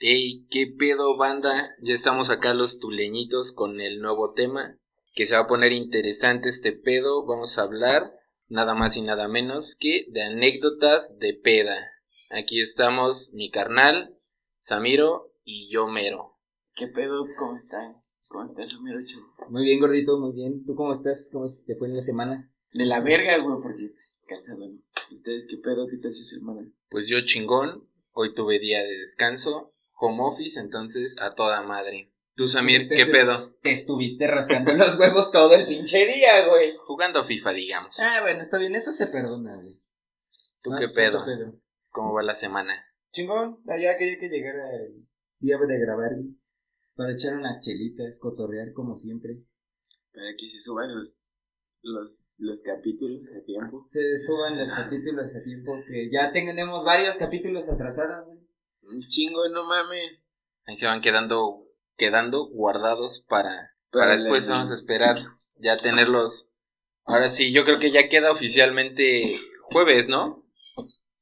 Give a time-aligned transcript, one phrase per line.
[0.00, 1.74] Ey, qué pedo, banda.
[1.82, 4.78] Ya estamos acá los tuleñitos con el nuevo tema.
[5.12, 7.26] Que se va a poner interesante este pedo.
[7.26, 8.14] Vamos a hablar
[8.46, 11.76] nada más y nada menos que de anécdotas de peda.
[12.30, 14.16] Aquí estamos mi carnal,
[14.58, 16.38] Samiro y yo mero.
[16.76, 17.26] ¿Qué pedo?
[17.36, 17.96] ¿Cómo están?
[18.28, 19.00] ¿Cómo estás, Samiro?
[19.48, 20.64] Muy bien, gordito, muy bien.
[20.64, 21.28] ¿Tú cómo estás?
[21.32, 22.48] ¿Cómo te fue en la semana?
[22.72, 24.80] De la verga, güey, porque pues, cansado, ¿no?
[25.10, 25.88] ¿Ustedes qué pedo?
[25.90, 26.70] ¿Qué tal su semana?
[26.88, 27.88] Pues yo chingón.
[28.12, 32.12] Hoy tuve día de descanso home office, entonces a toda madre.
[32.34, 33.56] Tú, Samir, ¿qué pedo?
[33.62, 36.72] Te estuviste rascando los huevos todo el pinche día, güey.
[36.84, 37.98] Jugando FIFA, digamos.
[37.98, 39.80] Ah, bueno, está bien, eso se perdona, güey.
[40.62, 41.24] ¿Tú qué pedo?
[41.88, 42.74] ¿Cómo va la semana?
[43.10, 45.08] Chingón, allá quería que llegara el
[45.40, 46.10] día de grabar,
[46.94, 49.42] Para echar unas chelitas, cotorrear como siempre.
[50.12, 51.36] Para que se suban los,
[51.82, 53.84] los, los capítulos a tiempo.
[53.88, 58.37] Se suban los capítulos a tiempo, que ya tenemos varios capítulos atrasados, güey.
[58.90, 60.28] Un chingo, no mames.
[60.66, 65.16] Ahí se van quedando, quedando guardados para, para, después vamos a esperar
[65.56, 66.50] ya tenerlos.
[67.04, 70.44] Ahora sí, yo creo que ya queda oficialmente jueves, ¿no?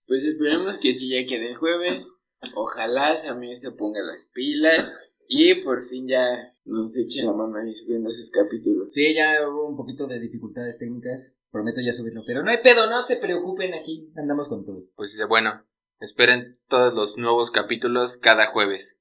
[0.06, 2.12] Pues esperemos que sí ya quede el jueves.
[2.54, 7.74] Ojalá Samir se ponga las pilas y por fin ya nos eche la mano ahí
[7.74, 8.88] subiendo esos capítulos.
[8.92, 11.38] Sí, ya hubo un poquito de dificultades técnicas.
[11.50, 12.22] Prometo ya subirlo.
[12.26, 14.12] Pero no hay pedo, no se preocupen aquí.
[14.16, 14.84] Andamos con todo.
[14.94, 15.64] Pues bueno,
[15.98, 18.98] Esperen todos los nuevos capítulos cada jueves.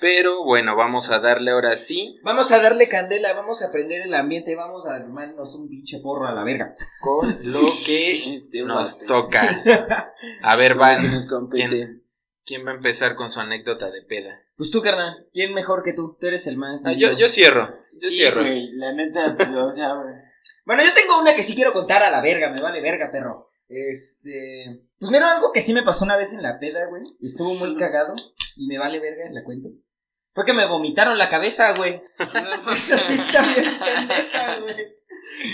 [0.00, 2.18] Pero bueno, vamos a darle ahora sí.
[2.24, 6.26] Vamos a darle candela, vamos a aprender el ambiente, vamos a armarnos un pinche porro
[6.26, 6.74] a la verga.
[7.00, 9.42] Con lo que nos toca.
[10.42, 11.24] A ver, Van.
[11.52, 12.02] ¿quién,
[12.44, 14.34] ¿quién, va a empezar con su anécdota de peda?
[14.56, 15.28] Pues tú, carnal.
[15.32, 16.16] ¿Quién mejor que tú?
[16.18, 16.80] Tú eres el más.
[16.84, 17.78] Ah, yo, yo cierro.
[18.00, 18.42] Yo sí, cierro.
[18.42, 19.94] la neta, pues, o sea,
[20.66, 23.51] Bueno, yo tengo una que sí quiero contar a la verga, me vale verga, perro.
[23.72, 24.84] Este.
[24.98, 27.02] Pues mira, algo que sí me pasó una vez en la peda, güey.
[27.20, 28.14] Y estuvo muy cagado.
[28.56, 29.70] Y me vale verga, la cuento.
[30.34, 32.02] Fue que me vomitaron la cabeza, güey.
[32.18, 34.76] Eso sí está bien pendeja, güey.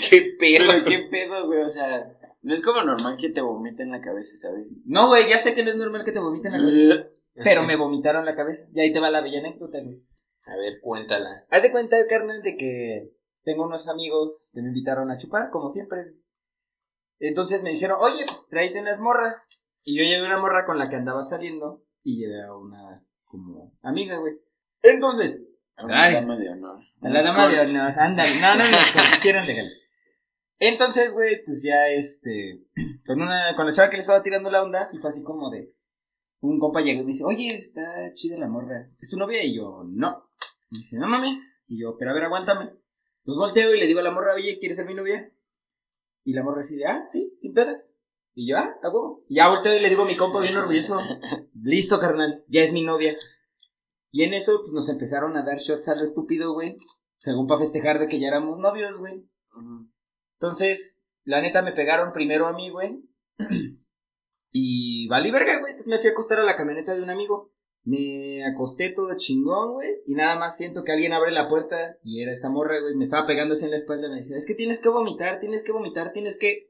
[0.09, 0.71] ¿Qué pedo?
[0.85, 1.61] ¿Qué pedo, güey?
[1.61, 4.67] O sea, no es como normal que te vomiten la cabeza, ¿sabes?
[4.85, 7.09] No, güey, ya sé que no es normal que te vomiten la cabeza.
[7.35, 8.67] pero me vomitaron la cabeza.
[8.73, 10.03] Y ahí te va la bella anécdota, güey.
[10.45, 11.29] A ver, cuéntala.
[11.49, 13.13] Haz de cuenta, carnal, de que
[13.43, 16.13] tengo unos amigos que me invitaron a chupar, como siempre.
[17.19, 19.63] Entonces me dijeron, oye, pues tráete unas morras.
[19.83, 23.73] Y yo llevé una morra con la que andaba saliendo y llevé a una como
[23.81, 24.35] amiga, güey.
[24.81, 25.41] Entonces,
[25.75, 26.79] a la dama de honor.
[27.01, 29.81] A la dama de honor, ándale, no, no, no, hicieron legales.
[30.57, 32.61] Entonces, güey, pues ya este,
[33.05, 35.49] con una, con la chava que le estaba tirando la onda, sí fue así como
[35.49, 35.73] de,
[36.41, 39.43] un compa llegó y me dice, oye, está chida la morra, ¿es tu novia?
[39.43, 40.29] Y yo, no.
[40.69, 41.59] Y dice, no mames.
[41.67, 42.71] Y yo, pero a ver, aguántame.
[43.19, 45.31] Entonces volteo y le digo a la morra, oye, ¿quieres ser mi novia?
[46.29, 47.97] Y la morra decide, ah, sí, sin pedas.
[48.35, 48.89] Y yo, ah, a.
[49.27, 50.99] Y ya volteo y le digo a mi compa bien orgulloso,
[51.55, 53.15] listo, carnal, ya es mi novia.
[54.11, 56.77] Y en eso, pues nos empezaron a dar shots a lo estúpido, güey.
[57.17, 59.27] Según para festejar de que ya éramos novios, güey.
[60.39, 63.03] Entonces, la neta me pegaron primero a mí, güey.
[64.51, 65.71] y valí verga, güey.
[65.71, 67.51] Entonces me fui a acostar a la camioneta de un amigo.
[67.89, 69.89] Me acosté todo chingón, güey.
[70.05, 72.93] Y nada más siento que alguien abre la puerta y era esta morra, güey.
[72.93, 75.39] Me estaba pegando así en la espalda y me decía, es que tienes que vomitar,
[75.39, 76.69] tienes que vomitar, tienes que...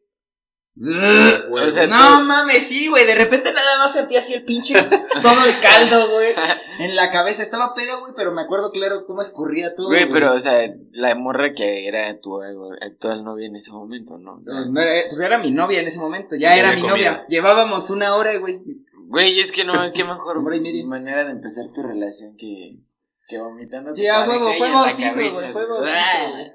[0.77, 3.05] o sea, no mames, sí, güey.
[3.05, 4.75] De repente nada más sentí así el pinche
[5.21, 6.33] todo el caldo, güey.
[6.79, 7.43] En la cabeza.
[7.43, 9.87] Estaba pedo, güey, pero me acuerdo claro cómo escurría todo.
[9.87, 14.39] Güey, pero, o sea, la morra que era tu actual novia en ese momento, ¿no?
[14.45, 16.37] no, era, pues era mi novia en ese momento.
[16.37, 17.25] Ya, era mi novia.
[17.27, 18.61] Llevábamos una hora, güey.
[19.09, 20.39] Güey, es que no, es que mejor
[20.85, 22.77] manera de empezar tu relación que,
[23.27, 23.95] que vomitando.
[23.95, 26.53] Sí, a huevo, fue bautizo, güey, fue bautizo, ah.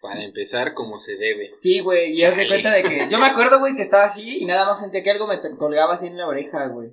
[0.00, 1.50] Para empezar como se debe.
[1.58, 3.08] Sí, güey, y haz de cuenta de que.
[3.10, 5.94] Yo me acuerdo, güey, que estaba así y nada más sentía que algo me colgaba
[5.94, 6.92] así en la oreja, güey.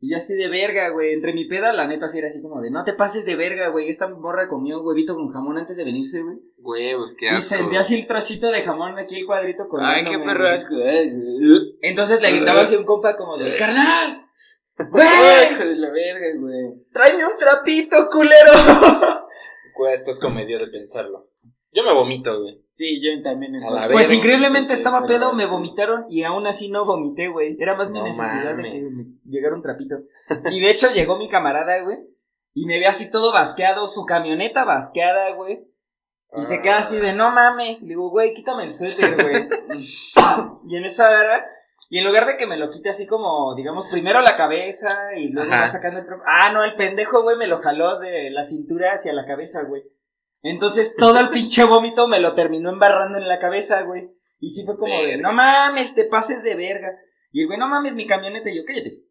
[0.00, 1.12] Y yo así de verga, güey.
[1.12, 3.68] Entre mi peda, la neta, así era así como de, no te pases de verga,
[3.68, 3.90] güey.
[3.90, 6.38] Esta morra comió un huevito con jamón antes de venirse, güey.
[6.56, 7.54] Huevos, qué asco.
[7.54, 10.74] Y sentía así el trocito de jamón aquí, el cuadrito con Ay, qué perro asco.
[10.76, 11.12] Eh.
[11.82, 14.23] Entonces le gritaba así un compa como de, carnal,
[14.78, 15.52] ¡Güey!
[15.52, 16.84] Hijo de la verga, güey.
[16.92, 18.52] Tráeme un trapito, culero.
[19.76, 21.28] Güey, esto es comedia de pensarlo.
[21.72, 22.64] Yo me vomito, güey.
[22.72, 23.56] Sí, yo también.
[23.56, 27.56] A la pues increíblemente estaba pedo, me vomitaron y aún así no vomité, güey.
[27.60, 28.86] Era más mi necesidad de que
[29.26, 29.96] llegara un trapito.
[30.50, 31.98] Y de hecho llegó mi camarada, güey.
[32.54, 35.66] Y me ve así todo basqueado, su camioneta basqueada, güey.
[36.36, 37.82] Y se queda así de, no mames.
[37.82, 39.48] Le digo, güey, quítame el suéter, güey.
[40.68, 41.44] y en esa hora
[41.90, 45.30] y en lugar de que me lo quite así como, digamos, primero la cabeza y
[45.32, 46.24] luego va sacando el tronco.
[46.26, 49.82] Ah, no, el pendejo, güey, me lo jaló de la cintura hacia la cabeza, güey.
[50.42, 54.10] Entonces todo el pinche vómito me lo terminó embarrando en la cabeza, güey.
[54.40, 56.88] Y sí fue como de, no mames, te pases de verga.
[57.32, 58.50] Y el güey, no mames, mi camioneta.
[58.50, 59.04] Y yo, cállate.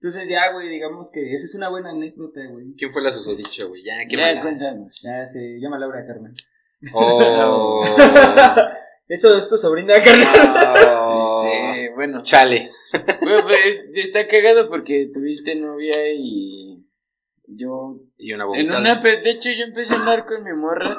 [0.00, 2.74] Entonces ya, güey, digamos que esa es una buena anécdota, güey.
[2.78, 3.82] ¿Quién fue la susodicha, güey?
[3.82, 4.42] Ya, qué Ya, mala.
[4.42, 5.00] cuéntanos.
[5.02, 6.34] Ya se llama Laura Carmen.
[6.94, 7.84] Oh.
[9.08, 10.86] Eso es tu sobrina, carnal.
[10.94, 11.07] Oh.
[11.98, 12.70] Bueno, Chale.
[13.20, 16.86] Pues, está cagado porque tuviste novia y
[17.48, 20.96] yo Y una en una de hecho yo empecé a andar con mi morra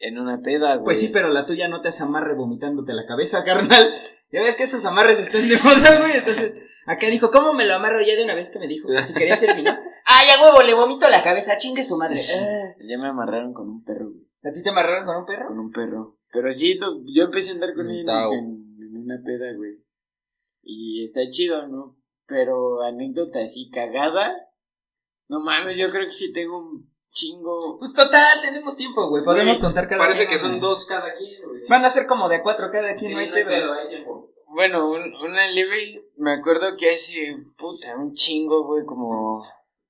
[0.00, 0.84] en una peda, güey.
[0.84, 3.94] Pues sí, pero la tuya no te hace amarre vomitándote la cabeza, carnal.
[4.32, 6.16] Ya ves que esos amarres están de moda, güey.
[6.16, 6.56] Entonces,
[6.86, 8.88] acá dijo, ¿cómo me lo amarro ya de una vez que me dijo?
[8.88, 9.70] Si quería ser vino.
[10.04, 10.62] ¡Ay, a huevo!
[10.62, 12.20] Le vomito la cabeza, chingue su madre.
[12.34, 12.74] Ah.
[12.84, 14.26] Ya me amarraron con un perro, güey.
[14.42, 15.46] ¿A ti te amarraron con un perro?
[15.46, 16.18] Con un perro.
[16.32, 18.32] Pero sí, no, yo empecé a andar con Tao.
[18.32, 19.82] en, en una peda, güey.
[20.62, 21.96] Y está chido, ¿no?
[22.26, 24.34] Pero anécdota así cagada.
[25.28, 27.78] No mames, yo creo que sí tengo un chingo.
[27.78, 29.24] Pues total, tenemos tiempo, güey.
[29.24, 30.60] Podemos contar cada Parece uno, que son güey.
[30.60, 31.62] dos cada quien, güey.
[31.68, 33.54] Van a ser como de cuatro cada quien, Sí, no hay no hay pedo.
[33.54, 34.30] pedo, hay tiempo.
[34.54, 39.44] Bueno, un- una leve, me acuerdo que hace, puta, un chingo, güey, como,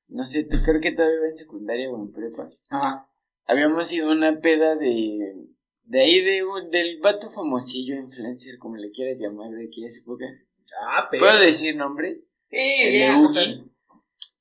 [0.08, 2.48] no sé, tú creo que todavía iba en secundaria o en prepa.
[2.70, 3.08] Ajá.
[3.46, 5.48] Habíamos ido a una peda de,
[5.84, 10.46] de ahí, de, un- del vato famosillo, influencer, como le quieras llamar, de aquellas épocas.
[10.88, 11.24] Ah, pero.
[11.24, 12.36] ¿Puedo decir nombres?
[12.48, 13.16] Sí, El ya, de.
[13.26, 13.68] Ugi.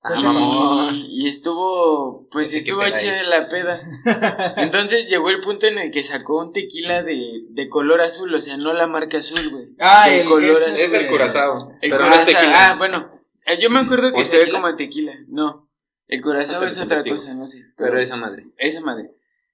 [0.04, 0.96] Ah, mamón.
[0.96, 3.28] Y, estuvo, pues estuvo chida es.
[3.28, 3.80] la peda.
[4.58, 8.42] Entonces llegó el punto en el que sacó un tequila de, de color azul, o
[8.42, 9.76] sea, no la marca azul, güey.
[9.80, 10.74] Ah, de el color azul.
[10.76, 11.78] Es el de- curazao.
[11.82, 12.52] El pero no tequila.
[12.72, 13.10] Ah, bueno,
[13.46, 14.60] eh, yo me acuerdo que ¿O es se ve tequila?
[14.62, 15.14] como tequila.
[15.28, 15.70] No,
[16.08, 17.60] el curazao Ahorita es otra cosa, no sé.
[17.78, 18.46] Pero esa madre.
[18.58, 19.12] Esa madre.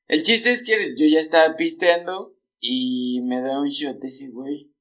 [0.08, 4.72] El chiste es que yo ya estaba pisteando y me da un shot ese güey.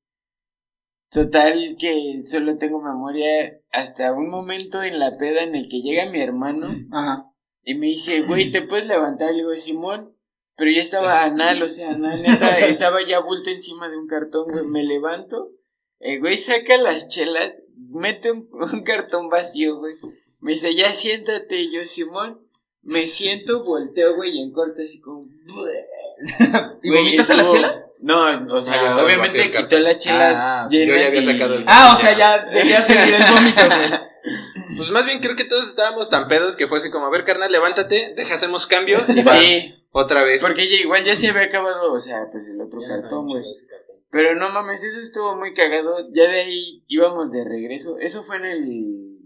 [1.11, 6.11] Total que solo tengo memoria hasta un momento en la peda en el que llega
[6.11, 7.31] mi hermano Ajá.
[7.65, 9.31] y me dice, güey, ¿te puedes levantar?
[9.31, 10.15] Le digo, Simón.
[10.57, 14.51] Pero ya estaba anal, o sea, anal, neta, estaba ya bulto encima de un cartón,
[14.51, 14.65] güey.
[14.65, 15.53] Me levanto,
[16.01, 19.95] el güey saca las chelas, mete un, un cartón vacío, güey.
[20.41, 22.41] Me dice, ya siéntate, y yo, Simón.
[22.83, 25.23] Me siento, volteo, güey, y en corte así como...
[26.83, 27.86] ¿Y Güey, vomitaste las chelas?
[28.01, 31.55] No, o sea, Ah, obviamente quitó las chelas Ah, yo ya llenas había y- sacado
[31.55, 34.01] el- Ah, o sea, ya debías tener el vómito, güey.
[34.77, 37.25] Pues más bien creo que todos estábamos tan pedos que fue así como, a ver,
[37.25, 40.41] carnal, levántate, deja, hacemos cambio y va Sí, otra vez.
[40.43, 43.43] porque ya igual ya se había acabado, o sea, pues el otro cartón, güey.
[44.11, 45.97] Pero no mames, eso estuvo muy cagado.
[46.13, 47.97] Ya de ahí íbamos de regreso.
[47.99, 49.19] Eso fue en el.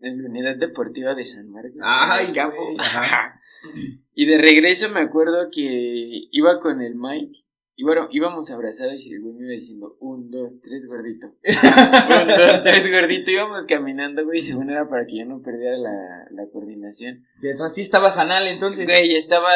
[0.00, 1.80] En la unidad deportiva de San Marcos.
[1.82, 2.32] Ay,
[2.78, 3.40] ajá.
[4.14, 7.44] Y de regreso me acuerdo que iba con el Mike.
[7.80, 11.28] Y bueno, íbamos abrazados y el güey me iba diciendo: Un, dos, tres, gordito.
[11.44, 13.30] Un, dos, tres, gordito.
[13.30, 14.42] Íbamos caminando, güey.
[14.42, 17.24] Según era para que yo no perdiera la, la coordinación.
[17.40, 18.84] Eso así estabas anal, entonces.
[18.84, 19.48] Güey, estaba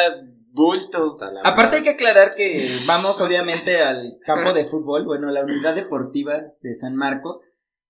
[0.53, 1.05] bulto.
[1.05, 5.43] Hasta la Aparte hay que aclarar que vamos obviamente al campo de fútbol, bueno, la
[5.43, 7.41] unidad deportiva de San Marco,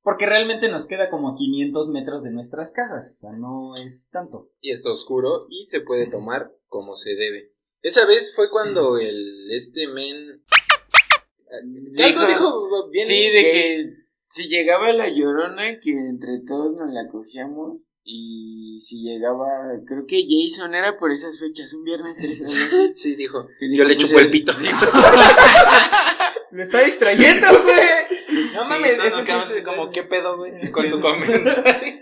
[0.01, 4.09] porque realmente nos queda como a 500 metros de nuestras casas, o sea, no es
[4.11, 4.49] tanto.
[4.61, 7.52] y está oscuro y se puede tomar como se debe.
[7.83, 10.41] Esa vez fue cuando el este men
[11.99, 13.89] algo Dijo- bien Sí, de que
[14.29, 17.77] si llegaba la llorona, que entre todos nos la cogíamos.
[18.05, 19.45] Y si llegaba,
[19.87, 22.45] creo que Jason era por esas fechas, un viernes 13
[22.93, 24.53] sí dijo, Que yo dijo, le chupo el pito.
[26.51, 28.13] Lo está distrayendo, güey.
[28.53, 32.01] No mames, no, eso como qué pedo, güey, con tu comentario.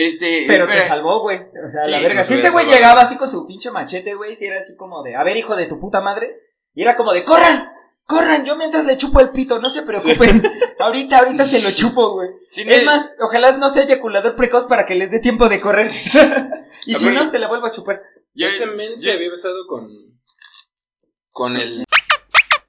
[0.00, 1.38] Este, Pero te salvó, güey.
[1.64, 2.22] O sea, Sí, la verga.
[2.22, 5.16] Si ese güey llegaba así con su pinche machete, güey, si era así como de,
[5.16, 6.36] a ver, hijo de tu puta madre.
[6.74, 7.68] Y era como de, corran,
[8.04, 10.40] corran, yo mientras le chupo el pito, no se preocupen.
[10.78, 12.28] ahorita, ahorita se lo chupo, güey.
[12.46, 15.90] sí Es más, ojalá no sea eyaculador precoz para que les dé tiempo de correr.
[16.86, 17.14] y A si ver.
[17.14, 18.00] no, se la vuelvo a chupar.
[18.34, 19.88] yo- Ese men se había besado con
[21.32, 21.84] con el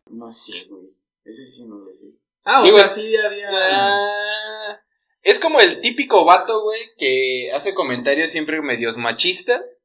[0.07, 0.87] No sé, güey.
[1.25, 2.07] Eso sí no lo sé.
[2.43, 3.49] Ah, o Digo, sea, sí había.
[3.51, 4.79] Ah,
[5.23, 9.79] es como el típico vato, güey, que hace comentarios siempre medios machistas,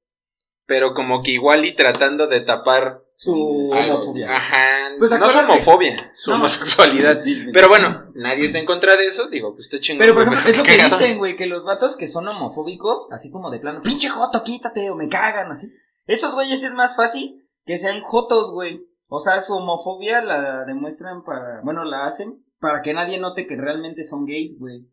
[0.67, 4.35] pero como que igual y tratando de tapar Su homofobia.
[4.35, 6.37] Ajá, Pues no su acuérdate- homofobia, su No.
[6.37, 7.23] homosexualidad.
[7.53, 10.00] Pero bueno, nadie está en contra de eso, digo, pues está chingón.
[10.00, 10.99] Pero por ejemplo, es lo que cagado.
[10.99, 14.91] dicen, güey, que los vatos que son homofóbicos, así como de plano, pinche joto, quítate
[14.91, 15.69] o me cagan, así.
[16.09, 18.85] Esos güeyes es más fácil que sean jotos, güey.
[19.07, 23.57] O sea, su homofobia la demuestran para, bueno, la hacen para que nadie note que
[23.57, 24.88] realmente son gays, güey.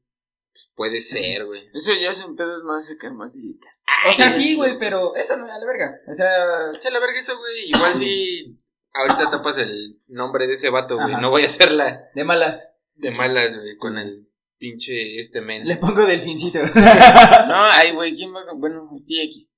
[0.75, 1.63] Puede ser, güey.
[1.73, 3.77] Eso ya son pedos más acá, más delicados.
[4.07, 5.99] O sea, sí, güey, pero eso no me da la verga.
[6.09, 7.69] O sea, Echa la verga eso, güey.
[7.69, 8.59] Igual si
[8.93, 11.11] ahorita tapas el nombre de ese vato, güey.
[11.11, 11.21] Ajá.
[11.21, 12.73] No voy a hacerla de malas.
[12.95, 14.27] de malas, güey, con el
[14.57, 15.67] pinche este men.
[15.67, 16.59] Le pongo delfincito.
[16.59, 18.59] No, ay, güey, ¿quién va con.?
[18.59, 19.51] Bueno, sí, X.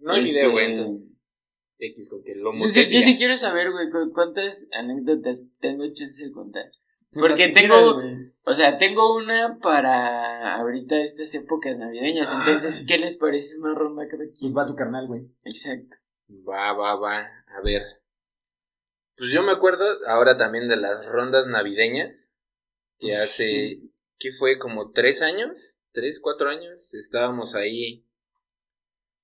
[0.00, 1.14] No hay Este, video, güey, entonces.
[1.80, 4.66] X con que lo Yo sí, yo mutees y sí quiero saber, güey, cu- cuántas
[4.72, 6.70] anécdotas tengo chance de contar.
[7.12, 8.02] Porque tengo-.
[8.44, 12.32] O sea, tengo una para ahorita estas épocas navideñas.
[12.32, 15.30] Entonces, ¿qué les parece una ronda cada Pues va tu carnal, güey.
[15.44, 15.98] Exacto.
[16.30, 17.18] Va, va, va.
[17.20, 17.82] A ver.
[19.16, 22.34] Pues yo me acuerdo ahora también de las rondas navideñas.
[22.98, 23.82] Que hace.
[24.18, 24.58] ¿Qué fue?
[24.58, 25.80] Como tres años.
[25.92, 26.94] Tres, cuatro años.
[26.94, 28.06] Estábamos ahí.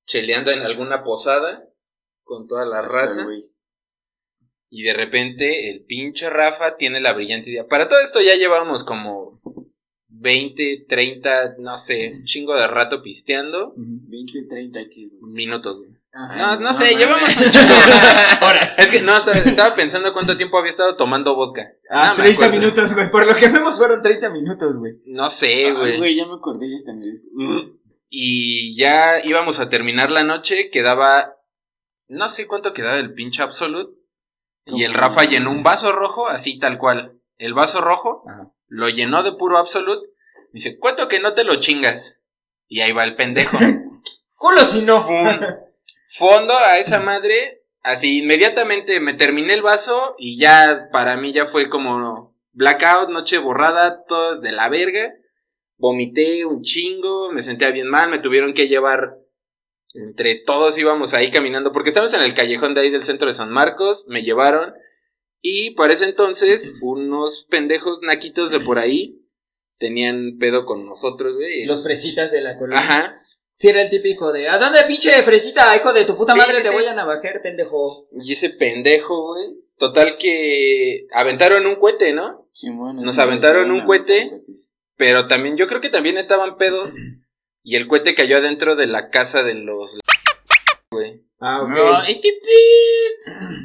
[0.04, 1.66] Cheleando en alguna posada.
[2.24, 3.24] Con toda la raza.
[3.24, 3.42] güey.
[4.70, 7.66] Y de repente el pinche Rafa tiene la brillante idea.
[7.66, 9.40] Para todo esto ya llevábamos como
[10.08, 13.74] 20, 30, no sé, un chingo de rato pisteando.
[13.76, 15.12] 20, 30 aquí.
[15.20, 15.80] Minutos.
[15.80, 15.90] güey.
[16.12, 17.74] No, no no sé, llevamos un chingo.
[18.78, 21.66] Es que no, estaba, pensando cuánto tiempo había estado tomando vodka.
[21.90, 22.60] Ah, No me 30 acuerdo.
[22.60, 23.10] minutos, güey.
[23.10, 24.94] Por lo que vemos fueron 30 minutos, güey.
[25.06, 25.98] No sé, Ay, güey.
[25.98, 27.78] güey, ya me acordé, ya mi
[28.10, 31.36] Y ya íbamos a terminar la noche, quedaba,
[32.08, 33.92] no sé cuánto quedaba el pinche Absolute.
[34.66, 37.20] Y el Rafa llenó un vaso rojo, así tal cual.
[37.36, 38.52] El vaso rojo Ajá.
[38.68, 40.08] lo llenó de puro Absolute.
[40.52, 42.20] Dice, ¿cuánto que no te lo chingas?
[42.68, 43.58] Y ahí va el pendejo.
[44.38, 45.00] Culo si no.
[45.00, 45.40] Fum.
[46.16, 47.62] Fondo a esa madre.
[47.82, 53.38] Así inmediatamente me terminé el vaso y ya para mí ya fue como blackout, noche
[53.38, 55.12] borrada, todo de la verga.
[55.76, 59.18] Vomité un chingo, me sentía bien mal, me tuvieron que llevar
[59.94, 63.34] entre todos íbamos ahí caminando porque estábamos en el callejón de ahí del centro de
[63.34, 64.74] San Marcos, me llevaron
[65.40, 69.20] y para ese entonces unos pendejos naquitos de por ahí
[69.78, 71.64] tenían pedo con nosotros, güey.
[71.66, 72.78] Los fresitas de la colonia.
[72.78, 73.14] Ajá.
[73.56, 76.54] Sí, era el típico de, ¿a dónde pinche fresita, hijo de tu puta Sí, madre,
[76.54, 76.74] sí, te sí.
[76.74, 78.08] voy a navajer, pendejo?
[78.20, 79.60] Y ese pendejo, güey.
[79.78, 82.48] Total que aventaron un cohete, ¿no?
[82.52, 84.42] Simón, Nos sí, aventaron un cohete.
[84.96, 86.94] Pero también yo creo que también estaban pedos.
[87.64, 89.98] Y el cohete cayó adentro de la casa de los...
[90.90, 91.24] Güey.
[91.40, 91.68] Ah, ok.
[91.70, 92.02] No,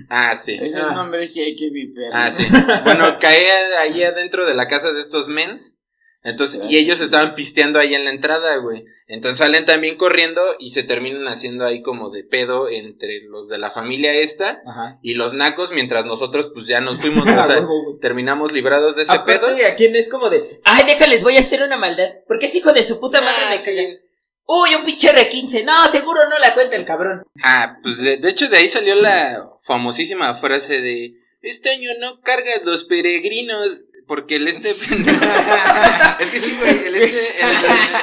[0.10, 0.58] Ah, sí.
[0.62, 0.92] Esos Ah.
[0.94, 2.10] nombres sí hay que vipear.
[2.14, 2.44] Ah, sí.
[2.86, 3.46] Bueno, cae
[3.80, 5.76] ahí adentro de la casa de estos mens.
[6.24, 8.86] Entonces, y ellos estaban pisteando ahí en la entrada, güey.
[9.12, 13.58] Entonces salen también corriendo y se terminan haciendo ahí como de pedo entre los de
[13.58, 15.00] la familia esta Ajá.
[15.02, 17.68] y los nacos, mientras nosotros pues ya nos fuimos, o sea,
[18.00, 19.68] terminamos librados de ese Aparte, pedo.
[19.68, 22.08] ¿a quién es como de, ay, déjales, voy a hacer una maldad?
[22.28, 23.98] Porque es hijo de su puta madre Ah, me sí.
[24.46, 25.64] Uy, un pinche R15.
[25.64, 27.24] No, seguro no la cuenta el cabrón.
[27.44, 32.22] Ah, pues de, de hecho de ahí salió la famosísima frase de este año no
[32.22, 35.20] cargas los peregrinos porque el este pendejo
[36.20, 37.28] es que sí güey el este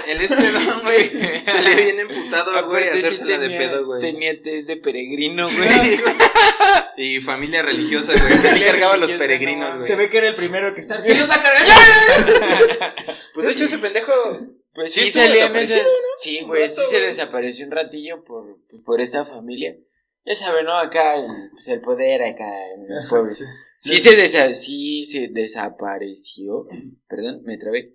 [0.07, 1.11] el, el este don güey
[1.45, 5.69] se le viene emputado güey a hacérsela de pedo güey Tenía test de peregrino, güey.
[6.97, 10.19] y familia religiosa güey que sí cargaba a los peregrinos no güey Se ve que
[10.19, 11.03] era el primero que está.
[11.03, 12.95] ¿Quién los va a cargar?
[13.35, 14.13] pues de hecho ese pendejo
[14.75, 19.25] Pues Sí sí, desaparecido, esas- Sí, güey, sí se desapareció un ratillo por, por esta
[19.25, 19.75] familia.
[20.27, 20.77] Ya saben, ¿no?
[20.77, 23.31] Acá, el, pues el poder acá en el pueblo.
[23.79, 26.67] Sí se, desa sí se desapareció.
[27.09, 27.93] Perdón, me trabé.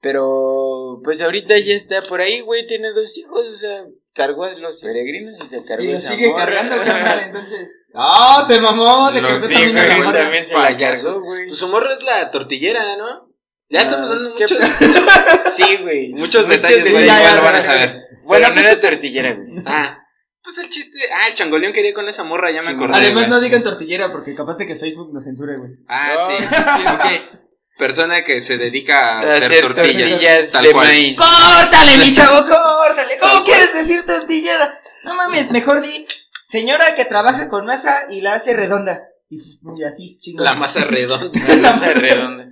[0.00, 4.52] Pero, pues ahorita ya está por ahí, güey, tiene dos hijos, o sea, cargó a
[4.54, 6.44] los peregrinos y se cargó Y lo esa sigue morra.
[6.44, 7.70] cargando, carnal, entonces.
[7.94, 8.44] ¡Ah!
[8.48, 10.18] se mamó, se cargó sí, también güey, morra.
[10.22, 11.46] también se la cargó, güey.
[11.46, 13.28] pues su morra es la tortillera no
[13.68, 14.58] ya No, estamos dando es que- muchos
[15.54, 16.08] Sí, güey.
[16.14, 19.62] muchos detalles güey ya, ya, lo van a saber Bueno, no era tortillera, güey.
[19.66, 20.01] Ah,
[20.42, 20.98] pues el chiste.
[21.14, 22.94] Ah, el changoleón quería con esa morra, ya me acordé.
[22.96, 23.30] Además, güey.
[23.30, 25.72] no digan tortillera porque capaz de que Facebook nos censure, güey.
[25.88, 26.44] Ah, sí.
[26.48, 26.86] sí, sí.
[26.94, 27.38] Ok.
[27.78, 30.10] Persona que se dedica a, A hacer, hacer tortillas.
[30.10, 30.86] tortillas tal de cual.
[30.88, 31.16] maíz.
[31.16, 33.18] ¡Córtale, mi chavo, córtale!
[33.18, 34.78] ¿Cómo quieres decir tortillera?
[35.04, 36.06] No mames, mejor di,
[36.44, 39.08] señora que trabaja con masa y la hace redonda.
[39.30, 40.44] Y, y así, chingón.
[40.44, 41.30] La masa redonda.
[41.56, 42.46] La masa redonda.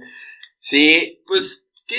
[0.54, 1.96] Sí, pues que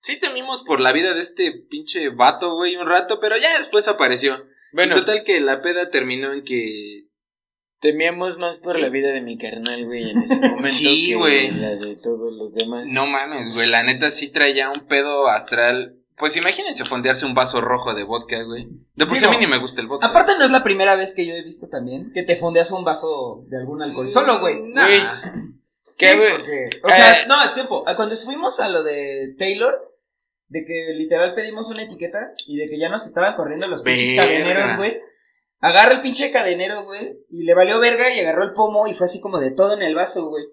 [0.00, 3.88] sí temimos por la vida de este pinche vato, güey, un rato, pero ya después
[3.88, 4.46] apareció.
[4.72, 7.04] Bueno, Y total que la peda terminó en que
[7.80, 10.68] temíamos más por la vida de mi carnal, güey, en ese momento.
[10.68, 11.50] Sí, que güey.
[11.52, 12.84] La de todos los demás.
[12.86, 15.96] no mames, güey, la neta sí traía un pedo astral.
[16.16, 18.66] Pues imagínense fondearse un vaso rojo de vodka, güey.
[18.94, 20.06] De por sí a mí Digo, ni me gusta el vodka.
[20.06, 22.84] Aparte no es la primera vez que yo he visto también que te fondeas un
[22.84, 24.08] vaso de algún alcohol.
[24.10, 24.60] Solo, güey.
[24.60, 24.86] Nah.
[24.86, 25.00] Güey.
[25.96, 26.32] ¿Qué, güey?
[26.82, 27.24] O sea, Eh.
[27.28, 27.84] no, es tiempo.
[27.96, 29.91] Cuando subimos a lo de Taylor,
[30.52, 34.20] de que literal pedimos una etiqueta y de que ya nos estaban corriendo los pinches
[34.24, 35.00] cadeneros, güey.
[35.60, 39.06] Agarra el pinche cadenero, güey, y le valió verga y agarró el pomo y fue
[39.06, 40.44] así como de todo en el vaso, güey.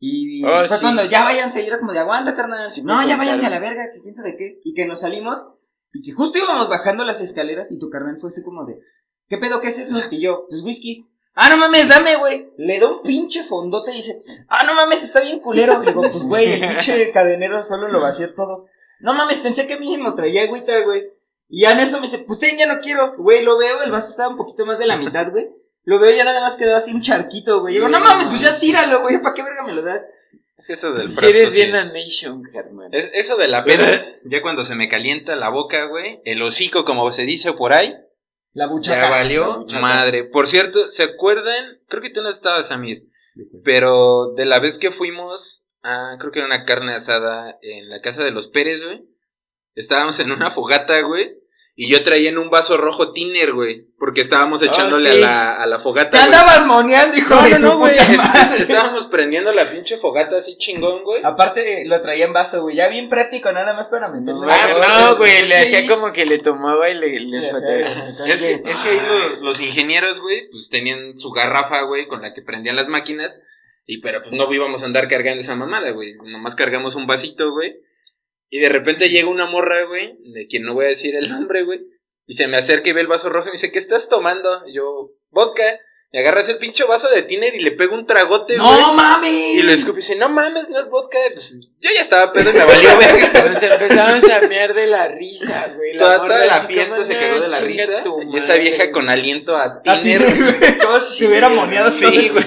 [0.00, 0.82] Y Oh, fue sí.
[0.82, 2.70] cuando ya váyanse, y era como de aguanta, carnal.
[2.70, 4.60] Sí, no, ya váyanse a la verga, que quién sabe qué.
[4.64, 5.52] Y que nos salimos
[5.92, 8.80] y que justo íbamos bajando las escaleras y tu carnal fue así como de,
[9.28, 10.02] ¿qué pedo, qué es eso?
[10.10, 11.06] Y yo, pues whisky.
[11.36, 12.48] Ah, no mames, dame, güey.
[12.58, 15.82] Le da un pinche fondote y dice, ah, no mames, está bien culero.
[15.82, 18.66] Y digo, pues, güey, el pinche cadenero solo lo vació todo.
[19.04, 21.10] No mames, pensé que mínimo traía agüita, güey.
[21.48, 23.14] Y ya en eso me dice, pues ten, ya no quiero.
[23.18, 25.50] Güey, lo veo, el vaso estaba un poquito más de la mitad, güey.
[25.84, 27.74] Lo veo y ya nada más quedó así un charquito, güey.
[27.74, 30.08] Digo, no mames, pues ya tíralo, güey, ¿para qué verga me lo das?
[30.56, 31.36] Es eso del Si frasco.
[31.36, 31.56] eres sí.
[31.56, 32.88] bien a Nation, Germán.
[32.92, 36.84] Es eso de la peda, ya cuando se me calienta la boca, güey, el hocico,
[36.86, 37.94] como se dice por ahí,
[38.54, 38.96] La buchaca.
[38.96, 39.82] ya la valió buchaca.
[39.82, 40.24] madre.
[40.24, 41.78] Por cierto, ¿se acuerdan?
[41.88, 43.06] Creo que tú no estabas, Samir,
[43.62, 48.00] pero de la vez que fuimos a, creo que era una carne asada en la
[48.00, 49.04] casa de los Pérez, güey,
[49.74, 51.38] estábamos en una fogata, güey,
[51.76, 55.16] y yo traía en un vaso rojo tiner, güey, porque estábamos echándole sí.
[55.18, 56.22] a, la, a la Te fogata, güey.
[56.22, 57.96] andabas moneando, hijo No, de no, güey.
[58.58, 61.22] Estábamos prendiendo la pinche fogata así chingón, güey.
[61.24, 62.76] Aparte, lo traía en vaso, güey.
[62.76, 64.46] Ya bien práctico, nada más para No, meterle.
[64.52, 68.78] Ah, no, güey, le hacía como que le tomaba y le, le Es que, es
[68.78, 72.76] que ahí lo- los ingenieros, güey, pues tenían su garrafa, güey, con la que prendían
[72.76, 73.40] las máquinas.
[73.86, 76.14] Y pero pues no íbamos a andar cargando esa mamada, güey.
[76.24, 77.76] Nomás cargamos un vasito, güey.
[78.50, 81.62] Y de repente llega una morra, güey, de quien no voy a decir el nombre,
[81.64, 81.80] güey.
[82.26, 84.62] Y se me acerca y ve el vaso rojo y me dice, ¿qué estás tomando?
[84.66, 85.62] Y yo, vodka.
[86.12, 88.70] Y agarras el pinche vaso de tiner y le pego un tragote, güey.
[88.80, 89.56] ¡No mames!
[89.56, 91.18] Y lo escupe y dice, no mames, no es vodka.
[91.34, 93.50] Pues yo ya estaba pedo y me valió verga.
[93.50, 95.98] Nos empezamos a mear de la risa, güey.
[95.98, 98.04] Toda, la fiesta se "No, cagó de la risa.
[98.32, 98.92] Y esa vieja güey".
[98.92, 100.24] con aliento a tiner.
[100.24, 102.44] Tiner, como si se hubiera moneado Sí, güey.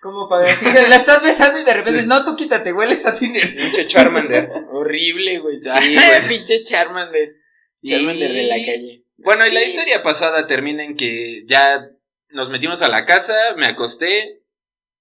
[0.00, 2.06] Como para decir que la estás besando y de repente, Sí.
[2.06, 3.54] no, tú quítate, hueles a Tiner.
[3.54, 4.50] Pinche Charmander.
[4.72, 5.60] Horrible, güey.
[5.60, 6.20] Sí, güey.
[6.28, 7.34] Pinche Charmander.
[7.82, 9.04] Y- Charmander de la calle.
[9.18, 11.86] Bueno, y la historia pasada termina en que ya
[12.30, 14.42] nos metimos a la casa, me acosté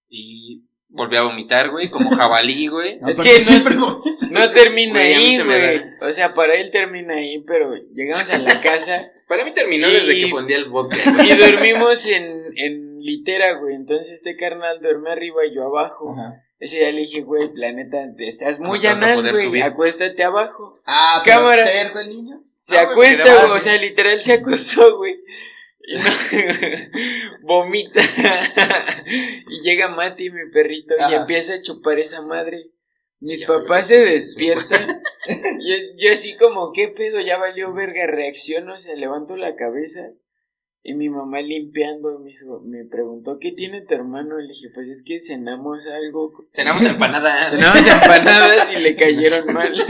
[0.10, 3.00] y volví a vomitar, güey, como jabalí, güey.
[3.08, 5.82] Es que no- siempre como- No termina Güey, ahí, güey.
[6.02, 9.94] O sea, para él termina ahí, pero llegamos a la casa Para mí terminó Y-
[9.94, 10.98] desde que fundí el vodka.
[11.12, 11.32] güey.
[11.32, 13.76] y dormimos en, en litera, güey.
[13.76, 16.14] Entonces este carnal duerme arriba y yo abajo.
[16.14, 16.36] Ajá.
[16.60, 19.46] Ese día le dije, güey, planeta, estás muy te anal, güey.
[19.46, 19.64] subir.
[19.64, 20.78] Acuéstate abajo.
[20.86, 21.64] Ah, pero Cámara.
[21.64, 22.44] terco el niño.
[22.58, 23.58] Se Ah, güey, acuesta, quedaba güey.
[23.58, 25.18] O sea, literal se acostó, güey.
[25.82, 26.04] Y no,
[27.44, 28.02] vomita.
[29.50, 32.72] y llega Mati, mi perrito, y empieza a chupar esa madre.
[33.22, 35.02] Mis Ya papás se despiertan.
[35.60, 37.20] y yo así como, ¿qué pedo?
[37.22, 38.08] Ya valió verga.
[38.08, 40.12] Reacciono, o sea, levanto la cabeza.
[40.82, 44.38] Y mi mamá limpiando me, hizo- me preguntó, ¿qué tiene tu hermano?
[44.38, 46.32] Le dije, pues es que cenamos algo.
[46.52, 47.50] Cenamos empanadas.
[47.52, 49.74] Cenamos empanadas y le cayeron mal.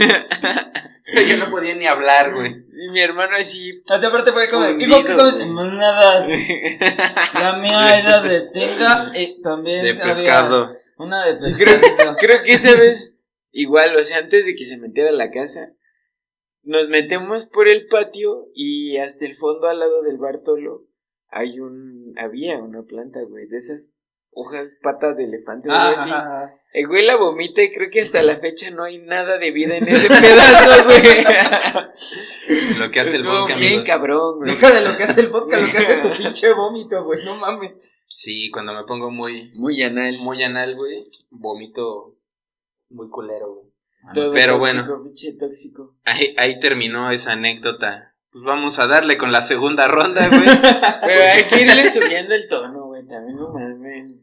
[1.28, 2.50] Yo no podía ni hablar, güey.
[2.52, 5.46] y mi hermano así, Hasta aparte fue como, hijo, ¿qué comes?
[5.48, 6.24] Nada.
[7.34, 10.72] La mía era de tinga y también De había pescado.
[10.98, 12.16] Una de Creo, pescado.
[12.16, 13.14] creo que esa vez,
[13.50, 15.72] igual, o sea, antes de que se metiera a la casa,
[16.62, 20.86] nos metemos por el patio y hasta el fondo al lado del Bartolo
[21.28, 23.90] hay un, había una planta, güey, de esas
[24.32, 26.10] hojas, patas de elefante o algo así.
[26.72, 29.76] El güey la vomita y creo que hasta la fecha no hay nada de vida
[29.76, 31.24] en ese pedazo, güey.
[32.78, 33.86] Lo que hace el vodka, bien amigos.
[33.86, 34.50] cabrón, güey.
[34.50, 37.36] Deja de lo que hace el vodka, lo que hace tu pinche vómito, güey, no
[37.36, 37.90] mames.
[38.06, 40.18] Sí, cuando me pongo muy, Muy anal.
[40.18, 42.16] muy anal, güey, vomito
[42.88, 43.69] muy culero, güey.
[44.14, 45.94] Todo Pero tóxico, pinche tóxico.
[46.04, 48.14] Ahí, ahí terminó esa anécdota.
[48.32, 50.40] Pues vamos a darle con la segunda ronda, güey.
[51.02, 54.14] Pero hay que irle subiendo el tono, güey, también no mames.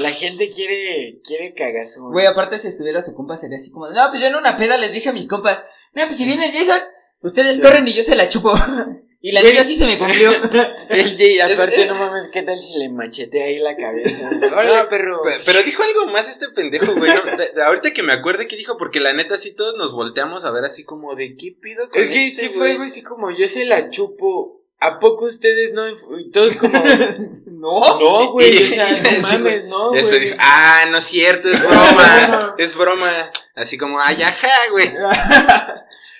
[0.00, 2.10] La gente quiere, quiere cagazón.
[2.12, 4.76] Güey, aparte si estuviera su compa sería así como, no, pues yo en una peda
[4.78, 6.80] les dije a mis compas, no, pues si viene Jason,
[7.20, 7.62] ustedes Sí.
[7.62, 8.54] corren y yo se la chupo.
[9.26, 9.52] y la Güey.
[9.54, 10.30] neta sí se me cumplió.
[10.90, 14.28] El Jay, aparte, no mames, ¿qué tal si le machetea ahí la cabeza?
[14.52, 15.22] Órale, No, perro.
[15.22, 17.10] Pe- Pero dijo algo más este pendejo, güey.
[17.14, 17.22] ¿no?
[17.36, 20.44] De- de- ahorita que me acuerde que dijo, porque la neta sí todos nos volteamos
[20.44, 23.02] a ver así como de qué pido con Es que este, sí fue, güey, así
[23.02, 24.60] como yo se la chupo.
[24.80, 25.88] ¿A poco ustedes no?
[26.18, 26.74] Y todos como,
[27.46, 27.98] no.
[28.00, 32.54] no, güey, o sea, no mames, no, después dijo, ah, no es cierto, es broma.
[32.58, 33.10] es broma.
[33.54, 34.90] Así como, ay, ajá, güey.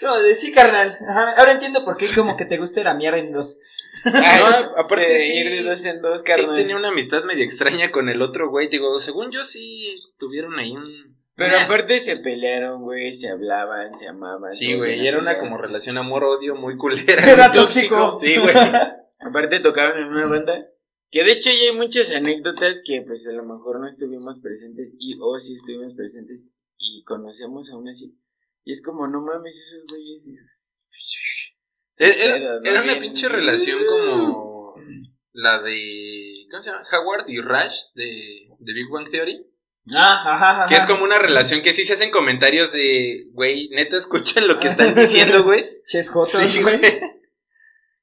[0.04, 0.96] No, de sí, carnal.
[1.08, 3.58] Ajá, ahora entiendo por qué como que te gusta la mierda en dos.
[4.04, 5.32] Ay, No, aparte de sí.
[5.38, 6.56] ir de dos en dos, Sí, carnal.
[6.56, 8.68] tenía una amistad medio extraña con el otro güey.
[8.68, 10.84] Digo, según yo sí tuvieron ahí un.
[11.36, 11.64] Pero Nah.
[11.64, 14.52] aparte se pelearon, güey, se hablaban, se amaban.
[14.52, 17.28] Sí, güey, y era una como relación amor-odio muy culera.
[17.32, 18.18] Era tóxico.
[18.20, 18.54] Sí, güey.
[19.18, 20.68] Aparte tocaban en una banda
[21.10, 24.92] que de hecho ya hay muchas anécdotas que pues a lo mejor no estuvimos presentes
[24.98, 28.18] y o sí estuvimos presentes y conocemos aún así.
[28.64, 30.26] Y es como, no mames, esos güeyes.
[30.26, 31.54] esos-
[31.98, 34.74] Era, era una pinche relación como
[35.32, 36.46] la de.
[36.50, 36.82] ¿Cómo se llama?
[36.92, 39.46] Howard y Rush de, de Big Bang Theory.
[39.94, 40.66] Ah, ajá, ajá.
[40.66, 44.58] Que es como una relación que sí se hacen comentarios de, güey, neta, escuchan lo
[44.58, 45.64] que están diciendo, güey.
[45.86, 46.80] Ches Sí, güey.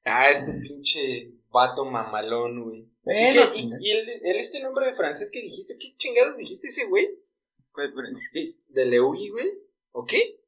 [0.04, 2.80] Ah, este pinche vato mamalón, güey.
[2.80, 5.76] ¿Y, Bueno, qué- y- y el, el este nombre de francés que dijiste?
[5.78, 7.08] ¿Qué chingados dijiste ese güey?
[7.72, 8.60] ¿Cuál francés?
[8.68, 9.48] ¿De Leugi, güey?
[9.92, 10.40] ¿O qué?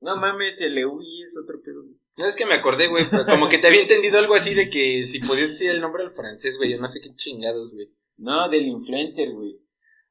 [0.00, 1.84] No mames, el EUI es otro pedo.
[2.16, 3.04] No, es que me acordé, güey.
[3.28, 6.10] Como que te había entendido algo así de que si podías decir el nombre al
[6.10, 6.70] francés, güey.
[6.70, 7.90] Yo no sé qué chingados, güey.
[8.18, 9.58] No, del influencer, güey.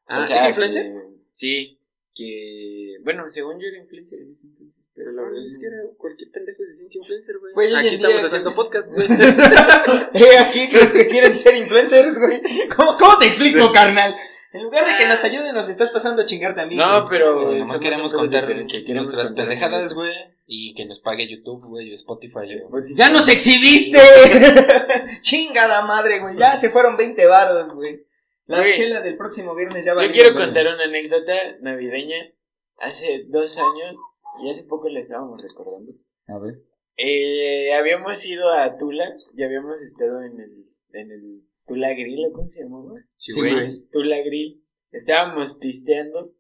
[0.07, 0.85] Ah, O sea, ¿es influencer?
[0.91, 0.99] que-
[1.31, 1.79] sí.
[2.13, 5.59] que, bueno, según yo era influencer en ese entonces, pero la verdad Pues es es
[5.59, 7.75] que era cualquier pendejo se siente influencer, güey.
[7.75, 8.63] Aquí estamos día, haciendo güey.
[8.63, 9.07] podcast, güey.
[10.13, 12.41] Eh, aquí los que quieren ser influencers, güey.
[12.75, 14.15] ¿Cómo, cómo te explico, carnal?
[14.55, 16.75] En lugar de que nos ayuden, nos estás pasando a chingarte a mí.
[16.75, 17.09] No, güey.
[17.09, 20.13] pero Nomás estamos queremos contar queremos nuestras contar pendejadas, güey.
[20.47, 22.51] Y que nos pague YouTube, güey, o Spotify.
[22.53, 22.93] Spotify.
[22.95, 23.99] ¡Ya nos exhibiste!
[25.21, 26.37] Chingada madre, güey.
[26.37, 28.05] Ya se fueron 20 varos, güey.
[28.47, 28.73] Las Güey.
[28.73, 30.11] chelas del próximo viernes ya Yo van.
[30.11, 32.15] quiero contar una anécdota navideña.
[32.77, 33.95] Hace dos años,
[34.43, 35.93] y hace poco la estábamos recordando.
[36.27, 36.61] A ver.
[36.97, 40.63] Eh, habíamos ido a Tula y habíamos estado en el,
[40.93, 42.91] en el Tula Grill, ¿o ¿cómo se llamaba?
[43.15, 43.54] Sí, Sí, güey.
[43.54, 43.88] güey.
[43.91, 44.63] Tula Grill.
[44.91, 46.34] Estábamos pisteando.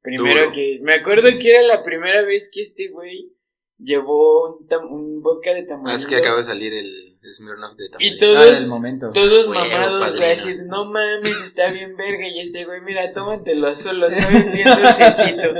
[0.00, 0.52] Primero Duro.
[0.52, 0.80] que.
[0.82, 3.32] Me acuerdo que era la primera vez que este güey
[3.78, 6.00] llevó un, tam- un vodka de Ah, tamarindo.
[6.00, 8.26] es que acaba de salir el Smirnoff de Y tamarindo.
[8.26, 9.10] todos, Ah, momento.
[9.12, 13.74] todos Huevo, mamados, güey, así, no mames, está bien verga, y este güey, mira, tómatelo
[13.76, 15.54] solo, sabe bien dulcecito.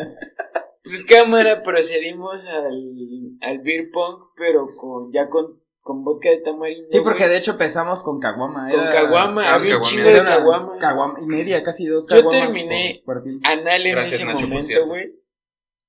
[0.84, 6.88] Pues cámara, procedimos al, al beer pong, pero con, ya con, con vodka de tamarindo.
[6.90, 8.68] Sí, porque de hecho empezamos con caguama.
[8.70, 9.88] Con era- caguama, Ah, había un caguama.
[10.04, 10.78] chingo de caguamas.
[10.78, 12.40] Caguama y media, casi dos Yo caguamas.
[12.40, 13.24] terminé- por.
[13.44, 15.12] Anal en Gracias, ese Nacho, por momento, güey.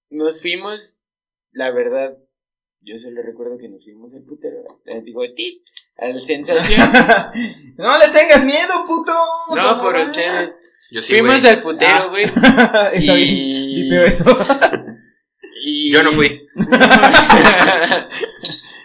[0.09, 0.97] Nos fuimos,
[1.51, 2.17] la verdad,
[2.81, 5.63] yo solo recuerdo que nos fuimos al putero, eh, digo, ti,
[5.97, 6.81] al sensación.
[7.77, 9.13] No le tengas miedo, puto.
[9.55, 10.01] no, por va.
[10.01, 10.53] ustedes.
[10.91, 11.53] Yo sí, Fuimos güey.
[11.53, 12.07] al putero, Ah.
[12.09, 12.25] güey.
[12.99, 13.17] Bien.
[13.19, 13.83] y...
[13.83, 14.25] Vipeo eso.
[15.65, 16.47] y- Yo no fui.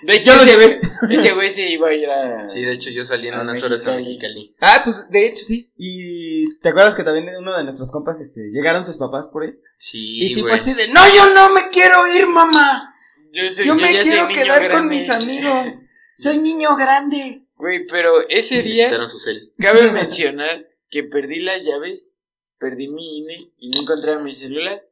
[0.02, 0.80] De hecho, Yo lo llevé.
[1.10, 2.48] Ese güey se iba a ir a.
[2.48, 4.54] Sí, de hecho yo salí en A unas horas a Mexicali.
[4.60, 5.70] Ah, pues de hecho sí.
[5.76, 9.54] Y te acuerdas que también uno de nuestros compas, este, llegaron sus papás por ahí.
[9.74, 10.44] Sí, y sí güey.
[10.44, 12.94] fue así de, no, yo no me quiero ir, mamá.
[13.32, 15.82] Yo, soy- Yo me quiero quedar con mis amigos.
[16.14, 17.44] Soy niño grande.
[17.54, 19.52] Güey, pero ese día quitaron su cel.
[19.58, 22.10] cabe mencionar que perdí las llaves,
[22.58, 24.82] perdí mi INE y no encontraba mi celular.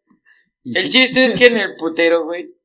[0.65, 0.91] El sí.
[0.91, 2.56] chiste es que en el putero, güey,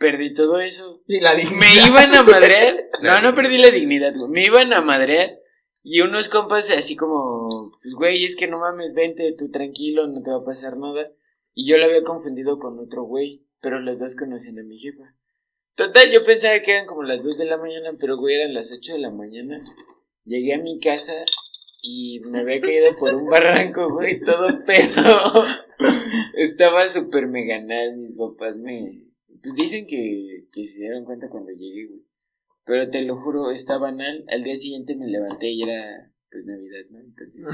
[0.00, 1.02] perdí todo eso.
[1.06, 1.54] Y la dije.
[1.54, 2.76] Me iban a madrear.
[3.02, 4.30] No, no perdí la dignidad, güey.
[4.30, 5.38] Me iban a madrear.
[5.82, 10.22] Y unos compas así como, pues güey, es que no mames, vente tú tranquilo, no
[10.22, 11.10] te va a pasar nada.
[11.54, 15.14] Y yo lo había confundido con otro güey, pero los dos conocen a mi jefa.
[15.76, 18.70] Total, yo pensaba que eran como las 2 de la mañana, pero güey, eran las
[18.70, 19.62] 8 de la mañana.
[20.24, 21.14] Llegué a mi casa
[21.82, 25.46] y me había caído por un barranco, güey, todo pedo.
[26.34, 29.09] Estaba súper meganal, mis papás me...
[29.42, 32.02] Pues dicen que, que se dieron cuenta cuando llegué, güey.
[32.64, 34.24] Pero te lo juro, estaba anal.
[34.28, 37.00] Al día siguiente me levanté y era, pues, Navidad, ¿no?
[37.00, 37.44] Entonces...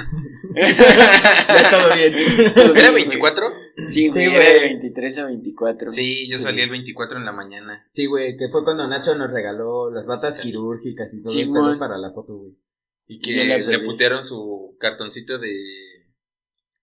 [0.55, 2.55] Ya todo bien.
[2.55, 3.49] Todo ¿Era bien, 24?
[3.51, 3.89] güey.
[3.89, 4.69] Sí, güey, Sí, era de güey.
[4.71, 5.91] 23 a 24.
[5.91, 6.43] Sí, yo Sí.
[6.45, 7.89] salí el 24 en la mañana.
[7.93, 11.99] Sí, güey, que fue cuando Nacho nos regaló las batas quirúrgicas y todo el para
[11.99, 12.57] la foto, güey.
[13.07, 13.87] Y que le perdí.
[13.87, 15.53] putearon su cartoncito de.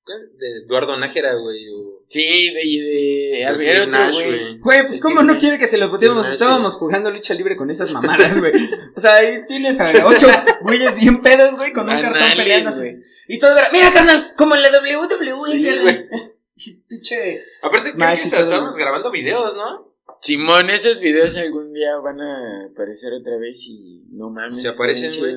[0.06, 0.14] ¿Qué?
[0.38, 1.70] De Eduardo Nájera, güey.
[1.70, 2.60] o- Sí, de...
[2.62, 4.60] de de a ver, güey.
[4.60, 4.60] güey.
[4.62, 6.24] Pues Es cómo no Nash- quiere que se los boteemos.
[6.26, 8.52] Nash, Estábamos jugando lucha libre con esas mamadas, güey.
[8.96, 10.28] O sea, ahí tienes a ocho
[10.62, 12.80] güeyes bien pedos, güey, con un cartón peleándose.
[12.80, 13.04] güey.
[13.30, 15.52] Y todo era, mira, carnal, como en la WWE.
[15.52, 15.84] Sí, carnal".
[15.84, 16.24] güey.
[16.88, 17.42] Pinche.
[17.62, 19.92] Aparte, creo que estábamos grabando videos, ¿no?
[20.22, 24.62] Simón, esos videos algún día van a aparecer otra vez y no mames.
[24.62, 25.36] Se aparecen, güey.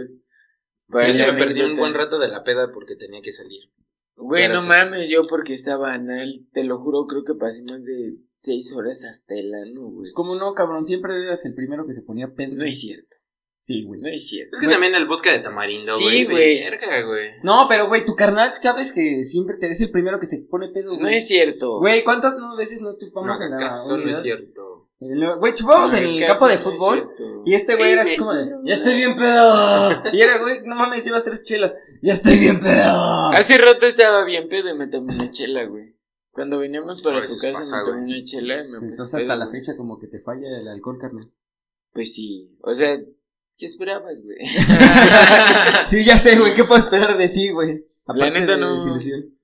[1.06, 3.62] Yo sí me perdí un buen rato de la peda porque tenía que salir.
[4.16, 4.68] Güey, no sí.
[4.68, 9.04] mames, yo porque estaba anal, te lo juro, creo que pasé más de seis horas
[9.04, 10.10] hasta el ano, güey.
[10.12, 12.54] Como no, cabrón, siempre eras el primero que se ponía pedo.
[12.54, 13.16] No es cierto,
[13.60, 14.00] Sí, güey.
[14.00, 14.54] no es cierto.
[14.54, 14.74] Es que Güey.
[14.74, 16.24] también el vodka de tamarindo, Sí, güey.
[16.24, 16.58] güey.
[16.64, 17.28] Verga, güey.
[17.42, 20.68] No, pero güey, tu carnal, sabes que siempre te eres el primero que se pone
[20.68, 21.00] pedo, güey.
[21.02, 21.78] No es cierto.
[21.80, 24.75] Güey, ¿cuántas no, veces no No chupamos en la no es cierto.
[24.98, 27.12] Güey, chupamos en el campo de fútbol.
[27.44, 29.90] Y este güey era así como de, ya estoy bien pedo.
[30.12, 31.74] Y era, güey, no mames, llevas tres chelas.
[32.02, 33.28] Ya estoy bien pedo.
[33.30, 35.94] Hace rato estaba bien pedo y me tomé una chela, güey.
[36.30, 38.12] Cuando veníamos para tu casa pasa, me tomé güey.
[38.14, 39.60] una chela y me Entonces pedo, hasta la güey.
[39.60, 41.24] fecha como que te falla el alcohol, carnal.
[41.92, 42.98] Pues sí, o sea,
[43.56, 44.36] ¿qué esperabas, güey?
[45.90, 47.86] sí, ya sé, güey, ¿qué puedo esperar de ti, güey?
[48.06, 48.74] La neta de no.
[48.74, 49.35] desilusión.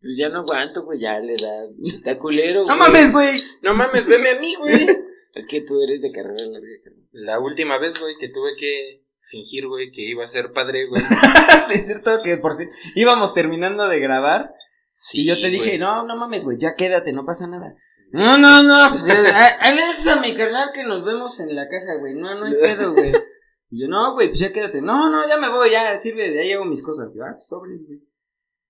[0.00, 1.64] Pues ya no aguanto, güey, ya le da.
[1.86, 2.78] Está culero, No güey.
[2.78, 3.42] mames, güey.
[3.62, 4.86] No mames, veme a mí, güey.
[5.32, 7.06] Es que tú eres de carrera larga, carnal.
[7.12, 11.02] La última vez, güey, que tuve que fingir, güey, que iba a ser padre, güey.
[11.68, 12.64] Sí, es cierto que por si
[12.96, 14.52] íbamos terminando de grabar
[14.90, 17.74] Sí, y yo te dije, no, no mames, güey, ya quédate, no pasa nada.
[18.10, 21.68] No, no, no, pues, a- a veces a mi carnal que nos vemos en la
[21.68, 23.12] casa, güey, no, no hay pedo, güey.
[23.70, 24.82] Y yo, no, güey, pues ya quédate.
[24.82, 27.12] No, no, ya me voy, ya sirve, de ahí hago mis cosas.
[27.14, 28.00] Yo, ah, pues, sobres, güey.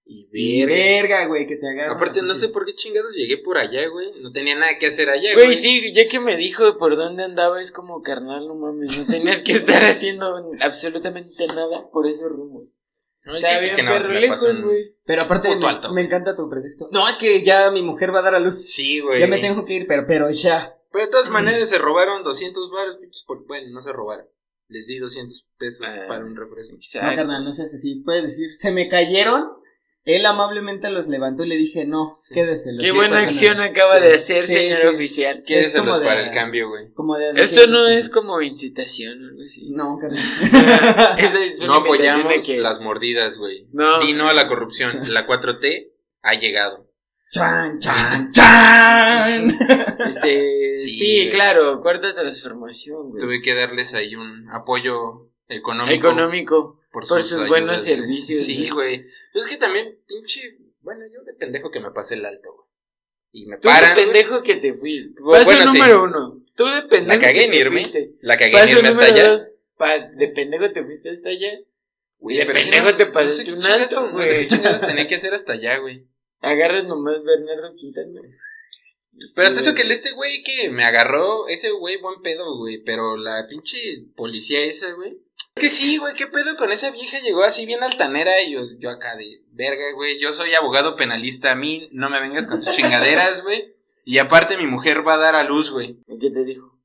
[0.05, 0.75] Y Y verga.
[0.75, 1.93] verga, güey, que te agarra.
[1.93, 4.13] Aparte, no sé por qué chingados llegué por allá, güey.
[4.21, 5.57] No tenía nada que hacer allá, Güey, güey.
[5.57, 9.43] sí, ya que me dijo por dónde andaba, es como carnal, no mames, no tenías
[9.43, 12.65] que estar haciendo absolutamente nada por esos rumos.
[13.23, 14.97] No, el Está chiste es bien que nada lejos, güey.
[15.05, 15.93] Pero aparte me, alto.
[15.93, 16.89] me encanta tu pretexto.
[16.91, 18.67] No, es que ya mi mujer va a dar a luz.
[18.73, 19.21] Sí, güey.
[19.21, 20.75] Ya me tengo que ir, pero, pero ya.
[20.91, 23.23] Pero de todas maneras se robaron 200 baros, pinches.
[23.25, 24.27] por- Bueno, no se robaron.
[24.69, 26.07] Les di 200 pesos Ah.
[26.09, 26.77] para un refresco.
[26.95, 27.97] No, carnal, no seas así.
[28.05, 29.51] Puedes decir, se me cayeron.
[30.05, 32.33] Él amablemente los levantó y le dije, no, Sí.
[32.35, 32.83] quédeselos.
[32.83, 34.87] Qué Y buena acción no- acaba de hacer, Sí, señor sí.
[34.87, 35.43] oficial.
[35.47, 36.91] Quédeselos como de- para el cambio, güey.
[36.95, 37.91] Como de Esto no 200.
[37.91, 39.71] es como incitación o algo así.
[39.71, 40.25] No, carnal.
[41.19, 43.67] Esa es No apoyamos que- las mordidas, güey.
[43.73, 44.01] No.
[44.01, 44.91] Di no a la corrupción.
[45.09, 46.89] La 4T ha llegado.
[47.33, 49.59] Chan, chan, chan.
[50.01, 50.89] Este, Sí,
[51.25, 53.23] sí, claro, cuarta transformación, güey.
[53.23, 55.95] Tuve que darles ahí un apoyo económico.
[55.95, 56.80] Económico.
[56.91, 57.89] Por sus, sus buenos güey.
[57.97, 59.01] servicios, Sí, güey.
[59.01, 59.07] güey.
[59.35, 60.59] Es que también, pinche.
[60.81, 62.67] Bueno, yo de pendejo que me pasé el alto, güey.
[63.33, 63.95] Y me Tú paran.
[63.95, 64.13] de güey.
[64.13, 65.15] pendejo que te fui.
[65.15, 65.79] Bu- Paso bueno, sí.
[65.79, 66.45] número uno.
[66.57, 67.17] Tú de pendejo.
[67.17, 67.81] La cagué en irme.
[67.83, 68.15] fuiste.
[68.23, 69.29] La cagué en irme hasta allá.
[69.31, 69.47] dos.
[69.77, 71.51] Pa- de pendejo te fuiste hasta allá.
[72.19, 74.35] Güey, de pendejo no, te no pasaste sé qué un chingados- alto, no sé qué
[74.35, 74.49] güey.
[74.49, 76.07] chingados tenía que hacer hasta allá, güey.
[76.41, 78.21] Agarras nomás Bernardo Quintana.
[79.13, 79.93] Pero Sí, hasta eso que güey.
[79.93, 82.79] este güey que me agarró, ese güey buen pedo, güey.
[82.83, 83.79] Pero la pinche
[84.17, 85.19] policía esa, güey.
[85.61, 87.19] Que sí, güey, qué pedo con esa vieja.
[87.21, 90.19] Llegó así bien altanera y yo, yo acá de verga, güey.
[90.19, 91.53] Yo soy abogado penalista.
[91.53, 93.75] A mí no me vengas con tus chingaderas, güey.
[94.07, 95.99] Y aparte mi mujer va a dar a luz, güey.
[96.07, 96.79] ¿Qué te dijo?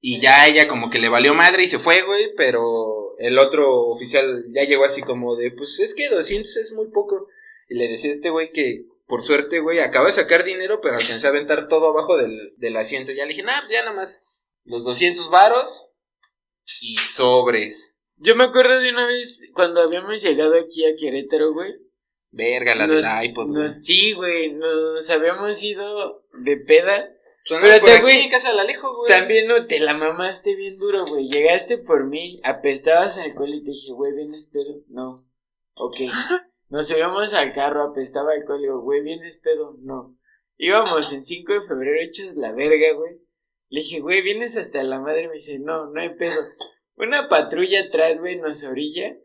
[0.00, 2.34] Y ya ella como que le valió madre y se fue, güey.
[2.34, 6.88] Pero el otro oficial ya llegó así como de, pues es que 200 es muy
[6.88, 7.28] poco.
[7.68, 10.96] Y le decía a este güey que, por suerte, güey, acaba de sacar dinero, pero
[10.96, 13.12] alcancé a aventar todo abajo del, del asiento.
[13.12, 15.92] Ya le dije, nah, pues ya nada más los 200 varos
[16.80, 17.91] y sobres.
[18.22, 21.74] Yo me acuerdo de una vez cuando habíamos llegado aquí a Querétaro, güey.
[22.30, 23.62] Verga, la Nos- del iPod, güey.
[23.62, 27.12] nos- Sí, güey, nos habíamos ido de peda.
[27.48, 29.08] Pues pero por te, aquí güey, en casa del Alejo, güey.
[29.10, 31.28] También no te la mamaste bien duro, güey.
[31.28, 34.80] Llegaste por mí, apestabas alcohol y te dije, güey, ¿vienes pedo?
[34.88, 35.14] No.
[35.74, 35.96] Ok.
[36.68, 39.76] Nos subíamos al carro, apestaba alcohol y digo, güey, ¿vienes pedo?
[39.80, 40.16] No.
[40.56, 43.16] Íbamos en 5 de febrero hechos la verga, güey.
[43.68, 45.26] Le dije, güey, ¿vienes hasta la madre?
[45.26, 46.40] Me dice, no, no hay pedo.
[46.96, 49.16] Una patrulla atrás, güey, nos orilla.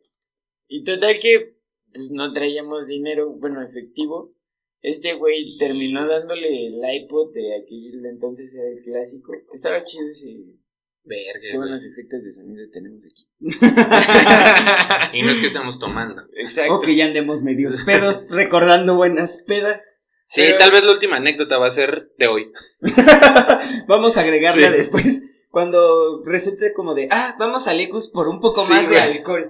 [0.67, 1.57] Y total que
[1.93, 4.33] pues, no traíamos dinero, bueno, efectivo.
[4.81, 9.33] Este güey terminó dándole el iPod de aquel entonces era el clásico.
[9.53, 10.55] Estaba chido ese.
[11.03, 13.27] Verga, Qué buenos efectos de sonido tenemos aquí.
[15.17, 16.21] Y no es que estemos tomando.
[16.35, 16.75] Exacto.
[16.75, 19.99] O que ya andemos medios pedos, recordando buenas pedas.
[20.25, 22.51] Sí, Pero- tal vez la última anécdota va a ser de hoy.
[23.87, 24.73] Vamos a agregarla Sí.
[24.73, 25.21] después.
[25.49, 29.45] Cuando resulte como de, ah, vamos al Ecus por un poco Sí, más de alcohol.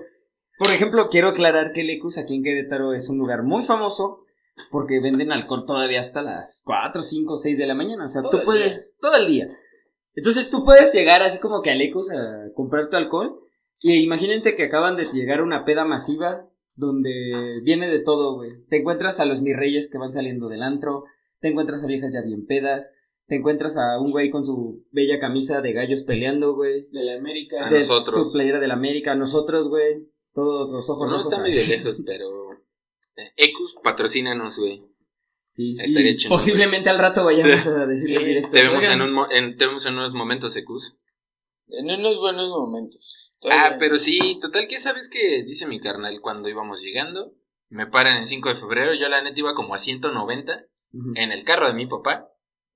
[0.57, 4.23] Por ejemplo, quiero aclarar que el Ecus aquí en Querétaro es un lugar muy famoso
[4.71, 8.05] porque venden alcohol todavía hasta las 4, 5, 6 de la mañana.
[8.05, 9.49] O sea, Todo tú puedes, todo el día.
[10.15, 13.39] Entonces tú puedes llegar así como que al Ecus a comprar tu alcohol.
[13.81, 18.63] Y imagínense que acaban de llegar a una peda masiva donde viene de todo, güey.
[18.69, 21.03] Te encuentras a los mis reyes que van saliendo del antro,
[21.39, 22.91] te encuentras a viejas ya bien pedas,
[23.27, 26.87] te encuentras a un güey con su bella camisa de gallos peleando, güey.
[26.91, 27.65] De la América.
[27.65, 28.27] A De nosotros.
[28.27, 30.07] Tu playera de la América, a nosotros, güey.
[30.33, 32.51] Todos los ojos No rojos está medio lejos, pero.
[33.17, 34.81] eh, Ecus, patrocínanos, güey.
[35.51, 37.69] Sí, Estaría chingón, posiblemente al rato vayamos Sí.
[37.69, 38.49] a decirles Sí, directo.
[38.51, 40.99] Te vemos, "Oigan, en un mo- en, te vemos en unos momentos, Ecus.
[41.67, 43.33] En unos buenos momentos.
[43.49, 47.33] Ah, pero sí, total, que sabes que dice mi carnal cuando íbamos llegando?
[47.69, 51.11] Me paran en 5 de febrero, yo la neta iba como a 190 Ujú.
[51.15, 52.29] en el carro de mi papá,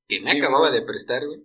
[0.08, 0.80] que me Sí, acababa güey.
[0.80, 1.42] de prestar, güey.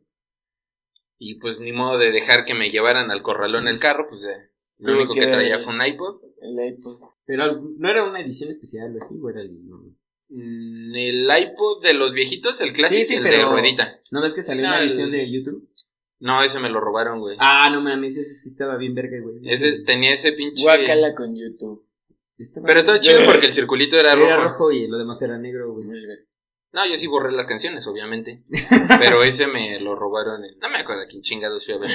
[1.18, 4.50] Y pues ni modo de dejar que me llevaran al corralón el carro, pues eh,
[4.78, 6.20] lo único que que- traía fue un iPod.
[6.42, 7.00] El iPod.
[7.24, 9.66] Pero no era una edición especial o así, o era el...
[9.66, 9.82] No,
[10.28, 14.00] Mm, El iPod de los viejitos, el clásico, Sí, sí, el de ruedita.
[14.10, 15.70] ¿No ves que salió No, una el- edición de YouTube?
[16.18, 17.36] No, ese me lo robaron, güey.
[17.38, 19.36] Ah, no mames, ese sí estaba bien verga, güey.
[19.44, 20.62] Ese tenía ese pinche.
[20.64, 21.86] Guácala con YouTube.
[22.38, 24.48] Estaba Pero todo chido porque el circulito era, Era rojo.
[24.48, 25.86] rojo y lo demás era negro, güey.
[26.72, 28.44] No, yo sí borré las canciones, obviamente.
[29.00, 30.44] Pero ese me lo robaron.
[30.44, 31.90] en- No me acuerdo quién chingados fui a ver.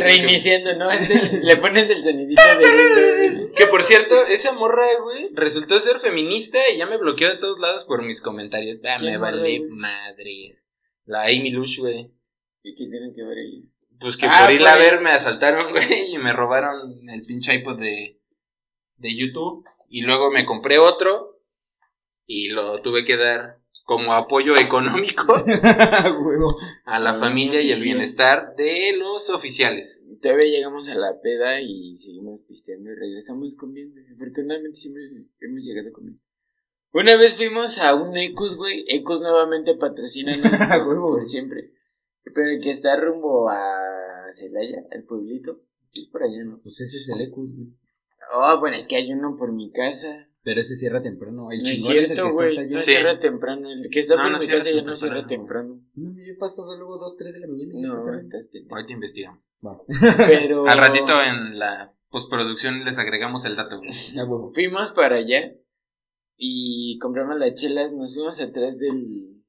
[0.00, 0.90] Reiniciando, ¿no?
[0.90, 3.46] Este, le pones el sonidito de...
[3.56, 7.58] Que por cierto, esa morra, güey, resultó ser feminista y ya me bloqueó de todos
[7.58, 8.76] lados por mis comentarios.
[8.84, 10.66] Ah, ¿Quién me vale madres.
[11.06, 12.12] La Amy Lush, güey.
[12.62, 13.70] ¿Y qué tiene que ver ahí?
[13.98, 17.54] Pues que Ah, por irla a ver me asaltaron, güey, y me robaron el pinche
[17.54, 18.20] iPod de,
[18.96, 19.64] de YouTube.
[19.88, 21.40] Y luego me compré otro
[22.26, 26.48] y lo tuve que dar como apoyo económico Huevo.
[26.84, 30.02] a la Ah, familia y el bienestar de los oficiales.
[30.20, 34.04] Todavía llegamos a la peda y seguimos pisteando y regresamos con bien, güey.
[34.14, 35.02] Afortunadamente siempre
[35.40, 36.20] hemos llegado con bien.
[36.92, 38.84] Una vez fuimos a un Ecus, güey.
[38.88, 40.32] Ecus nuevamente patrocina
[40.86, 41.10] Huevo.
[41.12, 41.72] por siempre.
[42.24, 45.60] Pero el que está rumbo a Celaya, al pueblito.
[45.94, 46.60] Es por allá, ¿no?
[46.62, 47.68] Pues ese es el Ecus, güey.
[48.34, 50.28] Oh, bueno, es que hay uno por mi casa.
[50.42, 51.50] Pero ese cierra temprano.
[51.50, 52.62] El No es chingón es el cierto, que está hasta.
[52.74, 52.90] No Sí.
[52.90, 53.70] cierra temprano.
[53.70, 55.80] El que está No, por no mi casa ya no cierra temprano.
[55.94, 57.72] No, yo he pasado luego 2, 3 de la mañana.
[57.74, 58.74] y No, estás pendejo.
[58.76, 59.40] Ahorita investigamos.
[59.64, 59.80] Va.
[60.28, 60.66] Pero.
[60.68, 64.52] Al ratito en la postproducción les agregamos el dato, huevo.
[64.54, 65.52] Fuimos para allá
[66.36, 67.92] y compramos las chelas.
[67.92, 69.42] Nos fuimos atrás del.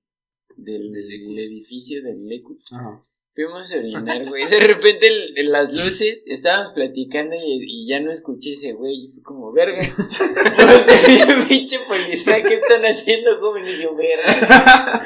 [0.56, 2.74] Del, del edificio del Lecus.
[2.74, 3.00] Ajá.
[3.38, 4.46] Fuimos a orinar, güey.
[4.46, 8.96] De repente el- el- las luces, estábamos platicando y, y ya no escuché ese güey.
[8.96, 9.78] Y fue como, verga.
[11.48, 13.64] Pinche policía, ¿qué están haciendo, joven?
[13.68, 15.04] Y yo, verga.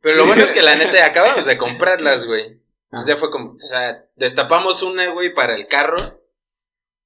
[0.00, 2.60] Pero lo bueno es que la neta acabamos de comprarlas, güey.
[2.90, 6.20] Entonces ya fue como, o sea, destapamos una, güey, para el carro.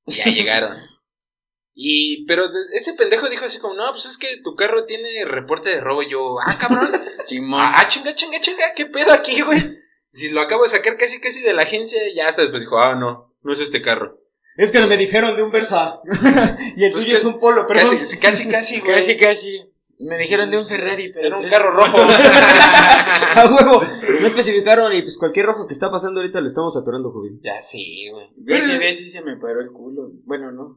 [0.06, 0.74] Y ya llegaron.
[1.74, 5.68] Y, pero ese pendejo dijo así como, no, pues es que tu carro tiene reporte
[5.68, 6.02] de robo.
[6.02, 6.92] Y yo, ah, cabrón.
[7.26, 7.60] Simón.
[7.62, 9.78] Ah, ah, chinga, chinga, chinga, ¿qué pedo aquí, güey?
[10.10, 12.78] Si lo acabo de sacar casi, casi de la agencia, y ya hasta después dijo,
[12.80, 14.18] ah, no, no es este carro.
[14.56, 16.00] Es que me dijeron de un Versa.
[16.76, 17.96] y el Pues tuyo es un Polo, perdón.
[17.98, 18.92] Casi, casi, casi, güey.
[18.94, 19.66] Casi, casi.
[20.02, 21.26] Me dijeron de un Ferrari, pero.
[21.26, 21.98] Era un tres- carro rojo.
[23.36, 23.82] A huevo.
[24.20, 27.38] No especificaron y pues cualquier rojo que está pasando ahorita lo estamos atorando, joven.
[27.42, 28.26] ya sí, güey.
[28.60, 30.10] Ese día sí se me paró el culo.
[30.24, 30.76] Bueno, no.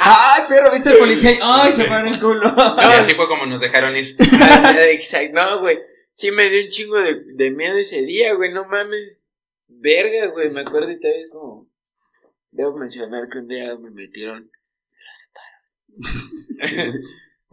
[0.00, 1.38] Ay, perro, ¿viste el policía?
[1.42, 2.54] Ay, se paró el culo.
[2.56, 4.16] Y así fue como nos dejaron ir.
[4.90, 5.32] Exacto.
[5.34, 5.78] No, güey.
[6.18, 8.52] Sí me dio un chingo de, de miedo ese día, güey.
[8.52, 9.30] No mames.
[9.68, 10.50] Verga, güey.
[10.50, 11.70] Me acuerdo y tal vez como.
[12.50, 14.50] Debo mencionar que un día me metieron.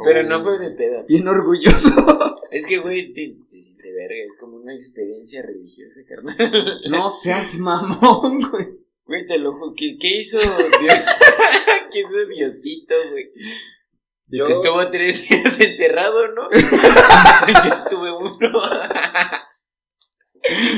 [0.03, 1.03] Pero no fue de peda.
[1.07, 1.89] Bien orgulloso.
[2.51, 4.15] Es que, güey, te- se siente verga.
[4.25, 6.35] Es como una experiencia religiosa, carnal.
[6.89, 8.79] No seas mamón, güey.
[9.05, 9.73] Güey, te lo juro.
[9.77, 10.99] ¿Qué, qué hizo Dios?
[11.91, 13.31] ¿Qué hizo Diosito, güey?
[14.27, 16.49] Yo- Estuvo tres días encerrado, ¿no?
[16.51, 18.61] Yo estuve uno.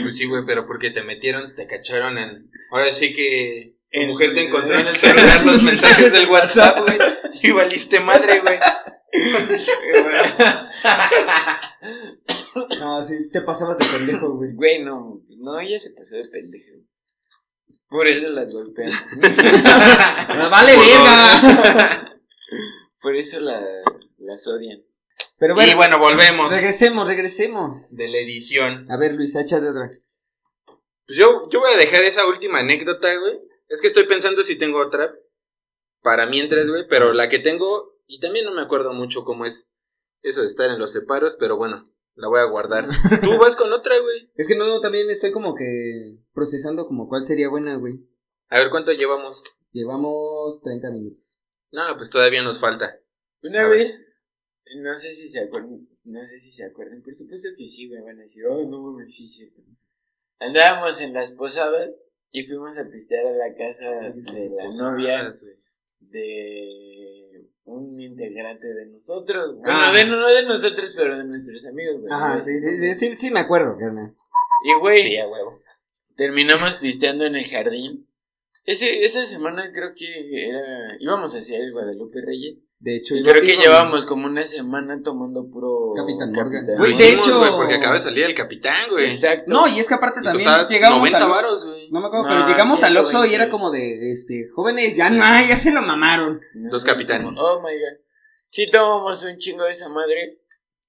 [0.03, 2.49] Pues sí, güey, pero porque te metieron, te cacharon en.
[2.71, 3.75] Ahora sí que.
[3.91, 6.97] Tu mujer te encontró en el celular los mensajes del WhatsApp, güey.
[7.41, 8.59] Y valiste madre, güey.
[12.79, 14.53] No, sí, te pasabas de pendejo, güey.
[14.53, 16.75] Güey, no, no, ella se pasó de pendejo.
[17.89, 18.91] Por eso las golpean.
[20.49, 22.19] ¡Vale, verga!
[23.01, 23.61] Por eso la,
[24.17, 24.83] las odian.
[25.39, 27.95] Pero Y bueno, bueno, volvemos regresemos, regresemos.
[27.95, 28.89] de la edición.
[28.91, 29.89] A ver, Luis, échate otra.
[31.05, 33.39] Pues yo, yo voy a dejar esa última anécdota, güey.
[33.67, 35.13] Es que estoy pensando si tengo otra.
[36.01, 36.87] Para mientras, güey.
[36.87, 37.97] Pero la que tengo.
[38.07, 39.71] Y también no me acuerdo mucho cómo es
[40.21, 41.37] eso de estar en los separos.
[41.39, 42.87] Pero bueno, la voy a guardar.
[43.23, 44.31] Tú vas con otra, güey.
[44.35, 47.95] Es que no, también estoy como que procesando como cuál sería buena, güey.
[48.49, 49.43] A ver cuánto llevamos.
[49.71, 51.36] Llevamos 30 minutos.
[51.71, 52.99] No, pues todavía nos falta.
[53.43, 53.79] Una A ver.
[53.79, 54.05] vez,
[54.77, 58.01] no sé si se acuerdan, no sé si se acuerdan, por supuesto que sí, me
[58.01, 59.61] van a decir, oh, no mames, sí, cierto.
[60.39, 61.97] Andábamos en las posadas
[62.31, 65.31] y fuimos a pistear a la casa de la novia
[65.99, 69.55] de un integrante de nosotros.
[69.57, 69.91] Bueno, Ah.
[69.93, 72.11] de, no de nosotros, pero de nuestros amigos, güey.
[72.13, 74.15] Ajá, sí, sí, sí, sí, sí me acuerdo, carnal.
[74.65, 75.61] Y, güey, Sí, a huevo.
[76.15, 78.07] terminamos pisteando en el jardín.
[78.67, 82.63] Ese, esa semana creo que era, íbamos a hacer el Guadalupe Reyes.
[82.79, 86.65] De hecho, Y creo que llevábamos como una semana tomando puro Capitán Morgan.
[86.77, 89.11] Güey, de hicimos, hecho- güey, porque acaba de salir el capitán, güey.
[89.13, 89.45] Exacto.
[89.47, 91.29] No, y es que aparte Y también llegamos 90 al...
[91.29, 91.89] varos, güey.
[91.91, 93.35] No me acuerdo, No, pero llegamos al Oxxo y 120.
[93.35, 96.41] era como de, este, jóvenes, ya no, ya se lo mamaron.
[96.69, 97.25] Dos capitanes.
[97.37, 98.03] Oh my god.
[98.49, 100.41] Sí tomamos un chingo de esa madre.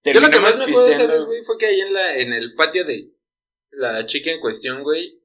[0.05, 1.12] Yo lo que más me acuerdo, pisteando.
[1.14, 1.43] ¿sabes, güey?
[1.43, 3.12] Fue que ahí en, la, en el patio de
[3.71, 5.23] la chica en cuestión, güey,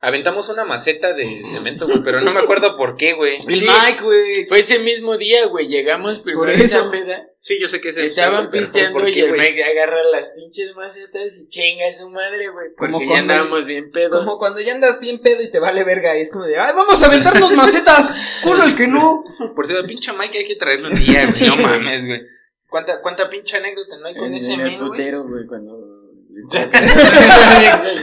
[0.00, 3.36] aventamos una maceta de cemento, güey, pero no me acuerdo por qué, güey.
[3.46, 3.66] El Sí.
[3.68, 4.46] Mike, güey.
[4.46, 5.68] Fue ese mismo día, güey.
[5.68, 7.26] Llegamos primero Por a esa peda.
[7.38, 9.32] Sí, yo sé que es el Estaban pero pisteando ¿por y qué, el?
[9.32, 12.68] Mike agarra las pinches macetas y chinga a su madre, güey.
[12.76, 14.18] Como Porque ya cuando- andábamos bien pedos.
[14.24, 16.74] Como cuando ya andas bien pedo y te vale verga, y es como de, ay,
[16.74, 19.24] vamos a aventarnos macetas, culo el que no.
[19.54, 21.46] Por cierto, pinche Mike hay que traerlo un día, güey.
[21.48, 22.20] No mames, güey.
[22.68, 24.90] ¿Cuánta, ¿Cuánta pinche anécdota no hay con En ese men, güey?
[24.90, 25.78] putero, güey, cuando...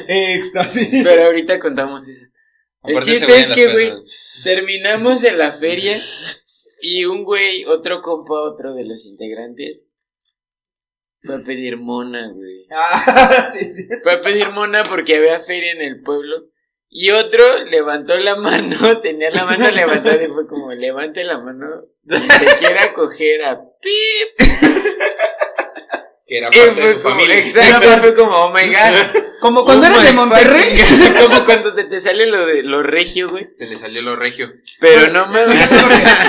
[0.08, 1.04] Éxtasis.
[1.04, 2.26] Pero ahorita contamos eso.
[2.84, 3.92] El chiste es que, güey,
[4.44, 6.00] terminamos en la feria
[6.82, 9.90] y un güey, otro compa, otro de los integrantes,
[11.24, 12.68] fue a pedir mona, güey.
[12.72, 13.88] Ah, sí, sí.
[14.04, 16.50] Fue a pedir mona porque había feria en el pueblo.
[16.90, 21.68] Y otro levantó la mano, tenía la mano levantada y fue como, levante la mano,
[22.06, 24.50] y te quiera coger a pip.
[26.28, 27.38] Que era parte de fue su como- familia.
[27.40, 29.22] Exacto, fue como, oh my god.
[29.40, 30.78] Como cuando Oh eras my de Monterrey.
[30.78, 31.22] God.
[31.28, 33.48] Como cuando se te sale lo de lo regio, güey.
[33.56, 34.52] Se le salió lo regio.
[34.80, 35.60] Pero no mames.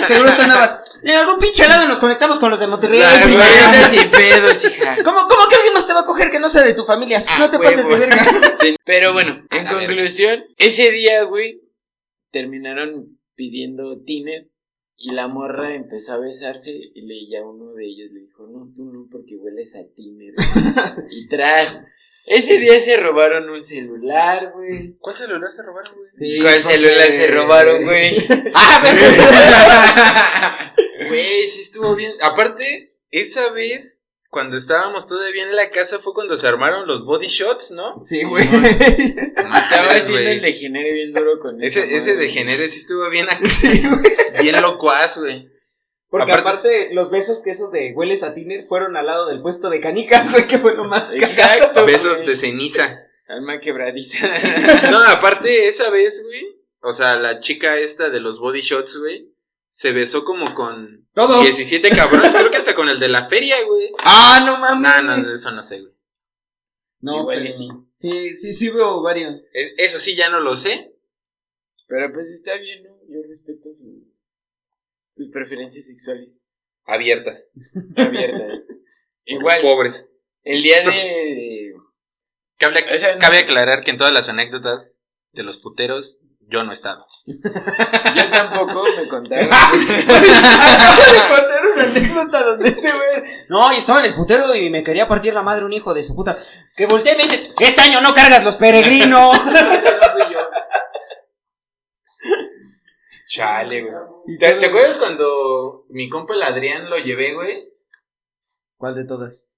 [0.07, 0.99] Seguro tú andabas.
[1.03, 3.01] En algún pinche lado nos conectamos con los de Monterrey.
[3.01, 3.65] Ay, güey, primero".
[3.65, 4.97] andas sin pedos, hija.
[5.05, 7.25] ¿Cómo, ¿Cómo que alguien más te va a coger que no sea de tu familia?
[7.27, 7.99] Ah, no te pases de huevo.
[7.99, 8.27] verga.
[8.85, 11.63] Pero bueno, en conclusión, ese día, güey,
[12.31, 14.49] terminaron pidiendo tiner
[15.01, 18.49] y la morra empezó a besarse y le, y a uno de ellos le dijo,
[18.49, 20.35] no, tú no, porque hueles a tiner.
[21.11, 24.97] y tras, ese día se robaron un celular, güey.
[24.99, 26.09] ¿Cuál celular se robaron, güey?
[26.13, 28.17] Sí, ¿Cuál celular se robaron, güey?
[31.09, 32.13] Güey, sí estuvo bien.
[32.23, 33.98] Aparte, esa vez,
[34.31, 37.99] cuando estábamos todavía en la casa, fue cuando se armaron los body shots, ¿no?
[38.01, 38.45] Sí, güey.
[39.37, 43.27] Estaba haciendo el degenere bien duro con esa Ese, ese degenere sí estuvo bien,
[44.43, 45.49] bien locuaz, güey.
[46.11, 49.43] Porque Aparte- aparte, los besos que esos de hueles a tiner fueron al lado del
[49.43, 51.25] puesto de canicas, güey, que fue lo más cagado.
[51.25, 51.87] Exacto.
[51.87, 52.27] Besos güey.
[52.29, 53.05] de ceniza.
[53.29, 54.27] Alma quebradiza.
[54.91, 56.47] No, aparte, esa vez, güey.
[56.81, 59.28] O sea, la chica esta de los body shots, güey.
[59.71, 61.43] Se besó como con Todos.
[61.43, 62.35] 17 cabrones.
[62.35, 63.91] Creo que hasta con el de la feria, güey.
[63.99, 65.05] Ah, no mames.
[65.05, 65.93] No, no, eso no sé, güey.
[67.01, 67.69] No, Igual pero- sí.
[67.97, 69.35] Sí, sí, sí veo varios.
[69.55, 70.95] E- Eso sí, ya no lo sé.
[71.87, 72.97] Pero pues está bien, ¿no?
[73.09, 74.07] Yo respeto su-
[75.09, 76.39] sus preferencias sexuales
[76.85, 77.49] Abiertas.
[77.97, 78.67] abiertas.
[79.25, 80.09] Igual, Pobres.
[80.45, 81.75] el día de...
[82.59, 86.65] Cabe, O sea, no- cabe aclarar que en todas las anécdotas de los puteros, yo
[86.65, 87.07] no he estado.
[87.27, 89.49] Yo tampoco me contaron.
[89.53, 93.31] Acabo de contar una anécdota donde este güey.
[93.51, 96.05] No, yo estaba en el putero y me quería partir la madre un hijo de
[96.05, 96.37] su puta.
[96.77, 99.37] Que volteé y me dice: Este año no cargas los peregrinos.
[99.37, 99.53] Ese
[100.01, 100.41] no fui yo.
[103.27, 104.39] Chale, güey.
[104.39, 107.69] ¿Te, te acuerdas cuando mi compa el Adrián lo llevé, güey?
[108.77, 109.49] ¿Cuál de todas?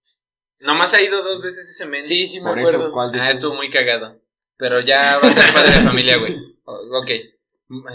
[0.60, 2.04] Nomás ha ido dos veces ese men.
[2.06, 2.82] Sí, sí me Por acuerdo.
[2.84, 3.34] eso, ¿cuál de Ah, todas?
[3.34, 4.19] estuvo muy cagado.
[4.60, 6.36] Pero ya va a ser padre de familia, güey.
[6.64, 7.10] Ok.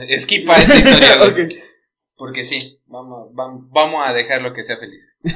[0.10, 1.48] Esquipa esta historia, güey.
[2.16, 5.08] Porque sí, vamos, vam- vamos a dejarlo que sea feliz.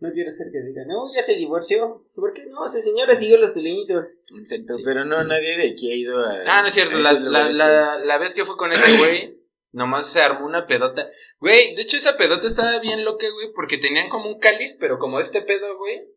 [0.00, 2.04] No quiero ser que diga, no, ya se divorció.
[2.14, 2.64] ¿Por qué no?
[2.64, 4.04] Ese señora siguió los tuleñitos.
[4.38, 4.82] Exacto, Sí.
[4.84, 6.34] pero no, nadie de aquí ha ido a...
[6.46, 6.96] Ah, no es cierto.
[7.00, 9.40] La, la, la, la vez que fue con ese güey,
[9.72, 11.08] nomás se armó una pedota.
[11.40, 15.00] Güey, de hecho esa pedota estaba bien loca, güey, porque tenían como un cáliz, pero
[15.00, 16.08] como este pedo, güey.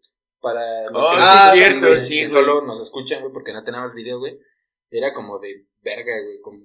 [0.41, 2.29] Para los Oh, que escuchan, cierto, güey, sí, que güey.
[2.29, 4.39] solo nos escuchan, güey, porque no tenemos video, güey.
[4.89, 6.59] Era como de verga, güey, como...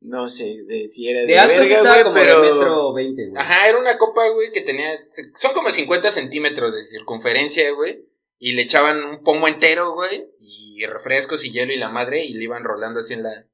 [0.00, 2.42] No sé de si era de, De alto sí verga, estaba güey, como pero...
[2.42, 3.42] de metro veinte, güey.
[3.42, 4.90] Ajá, era una copa, güey, que tenía...
[5.34, 8.06] Son como 50 centímetros de circunferencia, güey.
[8.38, 10.30] Y le echaban un pomo entero, güey.
[10.38, 12.24] Y refrescos y hielo y la madre.
[12.24, 13.46] Y le iban rolando así en la...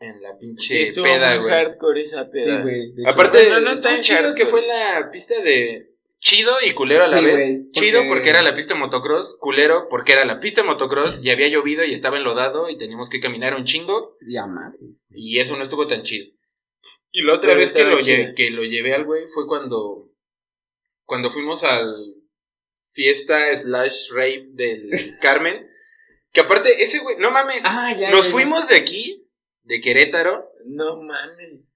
[0.00, 1.50] En la pinche peda, muy güey.
[1.50, 2.58] hardcore esa peda.
[2.58, 2.94] Sí, güey.
[3.04, 5.87] Aparte, No, no está estuvo en chido que fue la pista de...
[6.20, 7.62] Chido y culero a la Sí, vez.
[7.72, 9.36] Chido porque- era la pista de motocross.
[9.40, 11.20] Culero porque era la pista de motocross.
[11.22, 12.68] Y había llovido y estaba enlodado.
[12.68, 14.16] Y teníamos que caminar un chingo.
[14.28, 14.78] Ya, madre.
[15.10, 16.26] Y eso no estuvo tan chido.
[17.12, 17.98] Y la otra Pero vez que lo,
[18.34, 20.10] que lo llevé al güey fue cuando.
[21.04, 21.94] Cuando fuimos al
[22.92, 24.90] fiesta slash rave del
[25.22, 25.66] Carmen.
[26.32, 27.62] Que aparte, ese güey, no mames.
[27.64, 28.10] Ah, ya.
[28.10, 28.32] nos ya, ya.
[28.32, 29.26] fuimos de aquí,
[29.62, 31.67] de Querétaro, No mames.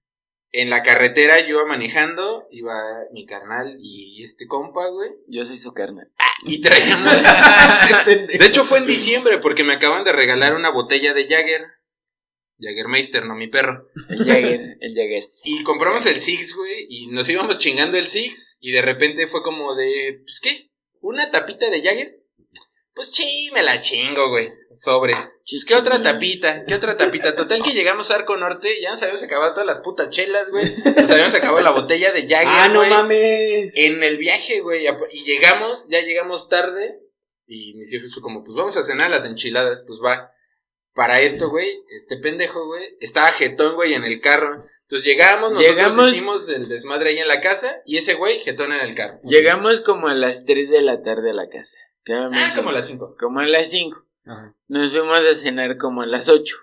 [0.53, 2.79] En la carretera yo iba manejando, iba
[3.11, 5.09] mi carnal y este compa, güey.
[5.27, 6.11] Yo soy su carnal.
[6.45, 7.13] Y traíamos.
[8.05, 11.65] de hecho, fue en diciembre porque me acaban de regalar una botella de Jagger.
[12.59, 13.89] Jaggermeister, no mi perro.
[14.09, 15.23] El Jagger, el Jagger.
[15.43, 19.41] Y compramos el Six, güey, y nos íbamos chingando el Six, y de repente fue
[19.41, 20.71] como de, pues, ¿qué?
[21.01, 22.22] ¿Una tapita de Jagger?
[22.95, 25.15] Pues sí, me la chingo, güey, sobre.
[25.67, 26.63] ¿qué otra tapita?
[26.65, 27.35] ¿Qué otra tapita?
[27.35, 30.65] Total que llegamos a Arco Norte, ya nos habíamos acabado todas las putas chelas, güey.
[30.97, 33.71] Nos habíamos acabado la botella de Jagger, Ah, no güey, mames.
[33.75, 36.99] En el viaje, güey, y llegamos, ya llegamos tarde,
[37.47, 40.29] y mis hijos fue como, pues vamos a cenar las enchiladas, pues va.
[40.93, 44.65] Para esto, güey, este pendejo, güey, estaba jetón, güey, en el carro.
[44.83, 48.71] Entonces llegamos, nosotros Llegamos- hicimos el desmadre ahí en la casa y ese güey jetón
[48.71, 49.19] en el carro.
[49.23, 51.77] Llegamos como a las 3 de la tarde a la casa.
[52.09, 53.15] Ah, como las 5.
[53.17, 54.05] Como a las 5.
[54.25, 54.53] Ajá.
[54.67, 56.55] Nos fuimos a cenar como a las 8.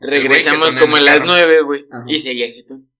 [0.00, 1.26] El güey Regresamos como a las carro.
[1.28, 1.86] 9, güey.
[2.06, 2.90] Y seguía jetón.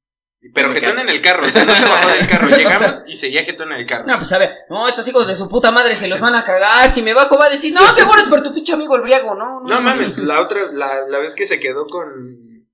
[0.54, 1.00] Pero En carro.
[1.00, 2.48] en el carro, o sea, no se bajó del carro.
[2.56, 4.06] Llegamos y seguía jetón en el carro.
[4.06, 6.44] No, pues a ver, no, estos hijos de su puta madre se los van a
[6.44, 6.92] cagar.
[6.92, 9.34] Si me bajo va a decir, no, seguro es por tu pinche amigo el briago,
[9.34, 9.62] ¿no?
[9.62, 12.68] No mames, la otra, la, la vez que se quedó con,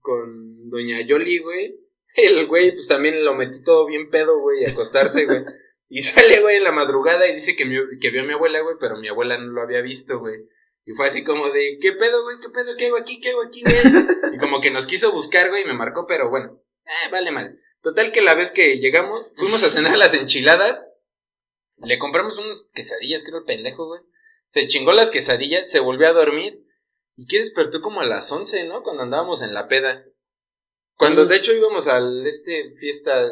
[0.00, 1.80] con Doña Yoli, güey,
[2.14, 5.44] el güey, pues también lo metí todo bien pedo, güey, a acostarse, güey.
[5.90, 8.60] Y sale, güey, en la madrugada y dice que, mi- que vio a mi abuela,
[8.60, 10.36] güey, pero mi abuela no lo había visto, güey.
[10.86, 12.38] Y fue así como de, ¿qué pedo, güey?
[12.40, 12.76] ¿Qué pedo?
[12.76, 13.20] ¿Qué hago aquí?
[13.20, 13.76] ¿Qué hago aquí, güey?
[14.34, 17.58] Y como que nos quiso buscar, güey, y me marcó, pero bueno, eh, vale madre.
[17.82, 20.86] Total que la vez que llegamos, fuimos a cenar las enchiladas.
[21.78, 24.00] Le compramos unas quesadillas, creo el pendejo, güey.
[24.48, 26.64] Se chingó las quesadillas, se volvió a dormir.
[27.16, 28.82] ¿Y qué despertó como a las 11, no?
[28.82, 30.04] Cuando andábamos en la peda.
[30.96, 33.30] Cuando de hecho íbamos al este fiesta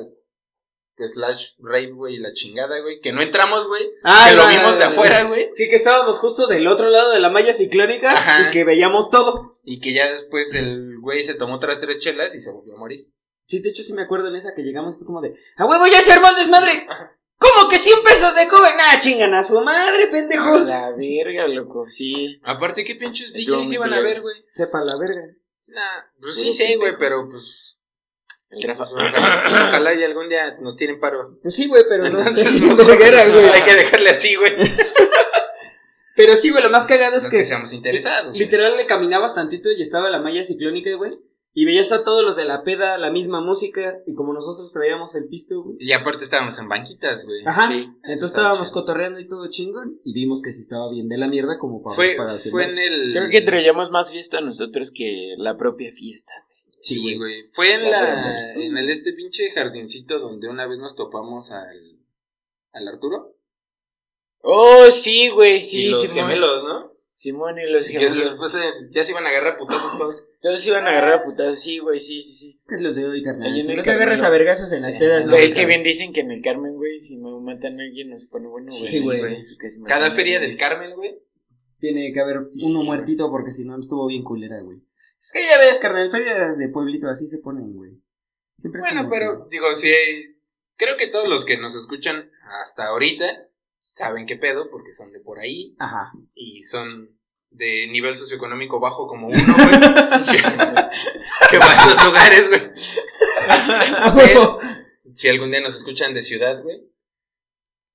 [1.06, 2.98] slash rave, güey, y la chingada, güey.
[3.00, 3.82] Que no entramos, güey.
[4.02, 5.50] Ah, que lo la- vimos de la- afuera, güey.
[5.54, 8.48] Sí, que estábamos justo del otro lado de la malla ciclónica Ajá.
[8.48, 9.54] y que veíamos todo.
[9.62, 12.78] Y que ya después el güey se tomó otras tres chelas y se volvió a
[12.78, 13.06] morir.
[13.46, 15.86] Sí, de hecho sí me acuerdo en esa que llegamos fue como de, ¡a huevo
[15.86, 16.84] ya se armó el desmadre!
[17.40, 18.74] ¿Cómo que 100 pesos de cover?
[18.76, 20.66] Nah, chingan a su madre, A pendejos.
[20.68, 22.40] la verga, loco, sí.
[22.42, 24.34] Aparte, ¿qué pinches DJs iban a ver, güey?
[24.52, 25.22] Sepa la verga.
[25.68, 25.80] Nah,
[26.20, 27.77] pues Puro sí sé, güey, pero pues.
[28.50, 28.84] El Rafa.
[29.68, 31.38] ojalá, y algún día nos tienen paro.
[31.42, 32.60] Pues sí, güey, pero no Entonces, sé.
[32.60, 33.44] mejor verguera, güey.
[33.44, 34.52] hay que dejarle así, güey.
[36.16, 38.30] Pero sí, güey, lo más cagado No es es que, que seamos interesados.
[38.30, 38.40] güey.
[38.40, 41.12] literal le caminabas tantito y estaba la malla ciclónica, güey.
[41.54, 45.14] Y veías a todos los de la peda, la misma música, y como nosotros traíamos
[45.14, 45.76] el pisto, güey.
[45.80, 47.42] Y aparte estábamos en banquitas, güey.
[47.46, 47.68] Ajá.
[47.70, 48.72] Sí, Entonces está estábamos chido.
[48.80, 50.00] cotorreando y todo chingón.
[50.04, 52.78] Y vimos que sí estaba bien de la mierda como para, Fue, para fue en
[52.78, 53.12] el.
[53.12, 56.32] Creo que traíamos más fiesta nosotros que la propia fiesta.
[56.80, 57.44] Sí, güey.
[57.52, 58.54] Fue en la.
[58.54, 61.98] En el este pinche jardincito donde una vez nos topamos al.
[62.72, 63.34] Al Arturo.
[64.40, 66.26] Oh, sí, güey, sí, y los Simón.
[66.28, 66.92] gemelos, ¿no?
[67.12, 68.16] Simón y los Y gemelos.
[68.24, 68.58] después eh,
[68.90, 70.14] ya se iban a agarrar a putazos todos.
[70.40, 72.56] Todos iban a agarrar a putadas, sí, güey, sí, sí, sí.
[72.56, 73.48] Es que es lo de hoy, carnal.
[73.48, 74.26] En Si no te agarras Carmelo.
[74.26, 75.36] a vergazos en las Eh, pedas, no, no.
[75.36, 78.10] Güey, es que bien dicen que en el Carmen, güey, si no matan a alguien
[78.10, 78.90] nos pone bueno, güey.
[78.92, 79.18] Sí, güey.
[79.18, 81.18] Pues que si Cada feria del Carmen, güey.
[81.80, 84.78] Tiene que haber Sí, uno muertito porque si no estuvo bien culera, güey.
[85.20, 87.92] Es que ya ves, carnal, ferias de pueblito así se ponen, güey.
[88.58, 89.90] Siempre Bueno, pero que- digo, sí,
[90.76, 92.30] creo que todos los que nos escuchan
[92.62, 93.48] hasta ahorita
[93.80, 96.12] saben qué pedo porque son de por ahí Ajá.
[96.34, 97.18] y son
[97.50, 99.70] de nivel socioeconómico bajo como uno, güey.
[101.50, 102.60] que va a esos lugares, güey.
[105.12, 106.82] Si algún día nos escuchan de ciudad, güey.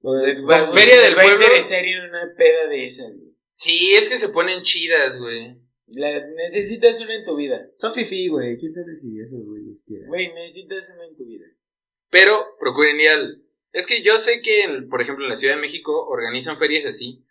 [0.02, 1.46] Pues, Va- Feria del Les va a pueblo.
[1.46, 3.38] interesar ir una peda de esas, güey.
[3.54, 5.62] Sí, es que se ponen chidas, güey.
[5.88, 7.70] La- necesitas una en tu vida.
[7.78, 8.58] Son fifi, güey.
[8.58, 10.08] ¿Quién sabe si esos güeyes quieran?
[10.08, 11.46] Güey, necesitas una en tu vida.
[12.10, 13.44] Pero procuren ir al...
[13.72, 16.86] Es que yo sé que, en- por ejemplo, en la Ciudad de México organizan ferias
[16.86, 17.26] así.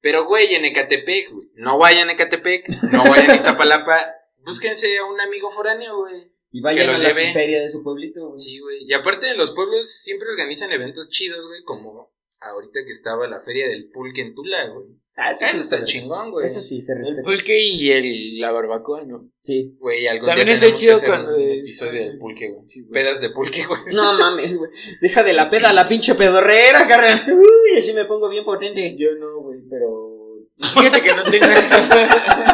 [0.00, 1.50] Pero, güey, en Ecatepec, güey.
[1.54, 3.98] No vayan a Ecatepec, no vayan a Iztapalapa.
[4.44, 6.32] Búsquense a un amigo foráneo, güey.
[6.52, 7.32] Y vayan los a la lleve.
[7.32, 8.38] feria de su pueblito, güey.
[8.38, 8.84] Sí, güey.
[8.84, 11.62] Y aparte en los pueblos siempre organizan eventos chidos, güey.
[11.64, 14.86] Como ahorita que estaba la feria del pulque en Tula, güey.
[15.20, 16.46] Ah, eso, sí está chingón, güey.
[16.46, 17.22] Eso sí, se El respeta.
[17.24, 19.28] pulque y el, la barbacoa, ¿no?
[19.42, 19.76] Sí.
[19.80, 22.48] Güey, algún También día está tenemos que chido hacer cuando un es- episodio del pulque,
[22.50, 22.68] güey.
[22.68, 22.92] Sí, güey.
[22.92, 23.80] Pedas de pulque, güey.
[23.94, 24.70] No mames, güey.
[25.00, 27.24] Deja de la peda a la pinche pedorrera, carnal.
[27.32, 28.94] Uy, así me pongo bien potente.
[28.96, 30.14] Yo no, güey, pero...
[30.56, 31.46] Fíjate que no tengo...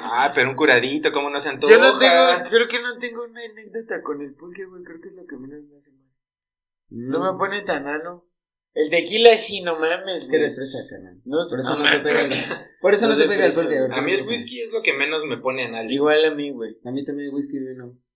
[0.00, 1.72] Ah, pero un curadito, ¿cómo no se antoja?
[1.72, 2.48] Yo no tengo...
[2.50, 4.82] Creo que no tengo una anécdota con el pulque, güey.
[4.82, 6.06] Creo que es lo que menos me hace mal.
[6.90, 8.26] No me pone tan ano.
[8.78, 10.50] El tequila sí, no mames, güey.
[10.54, 11.20] fresa, carnal.
[11.24, 12.30] No, Por eso no no te pega el...
[12.80, 14.92] Por eso no No te pega el porque A mí el whisky es lo que
[14.92, 15.90] menos me pone en algo.
[15.90, 16.76] Igual a mí, güey.
[16.84, 18.14] A mí también el whisky menos.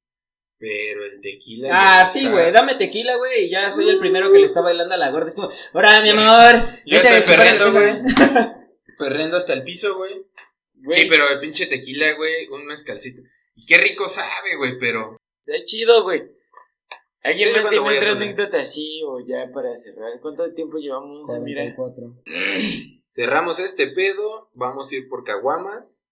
[0.58, 1.68] Pero el tequila.
[1.72, 2.30] Ah, sí, está.
[2.30, 5.10] güey, dame tequila, güey, y ya soy el primero que le está bailando a la
[5.10, 5.30] gorda.
[5.30, 6.68] Es como, ¡Hora, mi amor!
[6.86, 8.02] Yo estoy perreando, la güey.
[8.04, 8.58] pizza".
[8.98, 10.24] Perreando hasta el piso, güey.
[10.74, 13.22] Güey, Sí, pero el pinche tequila, güey, un mezcalcito.
[13.56, 15.16] Y qué rico sabe, güey, pero.
[15.44, 16.22] Está chido, güey.
[17.24, 18.22] ¿Alguien Sí, más tiene otra tomar.
[18.22, 20.18] anécdota así o ya para cerrar?
[20.20, 21.30] ¿Cuánto tiempo llevamos?
[21.40, 21.74] Mira.
[21.76, 22.22] 44.
[23.06, 26.08] Cerramos este pedo, vamos a ir por caguamas.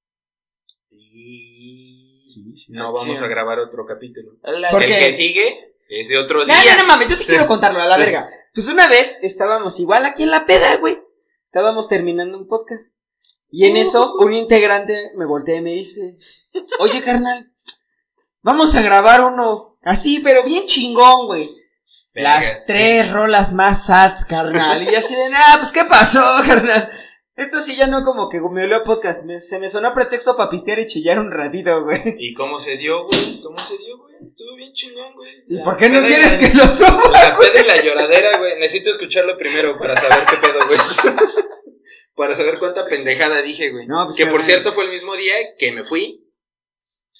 [0.91, 2.29] Y.
[2.33, 2.73] Sí, sí.
[2.73, 4.37] No vamos a grabar otro capítulo.
[4.43, 6.77] A la- ¿Por el que sigue es de otro No, día.
[6.77, 8.31] no, no mames, yo sí quiero contarlo, a la verga.
[8.55, 11.01] Pues una vez estábamos igual aquí en la peda, güey.
[11.45, 12.95] Estábamos terminando un podcast.
[13.51, 16.17] Y en eso, un integrante me voltea y me dice:
[16.79, 17.53] Oye, carnal,
[18.43, 21.49] vamos a grabar uno así, pero bien chingón, güey.
[22.13, 24.83] Las tres rolas más sad, carnal.
[24.83, 26.91] Y yo así de, nah, pues, ¿qué pasó, carnal?
[27.37, 29.23] Esto sí ya no como que me olió a podcast.
[29.25, 32.17] me- se me sonó pretexto para pistear y chillar un ratito, güey.
[32.19, 33.41] ¿Y cómo se dio, güey?
[33.43, 34.15] ¿Cómo se dio, güey?
[34.23, 35.45] Estuvo bien chingón, güey.
[35.49, 37.11] ¿Y La por qué no quieres la- que lo somos?
[37.13, 38.57] La peda y la lloradera, güey.
[38.59, 40.79] Necesito escucharlo primero para saber qué pedo, güey.
[42.15, 43.87] para saber cuánta pendejada dije, güey.
[43.87, 46.27] No, pues, que por cierto fue el mismo día que me fui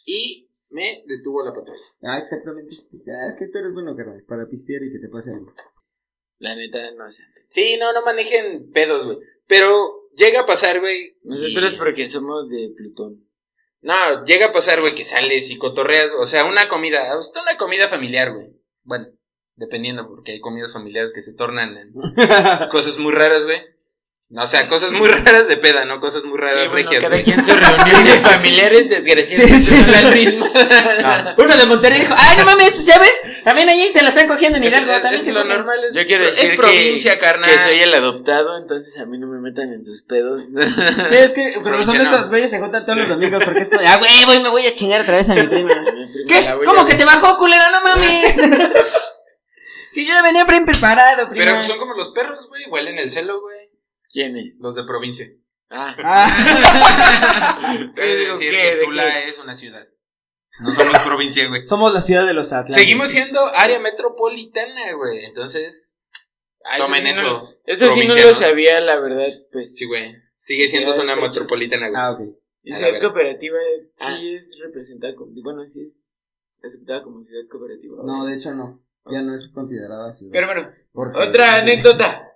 [0.05, 0.40] y
[0.71, 1.79] me detuvo la patrulla.
[2.03, 2.75] Ah, exactamente.
[3.07, 5.53] Ya, es que tú eres bueno, carnal, para pistear y que te pase algo.
[6.39, 7.23] La neta, no sé.
[7.49, 9.19] Sí, no, no manejen pedos, güey.
[9.47, 11.17] Pero llega a pasar, güey.
[11.23, 13.27] y- Nosotros porque somos de Plutón.
[13.83, 16.13] No, llega a pasar, güey, que sales y cotorreas.
[16.19, 18.55] O sea, una comida, hasta una comida familiar, güey.
[18.85, 19.07] Bueno,
[19.57, 21.93] dependiendo, porque hay comidas familiares que se tornan en
[22.71, 23.59] cosas muy raras, güey.
[24.33, 27.03] No, o sea, cosas muy raras de peda, no cosas muy raras Sí, bueno, regias,
[27.03, 27.25] cada güey.
[27.25, 30.35] quien sus reuniones familiares, desgraciadamente, Sí, es
[31.37, 33.13] Uno de Monterrey dijo, ay, no mames, ¿ya ves?
[33.43, 34.93] También ahí se la están cogiendo en es, Hidalgo.
[34.93, 35.57] es- también es se lo cogen".
[35.57, 37.51] normal, es, Yo quiero es decir provincia, que, carnal.
[37.51, 40.45] que soy el adoptado, entonces a mí no me metan en sus pedos.
[40.45, 42.05] Sí, es que con razón Provinciano.
[42.17, 44.65] esos güeyes se juntan todos los domingos porque esto de, ah, güey, voy, me voy
[44.65, 45.75] a chingar otra vez a mi prima.
[46.29, 46.55] ¿Qué?
[46.65, 47.69] ¿Cómo que te bajó, culera?
[47.73, 48.35] No mames.
[49.91, 51.45] si yo ya venía bien preparado, prima.
[51.47, 53.57] Pero son como los perros, güey, huelen el celo, güey.
[54.13, 54.57] ¿Quién es?
[54.61, 55.27] Los de provincia.
[55.71, 55.95] Ah.
[56.03, 58.57] Ah, Es digo, decir, ¿qué?
[58.71, 59.29] que ¿De Tula qué?
[59.29, 59.87] es una ciudad.
[60.61, 61.65] No somos provincia, güey.
[61.65, 62.75] somos la ciudad de los Atlantes.
[62.75, 65.25] Seguimos siendo área metropolitana, güey.
[65.25, 65.97] Entonces,
[66.65, 67.59] Ah, tomen no- eso.
[67.65, 69.77] Eso sí no lo sabía, la verdad, pues.
[69.77, 70.15] Sí, güey.
[70.35, 72.01] Sigue siendo zona metropolitana, güey.
[72.01, 72.21] Ah, ok.
[72.63, 73.57] Y ciudad cooperativa
[73.95, 74.19] sí Ah.
[74.23, 75.33] es representada como.
[75.43, 76.31] Bueno, sí es
[76.63, 78.03] aceptada como ciudad cooperativa.
[78.05, 78.85] No, de hecho no.
[79.11, 80.33] Ya no es considerada ciudad.
[80.33, 80.71] Pero bueno,
[81.17, 82.30] otra anécdota.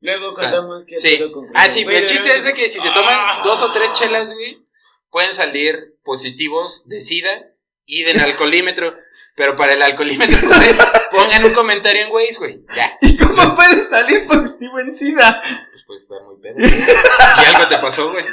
[0.00, 0.96] Luego contamos que.
[0.96, 1.20] Sí.
[1.54, 3.40] Ah, sí, Güey, el chiste es de que si se toman Ah.
[3.44, 4.64] dos o tres chelas, güey,
[5.10, 7.48] pueden salir positivos de SIDA
[7.86, 8.92] y del alcoholímetro.
[9.36, 10.70] Pero para el alcoholímetro, güey,
[11.12, 12.64] pongan un comentario en Waze, güey.
[12.74, 12.96] Ya.
[13.02, 15.42] ¿Y cómo puede salir positivo en SIDA?
[15.70, 16.54] Pues puedes estar muy pedo.
[16.56, 16.70] güey.
[17.42, 18.24] Y algo te pasó, güey.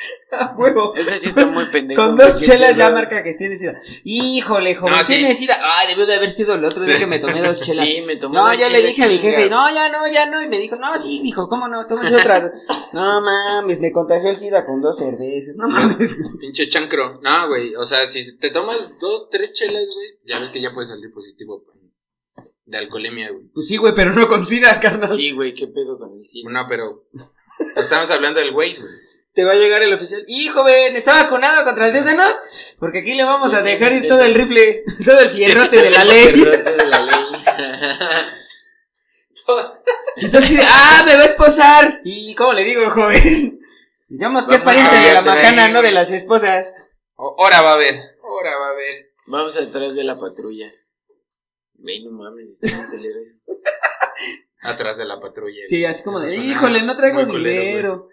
[0.32, 0.94] A huevo.
[0.96, 2.00] Ese sí está muy pendejo.
[2.02, 3.80] Con dos chelas ya marca que tiene SIDA.
[4.04, 5.14] Híjole, joven, No, sí.
[5.14, 5.58] tiene SIDA.
[5.62, 7.86] Ah, debió de haber sido el otro día que me tomé dos chelas.
[7.86, 10.42] Sí, me tomé No, ya le dije a mi jefe, no, ya no, ya no.
[10.42, 11.86] Y me dijo, no, sí, mijo, ¿cómo no?
[11.86, 12.50] Tómese otras.
[12.92, 15.54] No mames, me contagió el SIDA con dos cervezas.
[15.54, 16.16] No mames.
[16.40, 17.20] Pinche chancro.
[17.22, 17.72] No, güey.
[17.76, 21.12] O sea, si te tomas dos, tres chelas, güey, ya ves que ya puedes salir
[21.12, 21.64] positivo
[22.64, 23.44] de alcoholemia, güey.
[23.54, 25.08] Pues sí, güey, pero no con SIDA, carnal.
[25.08, 26.52] Sí, güey, qué pedo con el cine.
[26.52, 27.04] No, pero
[27.76, 28.92] estamos hablando del Waze, güey.
[29.40, 30.22] Te va a llegar el oficial.
[30.28, 32.36] Y joven, ¿está vacunado contra el tétanos?
[32.78, 36.04] Porque aquí le vamos a dejar ir todo el rifle, todo el fierrote de la
[36.04, 36.32] ley.
[36.42, 37.14] De la ley.
[40.16, 42.02] Entonces, ah, me va a esposar.
[42.04, 43.58] ¿Y cómo le digo, joven?
[44.10, 46.74] Digamos que es pariente de la macana, no de las esposas.
[47.16, 47.94] Ahora va a ver.
[48.22, 49.10] Ahora va a ver.
[49.32, 50.66] Vamos atrás de la patrulla.
[51.76, 53.36] Güey, no mames, está muy culero eso.
[54.60, 55.62] Atrás de la patrulla.
[55.66, 58.09] Sí, así como de, híjole, no traigo dinero.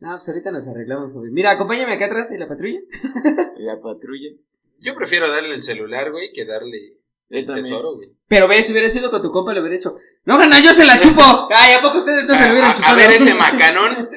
[0.00, 1.32] No, pues ahorita nos arreglamos, joven.
[1.32, 2.80] Mira, acompáñame acá atrás de la patrulla.
[3.56, 4.30] La patrulla.
[4.78, 6.94] Yo prefiero darle el celular, güey, que darle
[7.28, 8.08] el tesoro, güey.
[8.28, 9.96] Pero ve, si hubiera sido con tu compa, le hubiera hecho.
[10.24, 11.48] No, gana, yo se la chupo.
[11.50, 12.92] Ay, ¿a poco ustedes entonces le A, hubieran a- chupado?
[12.92, 14.10] a ver ese macanón.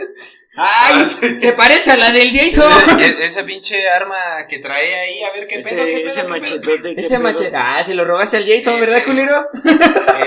[0.56, 1.06] Ay, Ah,
[1.42, 2.72] se parece a la del Jason.
[3.00, 4.16] E- esa pinche arma
[4.48, 6.96] que trae ahí, a ver qué Ese, pedo, qué pedo, ese machetote.
[6.96, 7.56] ¿qué Ese machete.
[7.56, 9.48] Ah, se lo robaste al Jason, ¿verdad, culero?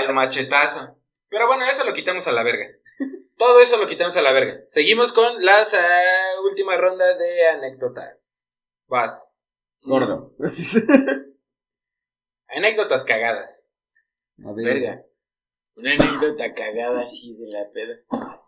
[0.07, 0.99] El machetazo.
[1.29, 2.65] Pero bueno, eso lo quitamos a la verga.
[3.37, 4.63] Todo eso lo quitamos a la verga.
[4.67, 8.49] Seguimos con las ah, última ronda de anécdotas.
[8.87, 9.35] Vas.
[9.81, 10.35] Gordo.
[12.47, 13.67] Anécdotas cagadas.
[14.43, 14.65] A ver.
[14.65, 15.05] Verga.
[15.75, 17.99] Una anécdota cagada así de la peda.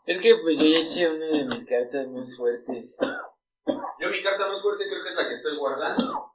[0.07, 2.97] Es que pues yo ya eché una de mis cartas más fuertes.
[3.99, 6.33] Yo mi carta más fuerte creo que es la que estoy guardando.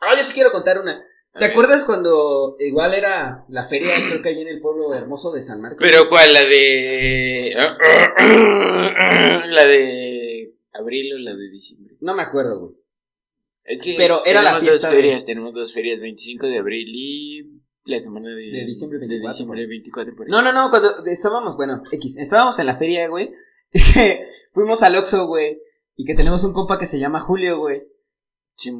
[0.00, 1.02] Ah, yo sí quiero contar una.
[1.38, 5.42] ¿Te acuerdas cuando igual era la feria, creo que allí en el pueblo hermoso de
[5.42, 5.78] San Marcos?
[5.80, 7.54] Pero cuál, la de...
[9.50, 11.96] la de abril o la de diciembre.
[12.00, 12.74] No me acuerdo, güey.
[13.64, 16.58] Es que Pero era la tenemos fiesta dos de- ferias, tenemos dos ferias, 25 de
[16.58, 17.42] abril y
[17.84, 20.28] la semana de, De diciembre 24, De diciembre 24 por.
[20.30, 23.32] No, no, no, cuando estábamos, bueno, X, estábamos en la feria, güey.
[24.52, 25.60] Fuimos al Oxxo, güey.
[25.96, 27.82] Y que tenemos un compa que se llama Julio, güey.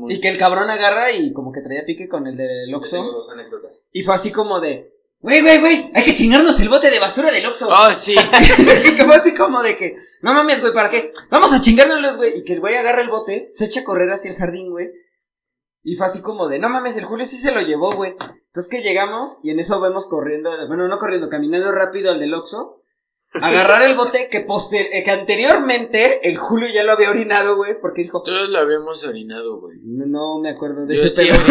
[0.09, 3.03] Y que el cabrón agarra y como que traía pique con el del tengo Oxxo.
[3.03, 3.91] dos anécdotas.
[3.93, 7.31] Y fue así como de, güey, güey, güey, hay que chingarnos el bote de basura
[7.31, 7.69] del Oxxo.
[7.69, 8.15] Oh, sí.
[8.85, 11.11] y que fue así como de que, no mames, güey, ¿para qué?
[11.31, 12.39] Vamos a chingárnoslos, güey.
[12.39, 14.89] Y que el güey agarra el bote, se echa a correr hacia el jardín, güey.
[15.83, 18.17] Y fue así como de, no mames, el Julio sí se lo llevó, güey.
[18.57, 22.35] Entonces que llegamos y en eso vemos corriendo, bueno, no corriendo, caminando rápido al del
[22.35, 22.76] Oxxo.
[23.43, 27.73] Agarrar el bote que, poster eh, que anteriormente el Julio ya lo había orinado, güey,
[27.81, 29.79] porque dijo, Todos lo habíamos orinado, güey.
[29.83, 31.39] no, no me acuerdo de Yo ese sí pedo.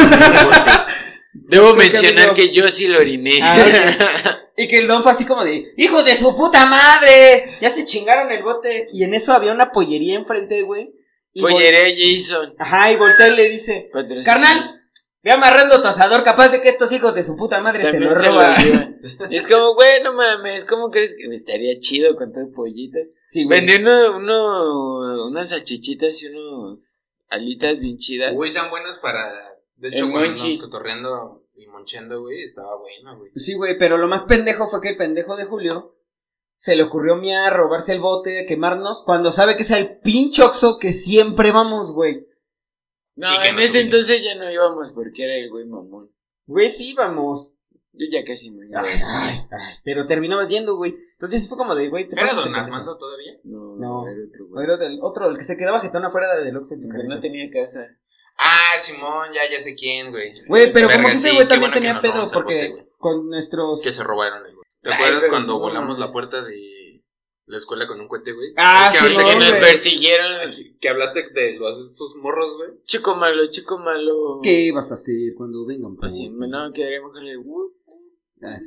[1.33, 3.39] Debo Creo mencionar que yo sí lo oriné.
[3.41, 7.43] Ah, Y que el don fue así como de, ¡Hijos de su puta madre!
[7.59, 8.87] Ya se chingaron el bote.
[8.93, 10.93] Y en eso había una pollería enfrente, güey.
[11.33, 12.55] Y vol- Polleré a Jason.
[12.57, 13.89] Ajá, y voltea y le dice,
[14.23, 14.81] carnal,
[15.25, 18.25] ve amarrando tu asador, capaz de que estos hijos de su puta madre También se
[18.27, 19.01] lo roban.
[19.31, 22.99] Es como, güey, no mames, ¿cómo crees que estaría chido con todo pollito?
[23.25, 23.65] Sí, güey.
[23.65, 28.33] Vendí uno, uno, unas salchichitas y unos alitas bien chidas.
[28.35, 29.57] Uy, son buenas para.
[29.77, 30.27] De hecho, monchi.
[30.27, 33.31] andamos cotorreando y monchando, güey, estaba bueno, güey.
[33.35, 35.95] Sí, güey, pero lo más pendejo fue que el pendejo de Julio
[36.55, 40.77] se le ocurrió miar, robarse el bote, quemarnos, cuando sabe que es el pinche Oxxo
[40.77, 42.27] que siempre vamos, güey.
[43.15, 46.11] No, Y que en no ese entonces ya no íbamos porque era el güey mamón.
[46.45, 47.57] Güey, sí, vamos.
[47.93, 48.83] Yo ya casi no llevo.
[48.85, 49.75] Ay, ay, ay.
[49.83, 50.95] Pero terminabas yendo, güey.
[51.13, 52.53] Entonces sí fue como de, güey, te ¿Era don.
[52.53, 53.39] Armando todavía?
[53.45, 54.07] No, No.
[54.07, 54.65] era otro, güey.
[54.65, 57.19] Era del otro, el que se quedaba jetón afuera del Oxxo en tu Que no
[57.21, 57.79] tenía casa.
[58.37, 60.33] Ah, Simón, ya, ya sé quién, güey.
[60.47, 63.81] Güey, pero como que ese güey también bueno tenía pedo bote, porque con nuestros...
[63.81, 64.65] Que se robaron el güey.
[64.81, 66.55] ¿Te acuerdas cuando volamos la puerta de
[67.47, 68.53] la escuela con un cohete, güey?
[68.57, 70.51] Ah, Es que ahorita Simón, que, nos persiguieron.
[70.79, 72.69] que- hablaste de los, esos morros, güey.
[72.85, 74.39] Chico malo, chico malo.
[74.41, 75.95] ¿Qué vas a hacer cuando vengan?
[76.01, 76.33] Así, ti?
[76.35, 77.37] no, quedaríamos con el.
[77.39, 77.71] "Uh,
[78.43, 78.59] Ah.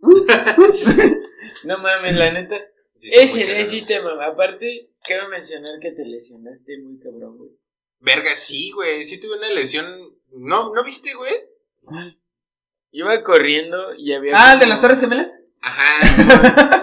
[1.64, 2.60] No mames, la neta.
[2.94, 4.26] Sí, Ese es sí te mama.
[4.26, 7.50] Aparte, cabe mencionar que te lesionaste muy cabrón, güey.
[8.00, 9.04] Verga, sí, güey.
[9.04, 9.86] Sí tuve una lesión.
[10.32, 11.32] ¿No, ¿no viste, güey?
[12.92, 14.32] Iba corriendo y había.
[14.34, 15.40] Ah, ¿el de como- las Torres Gemelas?
[15.60, 16.82] Ajá.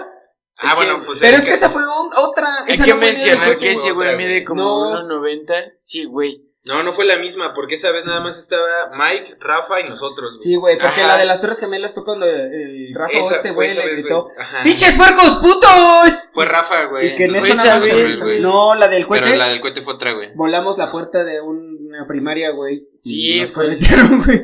[0.66, 1.18] ah, bueno, pues.
[1.20, 2.64] Pero es que esa fue un- otra...
[2.66, 4.62] Hay esa que no mencionar que ese güey mide como
[4.92, 5.20] No.
[5.22, 5.74] 1.90.
[5.80, 6.42] Sí, güey.
[6.66, 10.30] No, no fue la misma, porque esa vez nada más estaba Mike, Rafa y nosotros,
[10.36, 10.42] güey.
[10.42, 11.08] Sí, güey, porque Ajá.
[11.08, 14.28] la de las Torres Gemelas fue cuando el Rafa Esa este güey le gritó.
[14.62, 16.28] ¡Pinches puercos putos!
[16.32, 17.08] Fue Rafa, güey.
[17.08, 18.40] Y que en eso nada más güey.
[18.40, 19.26] No, la del cohete.
[19.26, 20.30] Pero la del cohete fue otra, güey.
[20.34, 22.88] Volamos la puerta de una primaria, güey.
[22.94, 24.42] y Sí, nos fue- corretearon, güey.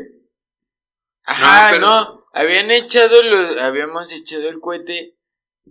[1.24, 2.20] Ajá, pero- no.
[2.32, 5.16] Habían echado los, habíamos echado el cohete.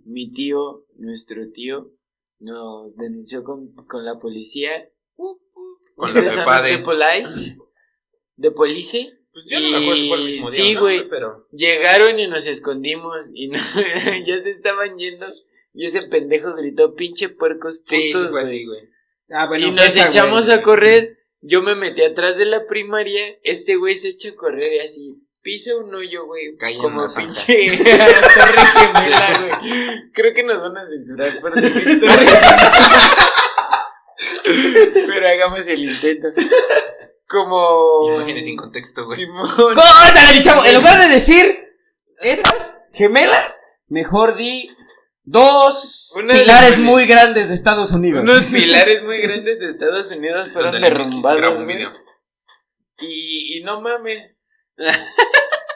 [0.04, 1.92] Mi tío, nuestro tío,
[2.38, 4.90] nos denunció con, con la policía.
[5.16, 6.70] Con son FEPADE.
[6.70, 7.58] De police.
[8.36, 9.16] De police.
[9.32, 10.64] Pues yo no me acuerdo si fue el Y- mismo día.
[10.64, 11.08] sí, no, güey.
[11.08, 11.46] Pero.
[11.52, 13.26] Llegaron y nos escondimos.
[13.34, 13.58] Y no,
[14.26, 15.26] ya se estaban yendo.
[15.72, 18.42] Y ese pendejo gritó, pinche puercos putos, Sí, sí fue güey".
[18.42, 18.80] así, güey.
[19.28, 20.58] Ah, bueno, y nos echamos güey.
[20.58, 21.18] a correr.
[21.42, 23.22] Yo me metí atrás de la primaria.
[23.44, 25.14] Este güey se echa a correr y así.
[25.42, 26.56] Pisa un hoyo, güey.
[26.78, 28.12] Como una pinche torre
[28.74, 30.12] gemela, güey.
[30.12, 32.26] Creo que nos van a censurar por decir torre
[35.06, 36.28] Pero hagamos el intento.
[37.26, 38.16] Como.
[38.16, 39.18] Imágenes sin contexto, güey.
[39.18, 39.48] Simón.
[39.56, 40.62] ¡Córtale, mi chavo!
[40.64, 41.70] En lugar de decir
[42.20, 44.68] esas gemelas, mejor di
[45.22, 48.22] dos Unas pilares muy grandes de Estados Unidos.
[48.22, 51.64] Unos pilares muy grandes de Estados Unidos fueron derrumbados.
[53.00, 54.34] Y, y no mames.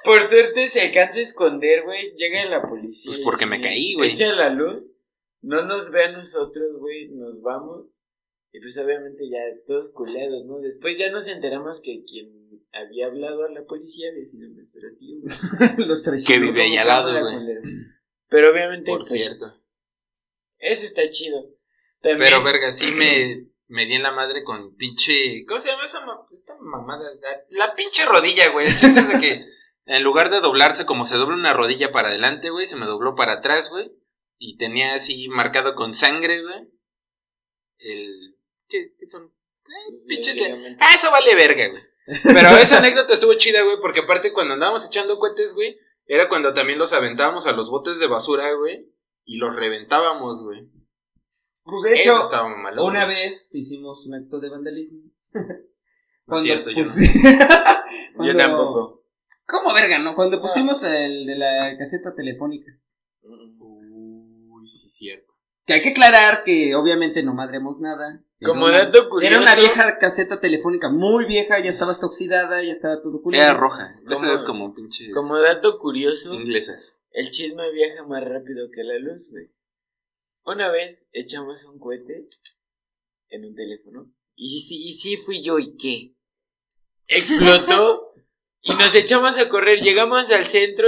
[0.05, 2.15] Por suerte se alcanza a esconder, güey.
[2.17, 3.13] Llega la policía.
[3.13, 4.11] Pues porque me caí, güey.
[4.11, 4.93] Echa la luz.
[5.41, 7.09] No nos ve a nosotros, güey.
[7.09, 7.87] Nos vamos.
[8.53, 10.61] Y pues obviamente ya todos culeados, ¿no?
[10.61, 15.17] Después ya nos enteramos que quien había hablado a la policía había sido nuestro tío,
[15.21, 15.35] güey.
[15.89, 16.25] Los tres.
[16.25, 17.59] Que vive ahí al lado, güey.
[18.29, 19.61] Pero obviamente, Por pues, cierto.
[20.59, 21.51] Eso está chido.
[22.01, 25.45] También, Pero, verga, sí me, me di en la madre con pinche.
[25.47, 27.09] ¿Cómo se llama esa ma- esta mamada?
[27.21, 28.67] La, la pinche rodilla, güey.
[28.69, 29.45] El chiste es de que
[29.87, 33.15] en lugar de doblarse como se dobla una rodilla para adelante, güey, se me dobló
[33.15, 33.91] para atrás, güey.
[34.39, 36.69] Y tenía así marcado con sangre, güey.
[37.79, 38.37] El.
[38.69, 39.25] ¿Qué, qué son?
[39.25, 40.77] Eh, pues, pinches de-.
[40.81, 41.83] Ah, eso vale verga, güey.
[42.23, 46.53] Pero esa anécdota estuvo chida, güey, porque aparte cuando andábamos echando cohetes, güey, era cuando
[46.53, 48.93] también los aventábamos a los botes de basura, güey,
[49.25, 50.69] y los reventábamos, güey.
[51.65, 52.85] Pues de hecho, Eso estaba malo.
[52.85, 55.03] una vez hicimos un acto de vandalismo.
[56.27, 56.91] No es cierto, yo no.
[58.25, 59.05] Yo tampoco.
[59.47, 60.15] ¿Cómo verga, no?
[60.15, 62.73] Cuando pusimos el de la caseta telefónica.
[63.59, 65.33] Uy, sí, cierto.
[65.67, 68.23] Que hay que aclarar que obviamente no madremos nada.
[68.41, 69.35] Era Como una- dato curioso.
[69.35, 73.43] Era una vieja caseta telefónica muy vieja, ya estaba hasta oxidada, ya estaba todo culero.
[73.45, 73.95] Era roja.
[74.11, 76.97] Eso es como pinches Como dato curioso, inglesas.
[77.13, 79.51] el chisme viaja más rápido que la luz, güey.
[80.45, 82.29] Una vez echamos un cohete
[83.31, 84.13] en un teléfono.
[84.37, 86.15] Y sí, y sí fui yo, ¿y qué?
[87.09, 88.15] Explotó
[88.63, 89.81] y nos echamos a correr.
[89.81, 90.87] Llegamos al centro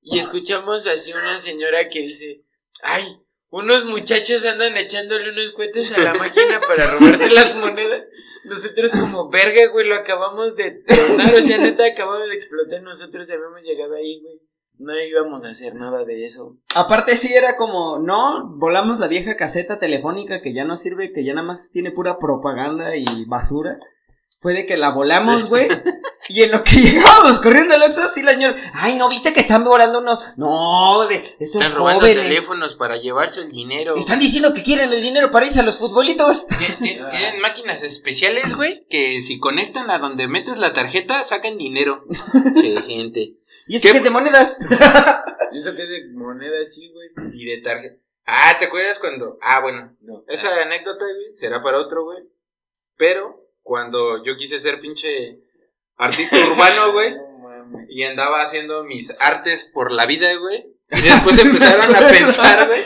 [0.00, 2.44] y escuchamos así una señora que dice,
[2.82, 3.20] ay,
[3.50, 8.04] unos muchachos andan echándole unos cohetes a la máquina para robarse las monedas.
[8.44, 12.82] Nosotros como verga, güey, lo acabamos de tronar, o sea, neta, acabamos de explotar.
[12.82, 14.40] Nosotros habíamos llegado ahí, güey.
[14.78, 16.56] No íbamos a hacer nada de eso.
[16.74, 21.24] Aparte sí era como, no, volamos la vieja caseta telefónica que ya no sirve, que
[21.24, 23.78] ya nada más tiene pura propaganda y basura.
[24.42, 25.66] Fue de que la volamos, güey.
[26.28, 29.40] y en lo que llegábamos corriendo al Oxxo, sí la señora, ay, ¿no viste que
[29.40, 30.18] están volando unos?
[30.36, 32.22] No, bebé, esos Están robando jóvenes.
[32.22, 33.96] teléfonos para llevarse el dinero.
[33.96, 36.46] Están diciendo que quieren el dinero para irse a los futbolitos.
[36.80, 42.04] Tien- Tienen máquinas especiales, güey, que si conectan a donde metes la tarjeta, sacan dinero.
[42.60, 43.36] Che, gente.
[43.66, 43.92] Y eso ¿Qué?
[43.92, 44.56] que es de monedas.
[45.52, 47.30] ¿Y eso qué es de moneda así, güey?
[47.34, 47.96] Y de tarjeta.
[48.26, 49.38] Ah, ¿te acuerdas cuando?
[49.40, 49.96] Ah, bueno.
[50.00, 50.24] No.
[50.28, 52.18] Esa anécdota, güey, será para otro, güey.
[52.96, 55.40] Pero cuando yo quise ser pinche
[55.96, 57.26] artista urbano, güey, No
[57.88, 60.72] y andaba haciendo mis artes por la vida, güey.
[60.88, 62.80] Y después empezaron a pensar, güey,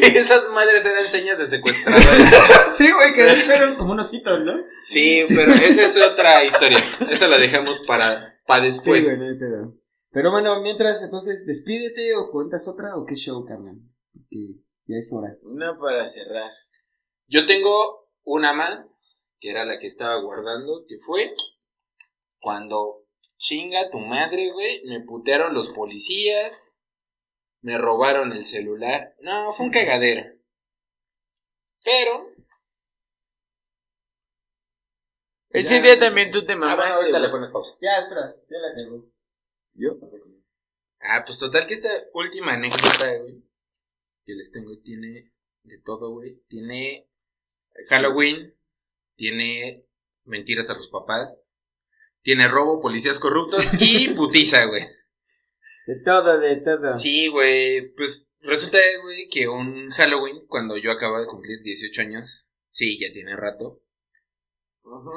[0.00, 2.30] que esas madres eran señas de secuestradores.
[2.76, 4.54] sí, güey, que de hecho eran como unos hitos, ¿no?
[4.82, 6.78] Sí, pero esa es otra historia.
[7.10, 9.04] Esa la dejamos para, para Sí, después.
[9.04, 9.74] güey, no hay pedo.
[10.16, 13.76] Pero bueno, mientras, entonces, despídete o cuentas otra o qué show, carnal.
[14.14, 14.54] Porque
[14.86, 15.36] ya es hora.
[15.42, 16.50] Una para cerrar.
[17.26, 19.02] Yo tengo una más,
[19.40, 21.34] que era la que estaba guardando, que fue
[22.40, 23.04] cuando
[23.36, 26.78] chinga tu madre, güey, me putearon los policías,
[27.60, 29.14] me robaron el celular.
[29.20, 30.22] No, fue un cagadero.
[31.84, 32.30] Pero...
[35.50, 35.82] Ese Ya.
[35.82, 36.92] día también tú te Ah, bueno, mamaste.
[36.94, 37.76] ahorita le pones pausa.
[37.82, 39.15] Ya, espera, ya la tengo.
[39.78, 39.98] ¿Yo?
[41.00, 43.42] Ah, pues total que esta última anécdota, güey,
[44.24, 45.32] que les tengo, tiene
[45.64, 46.42] de todo, güey.
[46.48, 47.08] Tiene
[47.88, 48.54] Halloween,
[49.16, 49.86] tiene
[50.24, 51.44] mentiras a los papás,
[52.22, 54.82] tiene robo, policías corruptos y putiza, güey.
[55.86, 56.96] De todo, de todo.
[56.96, 62.50] Sí, güey, pues resulta, güey, que un Halloween, cuando yo acababa de cumplir 18 años,
[62.70, 63.82] sí, ya tiene rato,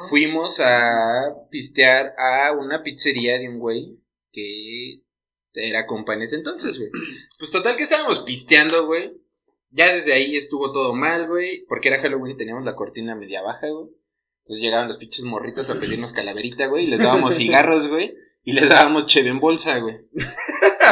[0.10, 3.99] fuimos a pistear a una pizzería de un güey
[4.32, 5.04] que
[5.54, 6.90] era compa en ese entonces, güey.
[7.38, 9.14] Pues total que estábamos pisteando, güey.
[9.72, 13.42] Ya desde ahí estuvo todo mal, güey, porque era Halloween y teníamos la cortina media
[13.42, 13.90] baja, güey.
[14.44, 18.16] Entonces llegaban los pinches morritos a pedirnos calaverita, güey, y les dábamos cigarros, güey,
[18.50, 19.97] y les dábamos cheve en bolsa, güey.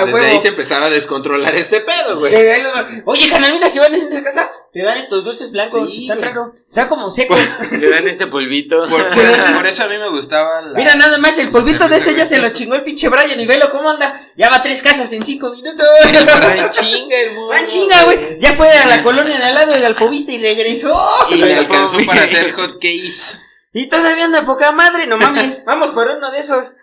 [0.05, 2.31] Desde ahí se empezaba a descontrolar este pedo, güey.
[2.31, 2.71] Desde ahí lo-
[3.11, 6.19] Oye, canal, mira, si van a esa casa, te dan estos dulces blancos, Sí, están
[6.19, 6.29] güey.
[6.29, 7.39] raros, están como secos.
[7.71, 8.87] Le dan este polvito.
[8.87, 10.77] Por, por- por eso a mí me gustaba la...
[10.77, 12.47] Mira, nada más, el polvito de ese ya se güey.
[12.49, 14.21] lo chingó el pinche Brian y velo cómo anda.
[14.35, 15.87] Ya va a tres casas en cinco minutos.
[16.03, 18.39] Van chinga, el morro, Van chinga, güey.
[18.39, 20.95] Ya fue a la colonia de al lado del alfobista y regresó.
[21.31, 22.05] Y le alcanzó güey.
[22.05, 23.39] para hacer hot cakes.
[23.73, 25.63] Y todavía anda poca madre, no mames.
[25.65, 26.75] Vamos por uno de esos.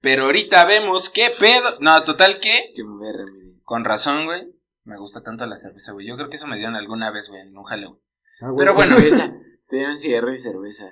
[0.00, 1.78] Pero ahorita vemos qué pedo.
[1.80, 2.72] No, total que.
[2.74, 3.60] Que me remedie.
[3.64, 4.46] Con razón, güey.
[4.84, 6.06] Me gusta tanto la cerveza, güey.
[6.08, 8.00] Yo creo que eso me dieron alguna vez, güey, en un Halloween.
[8.40, 9.32] Ah, Pero bueno, Cerveza.
[9.68, 10.90] Te dieron cigarro y cerveza.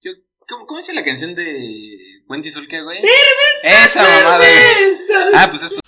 [0.00, 0.12] yo,
[0.48, 2.98] ¿cómo, cómo dice la canción de Wendy Zulka, güey?
[3.00, 3.84] ¡Cerveza!
[3.84, 5.34] Esa mamada, güey.
[5.34, 5.80] Ah, pues esto.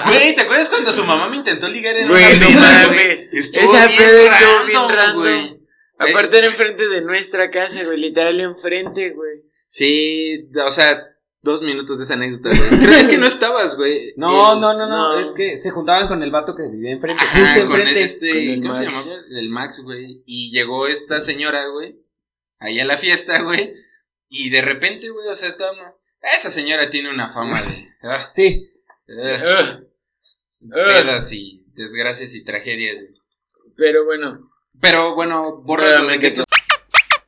[0.06, 3.28] Güey, ¿te acuerdas cuando su mamá me intentó ligar en Güey, una peda, güey?
[3.32, 5.58] Estuvo Esa bien estuvo bien random, güey.
[5.98, 7.98] Aparte Eh, era enfrente de nuestra casa, güey.
[7.98, 9.42] Literal enfrente, güey.
[9.66, 11.04] Sí, o sea,
[11.42, 12.80] dos minutos de esa anécdota, güey.
[12.80, 14.14] Creo es que no estabas, güey.
[14.16, 15.18] No, no, no, no, no.
[15.18, 18.04] es que se juntaban con el vato que vivía enfrente, Ajá, justo con enfrente.
[18.04, 19.04] este, ¿cómo se llamaba?
[19.30, 20.22] El Max, güey.
[20.26, 22.00] Y llegó esta señora, güey,
[22.58, 23.74] ahí a la fiesta, güey.
[24.30, 25.96] Y de repente, güey, o sea, estaba...
[26.20, 27.88] Esa señora tiene una fama de...
[28.02, 28.70] ah, Sí,
[29.08, 29.80] ah,
[30.60, 33.04] pedas y desgracias y tragedias.
[33.76, 34.50] Pero bueno.
[34.80, 36.44] Pero bueno, borra lo de Nuevamente, que esto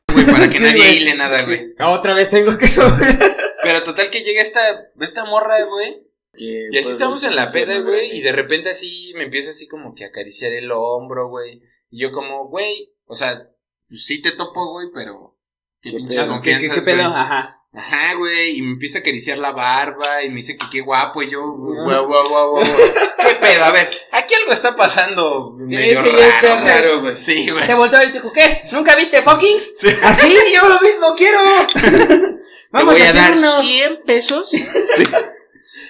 [0.13, 0.97] güey, para que Sí, nadie güey.
[0.97, 1.73] hile nada, güey.
[1.79, 2.67] otra vez tengo que
[3.63, 4.59] Pero total que llega esta,
[4.99, 6.07] esta morra, güey.
[6.33, 9.51] que, Y así pues, estamos en la peda, güey, y de repente así me empieza
[9.51, 11.61] así como que a acariciar el hombro, güey.
[11.89, 13.49] Y yo como, güey, o sea,
[13.87, 15.37] pues sí te topo, güey, pero
[15.81, 16.41] qué ¿Qué pinches pedo?
[16.41, 17.09] ¿Qué, qué, qué pedo?
[17.09, 17.21] güey.
[17.21, 17.60] Ajá.
[17.73, 21.21] Ajá, güey, y me empieza a acariciar la barba y me dice que qué guapo
[21.23, 22.65] y yo, guau, guau, guau, guau.
[23.25, 23.63] ¿Qué pedo?
[23.63, 26.11] A ver, aquí algo está pasando Sí, medio está
[26.51, 26.67] raro, güey.
[26.73, 27.15] raro, güey.
[27.17, 27.65] Sí, güey.
[27.67, 28.61] Te volteó y te dijo, ¿qué?
[28.73, 29.71] ¿Nunca viste Fockings?
[29.79, 29.87] Sí.
[30.03, 31.39] Así, yo lo mismo quiero.
[31.73, 32.37] Te
[32.71, 33.57] Vamos voy a hacer dar uno.
[33.61, 34.51] 100 pesos.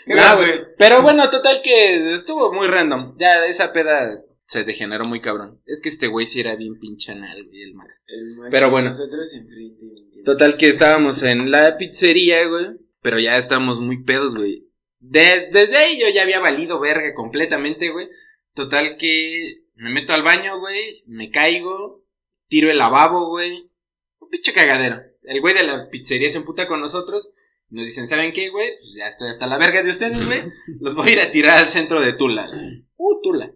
[0.06, 0.52] ¿Qué Ah, va, güey.
[0.78, 3.16] Pero bueno, total que estuvo muy random.
[3.18, 4.22] Ya esa peda
[4.52, 5.62] se degeneró muy cabrón.
[5.66, 8.04] Es que este güey sí era bien pinche anal, güey, el Max.
[8.08, 8.90] El Max Pero bueno.
[8.90, 9.80] Nosotros enfrente.
[10.12, 10.24] güey.
[10.26, 12.66] Total que estábamos en la pizzería, güey.
[13.02, 14.68] Pero ya estábamos muy pedos, güey.
[15.00, 18.10] Des- desde ahí yo ya había valido verga completamente, güey.
[18.54, 21.04] Total que me meto al baño, güey.
[21.08, 22.04] Me caigo.
[22.50, 23.72] Tiro el lavabo, güey.
[24.20, 25.02] Un pinche cagadero.
[25.24, 27.32] El güey de la pizzería se emputa con nosotros.
[27.70, 28.68] Nos dicen, ¿saben qué, güey?
[28.78, 30.42] Pues ya estoy hasta la verga de ustedes, güey.
[30.82, 32.48] Los voy a ir a tirar al centro de Tula.
[32.48, 32.86] güey.
[32.98, 33.56] Uh, Tula.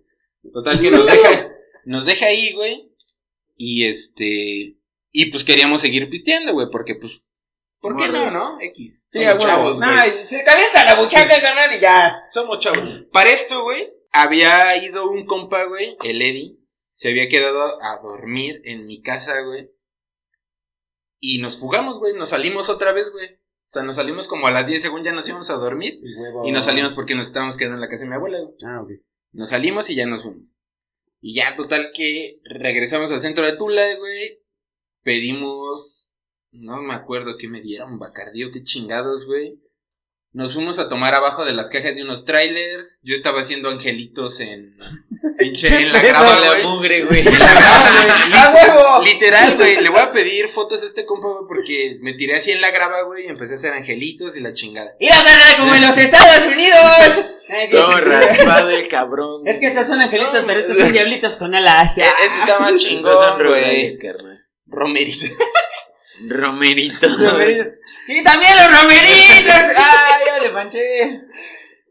[0.53, 1.51] Total que nos deja,
[1.85, 2.91] nos deja ahí, güey.
[3.55, 4.77] Y este.
[5.11, 7.23] Y pues queríamos seguir pisteando, güey, porque pues.
[7.79, 8.57] ¿Por qué no, no?
[8.59, 9.05] X.
[9.07, 9.89] Sí, Somos chavos, güey.
[9.89, 12.23] Nah, y se calienta la buchaca, carnal, y ya.
[12.27, 13.05] Somos chavos.
[13.11, 16.57] Para esto, güey, había ido un compa, güey, el Eddie.
[16.89, 19.69] Se había quedado a dormir en mi casa, güey.
[21.19, 22.13] Y nos fugamos, güey.
[22.13, 23.27] Nos salimos otra vez, güey.
[23.27, 25.99] O sea, nos salimos como a las 10 según ya nos íbamos a dormir.
[26.43, 28.55] Y nos salimos porque nos estábamos quedando en la casa de mi abuela, güey.
[28.65, 28.91] Ah, ok.
[29.35, 30.49] Nos salimos y ya nos fuimos.
[31.19, 34.41] Y ya, total que regresamos al centro de Tula, güey.
[35.03, 36.13] Pedimos.
[36.51, 39.59] No me acuerdo qué me dieron, bacardío, qué chingados, güey.
[40.35, 42.99] Nos fuimos a tomar abajo de las cajas de unos trailers.
[43.03, 44.77] Yo estaba haciendo angelitos en.
[45.39, 46.63] Pinche, en la grava, la güey.
[46.63, 47.21] mugre, güey.
[47.25, 48.33] En la grava, güey.
[48.33, 49.05] ¡A huevo!
[49.05, 52.51] Literal, güey, le voy a pedir fotos a este compa, güey, porque me tiré así
[52.51, 54.91] en la grava, güey, y empecé a hacer angelitos y la chingada.
[54.99, 57.25] Mira, carnal, como en los Estados Unidos.
[57.71, 59.47] Todo raspado el cabrón.
[59.47, 61.97] Es que estos son angelitos, pero estos son diablitos con alas.
[61.97, 62.09] Este
[62.41, 63.97] está más chingón, güey.
[66.29, 66.41] Carnal.
[66.41, 67.07] Romerito.
[67.07, 67.71] Romerito.
[68.05, 69.55] Sí, también los romeritos.
[69.77, 71.21] Ay, ya le manché.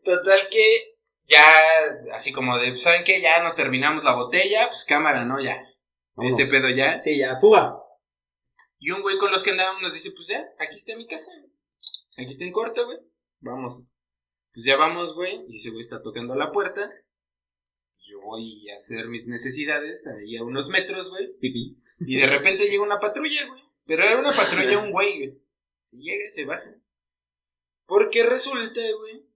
[0.04, 0.94] Total que
[1.26, 1.42] ya,
[2.12, 3.20] así como de, ¿saben qué?
[3.20, 5.40] Ya nos terminamos la botella, pues cámara, ¿no?
[5.40, 5.56] Ya.
[6.18, 7.00] Este pedo ya.
[7.00, 7.76] Sí, ya, fuga.
[8.78, 11.32] Y un güey con los que andábamos nos dice, pues ya, aquí está mi casa.
[12.16, 12.98] Aquí está en corto, güey.
[13.40, 13.86] Vamos.
[14.52, 15.44] Pues ya vamos, güey.
[15.48, 16.90] Y ese güey está tocando la puerta.
[17.98, 21.34] Yo voy a hacer mis necesidades ahí a unos metros, güey.
[22.00, 23.63] Y de repente llega una patrulla, güey.
[23.87, 25.39] Pero era una patrulla, un güey, güey.
[25.82, 26.74] Si llega, se baja.
[27.87, 29.26] Porque resulta, güey,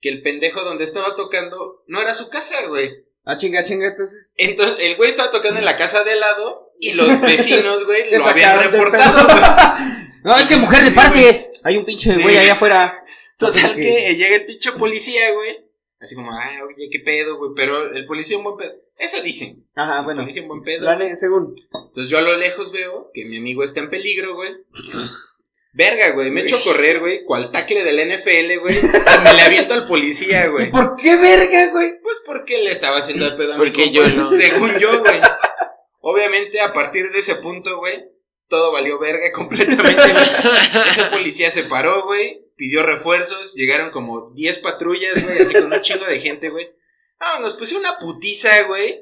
[0.00, 3.06] que el pendejo donde estaba tocando no era su casa, güey.
[3.24, 4.34] Ah, chinga, chinga, entonces.
[4.36, 8.10] Entonces, el güey estaba tocando en la casa de al lado y los vecinos, güey,
[8.10, 10.04] lo habían reportado, güey.
[10.24, 11.50] No, es que mujer de parte.
[11.64, 13.04] Hay un pinche güey allá afuera.
[13.38, 15.63] Total que llega el pinche policía, güey.
[16.04, 17.52] Así como, ay, oye, qué pedo, güey.
[17.56, 18.72] Pero el policía un buen pedo.
[18.98, 19.66] Eso dicen.
[19.74, 20.20] Ajá, El bueno.
[20.20, 20.84] policía un buen pedo.
[20.84, 21.54] Dale, según.
[21.72, 24.50] Entonces yo a lo lejos veo que mi amigo está en peligro, güey.
[25.72, 26.30] Verga, güey.
[26.30, 27.24] Me echo a correr, güey.
[27.24, 28.78] Cual tacle del NFL, güey.
[28.78, 30.70] Y me le aviento al policía, güey.
[30.70, 32.00] ¿Por qué verga, güey?
[32.02, 34.30] Pues porque le estaba haciendo el pedo a mi Porque yo no.
[34.30, 35.20] Según yo, güey.
[36.00, 38.04] Obviamente, a partir de ese punto, güey,
[38.48, 40.02] todo valió verga completamente.
[40.90, 42.43] Ese policía se paró, güey.
[42.56, 43.54] Pidió refuerzos.
[43.54, 45.42] Llegaron como 10 patrullas, güey.
[45.42, 46.70] Así con un chingo de gente, güey.
[47.20, 49.00] No, nos puso una putiza, güey.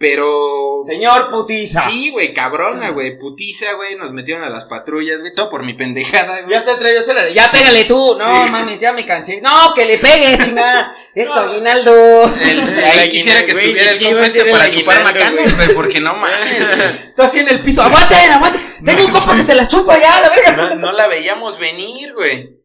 [0.00, 0.82] Pero.
[0.86, 1.80] Señor putiza.
[1.90, 3.18] Sí, güey, cabrona, güey.
[3.18, 3.96] Putiza, güey.
[3.96, 5.34] Nos metieron a las patrullas, güey.
[5.34, 6.52] Todo por mi pendejada, güey.
[6.52, 8.14] Ya está entre ellos, Ya pégale tú.
[8.16, 8.50] No Sí.
[8.50, 9.40] mames, ya me cansé.
[9.40, 10.94] No, que le pegues, chingada.
[11.16, 11.40] Esto, No.
[11.50, 12.32] aguinaldo.
[12.42, 15.74] El- El ahí quisiera que estuviera el compa este para chupar macanos, güey.
[15.74, 16.62] Porque no mames.
[17.16, 17.82] Tú así en el piso.
[17.82, 18.62] Aguanten, aguanten.
[18.84, 20.52] Tengo un copa que se la chupa ya, la verga.
[20.52, 22.57] No, no la veíamos venir, güey.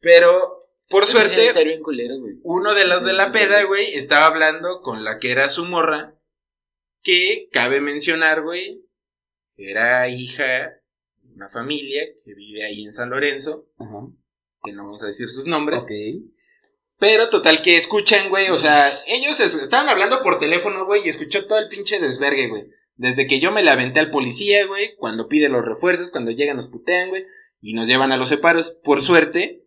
[0.00, 2.34] Pero, por suerte, Está bien culero, güey.
[2.42, 6.16] uno de los de la peda, güey, estaba hablando con la que era su morra.
[7.02, 8.84] Que cabe mencionar, güey,
[9.56, 10.44] era hija
[11.22, 13.68] de una familia que vive ahí en San Lorenzo.
[13.78, 14.06] Ajá.
[14.62, 15.84] Que no vamos a decir sus nombres.
[15.84, 15.90] Ok.
[16.98, 18.50] Pero total que escuchan, güey.
[18.50, 22.48] O sea, ellos es- estaban hablando por teléfono, güey, y escuchó todo el pinche desvergue,
[22.48, 22.66] güey.
[22.96, 26.56] Desde que yo me la aventé al policía, güey, cuando pide los refuerzos, cuando llegan
[26.56, 27.24] nos putean, güey,
[27.62, 28.78] y nos llevan a los separos.
[28.84, 29.59] Por suerte,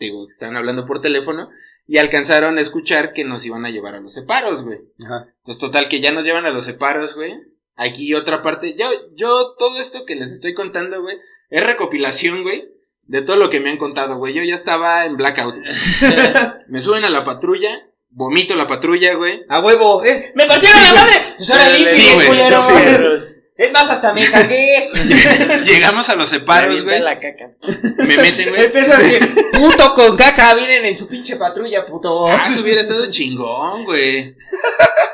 [0.00, 1.50] digo, estaban hablando por teléfono,
[1.86, 4.78] y alcanzaron a escuchar que nos iban a llevar a los separos, güey.
[5.04, 5.26] Ajá.
[5.38, 7.34] Entonces, total que ya nos llevan a los separos, güey.
[7.76, 11.18] Aquí otra parte, yo, yo todo esto que les estoy contando, güey,
[11.50, 12.68] es recopilación, güey,
[13.02, 14.34] de todo lo que me han contado, güey.
[14.34, 15.56] Yo ya estaba en blackout.
[15.56, 15.66] güey.
[16.68, 19.44] me suben a la patrulla, vomito la patrulla, güey.
[19.48, 20.04] A huevo.
[20.04, 21.34] Eh, me partieron la madre.
[21.36, 22.28] Pues ahora Sí, güey.
[23.60, 24.88] Es más, hasta me cagué.
[25.64, 26.98] Llegamos a los separos, güey.
[27.00, 27.50] la caca.
[27.98, 28.64] Me meten, güey.
[28.64, 29.18] Empieza así.
[29.52, 30.54] Puto con caca.
[30.54, 32.26] Vienen en su pinche patrulla, puto.
[32.26, 34.34] Ah, eso hubiera estado chingón, güey.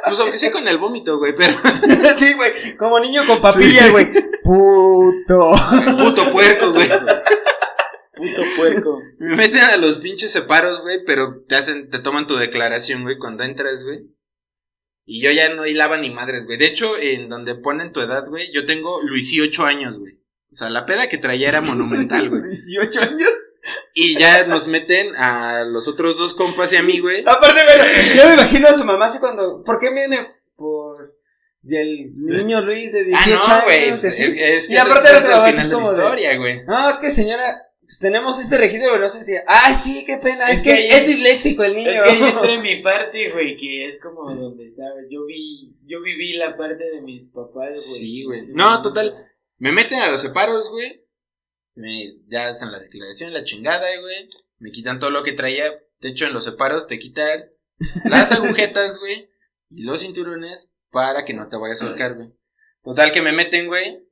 [0.05, 1.55] Pues aunque sea con el vómito, güey, pero
[2.19, 2.77] sí, güey.
[2.77, 4.07] Como niño con papilla, güey.
[4.45, 5.51] Puto.
[5.99, 6.89] puto puerco, güey.
[8.15, 9.01] Puto puerco.
[9.19, 13.19] Me meten a los pinches separos, güey, pero te hacen, te toman tu declaración, güey,
[13.19, 14.05] cuando entras, güey.
[15.09, 16.59] Y yo ya no hilaba ni madres, güey.
[16.59, 20.15] De hecho, en donde ponen tu edad, güey, yo tengo 18 años, güey.
[20.51, 22.43] O sea, la peda que traía era monumental, güey.
[22.43, 23.31] 18 años.
[23.95, 27.23] Y ya nos meten a los otros dos compas y a mí, güey.
[27.27, 27.85] Aparte, bueno,
[28.17, 29.63] yo me imagino a su mamá así cuando.
[29.65, 30.29] ¿Por qué viene?
[30.57, 31.15] Por.
[31.69, 33.91] Y el niño Luis de 18 Ah, no, güey.
[33.91, 34.07] así.
[34.07, 36.65] Es, es, Y aparte era del así como de- historia, güey.
[36.65, 39.33] No, es que señora, pues tenemos este registro, pero no sé si.
[39.47, 40.51] Ah, sí, qué pena.
[40.51, 41.89] Es, Es que, es disléxico el niño.
[41.89, 44.97] Es que yo entré en mi parte, güey, que es como donde estaba.
[45.09, 48.01] Yo vi, yo viví la parte de mis papás, güey.
[48.01, 48.43] Sí, güey.
[48.49, 49.15] No, total.
[49.59, 51.07] Me meten a los separos, güey.
[51.75, 54.31] Me, ya hacen la declaración, la chingada, güey.
[54.59, 55.65] Me quitan todo lo que traía.
[56.01, 57.53] De hecho, en los separos te quitan
[58.07, 59.31] las agujetas, güey.
[59.71, 62.33] Y los cinturones para que no te vayas a ahorcar, güey.
[62.83, 64.06] Total que me meten, güey.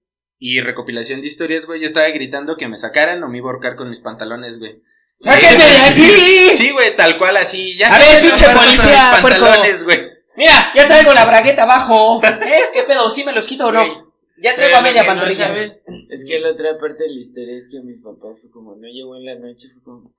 [0.47, 1.81] Y recopilación de historias, güey.
[1.81, 4.79] Yo estaba gritando que me sacaran o me iba a ahorcar con mis pantalones, güey.
[5.19, 6.55] ¡Sáquenme de aquí!
[6.55, 7.75] Sí, güey, tal cual así.
[7.79, 9.99] Ya A ver, pinche policía, mis pantalones, güey.
[10.37, 12.21] Mira, ya traigo la bragueta abajo.
[12.23, 12.61] ¿Eh?
[12.75, 13.09] ¿Qué pedo?
[13.09, 14.13] ¿Sí me los quito o no?
[14.37, 15.51] Ya Pero traigo a media no pantorrilla.
[16.11, 18.87] es que la otra parte de la historia es que mis papás fue como, no
[18.87, 20.15] llegó en la noche, fue como,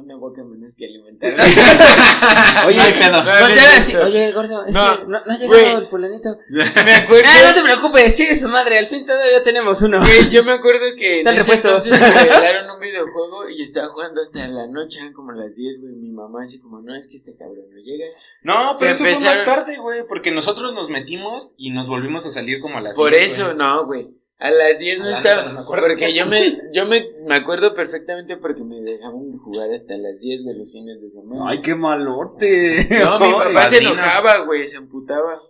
[0.00, 1.30] una boca menos que alimentar.
[2.66, 3.22] Oye, pedo.
[3.24, 6.38] No, no, oye, gordo, es No, que no, no ha llegado el fulanito.
[6.84, 7.28] Me acuerdo.
[7.28, 10.00] Ah, no te preocupes, chingue su madre, al fin todavía tenemos uno.
[10.00, 14.20] Güey, yo me acuerdo que en ese entonces me regalaron un videojuego y estaba jugando
[14.20, 15.94] hasta la noche, eran como las 10, güey.
[15.96, 18.04] Mi mamá así como, no, es que este cabrón no llega.
[18.42, 22.26] No, Se pero eso fue más tarde, güey, porque nosotros nos metimos y nos volvimos
[22.26, 23.56] a salir como a las Por 10, eso, güey.
[23.56, 24.23] no, güey.
[24.38, 25.42] A las 10 no La estaba.
[25.44, 25.86] no me acuerdo.
[25.86, 26.40] porque yo me,
[26.72, 31.00] yo me, me acuerdo perfectamente porque me dejaban jugar hasta las 10, güey, los fines
[31.00, 31.44] de semana.
[31.48, 32.86] Ay, qué malote.
[32.90, 35.40] no, mi papá se enojaba, güey, se amputaba.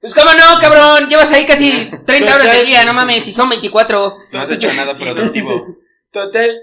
[0.00, 1.72] Pues cómo no, cabrón, llevas ahí casi
[2.06, 4.18] 30 horas del día, no mames, y son 24.
[4.32, 5.78] No has hecho nada productivo.
[6.12, 6.60] Total.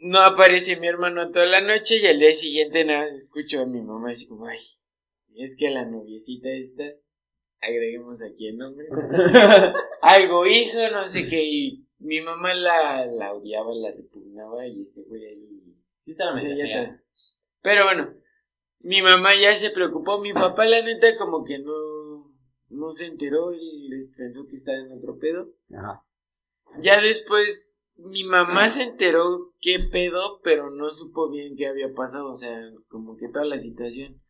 [0.00, 3.82] No aparece mi hermano toda la noche y al día siguiente nada escucho a mi
[3.82, 4.58] mamá así como, ay,
[5.36, 6.84] es que la noviecita esta,
[7.60, 8.88] agreguemos aquí el nombre,
[10.02, 15.02] algo hizo, no sé qué, y mi mamá la, la odiaba, la repugnaba y este
[15.02, 15.46] güey ahí
[16.02, 16.82] Sí, Sí, ya fea.
[16.84, 17.04] está.
[17.62, 18.14] Pero bueno,
[18.80, 20.18] mi mamá ya se preocupó.
[20.20, 22.34] Mi papá, la neta, como que no,
[22.70, 25.52] no se enteró y les pensó que estaba en otro pedo.
[25.72, 26.04] Ajá.
[26.78, 32.30] Ya después, mi mamá se enteró qué pedo, pero no supo bien qué había pasado.
[32.30, 34.20] O sea, como que toda la situación.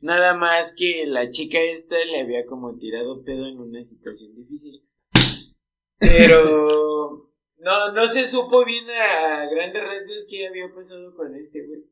[0.00, 4.82] Nada más que la chica esta le había como tirado pedo en una situación difícil.
[5.98, 11.84] Pero no, no se supo bien a grandes rasgos qué había pasado con este güey.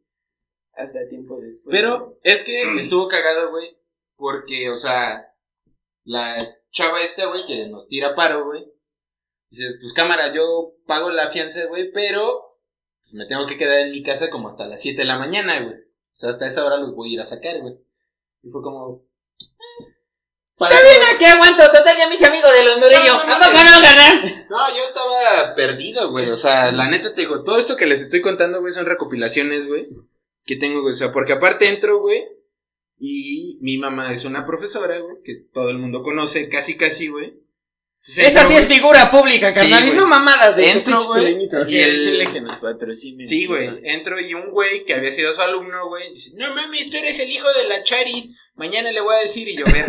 [0.74, 1.74] Hasta tiempo después.
[1.74, 3.78] Pero es que estuvo cagado, güey.
[4.16, 5.34] Porque, o sea,
[6.04, 8.70] la chava esta, güey, que nos tira paro, güey.
[9.50, 12.58] Dices, pues cámara, yo pago la fianza, güey, pero
[13.02, 15.60] pues, me tengo que quedar en mi casa como hasta las 7 de la mañana,
[15.62, 15.74] güey.
[15.74, 17.78] O sea, hasta esa hora los voy a ir a sacar, güey.
[18.42, 19.02] Y fue como...
[19.40, 19.84] eh,
[20.58, 20.76] para-
[21.14, 23.14] Aquí aguanto, total, ya mis amigos de los Murillo.
[23.14, 24.46] No, no, ¿A poco no, carnal?
[24.50, 26.28] No, yo estaba perdido, güey.
[26.30, 29.66] O sea, la neta te digo, todo esto que les estoy contando, güey, son recopilaciones,
[29.66, 29.88] güey.
[30.44, 30.92] Que tengo, güey.
[30.92, 32.24] O sea, porque aparte entro, güey.
[32.98, 35.16] Y mi mamá es una profesora, güey.
[35.24, 37.41] Que todo el mundo conoce, casi, casi, güey.
[38.04, 39.88] Entonces, Esa sí es figura pública, Sí, carnal.
[39.88, 41.38] y no mamadas de Entro, güey.
[41.68, 43.24] Y el- el que nos patrocine.
[43.24, 43.70] Sí, güey.
[43.84, 46.12] Entro y un güey que había sido su alumno, güey.
[46.12, 48.30] Dice, no mames, tú eres el hijo de la Charis.
[48.56, 49.84] Mañana le voy a decir y yo, ver.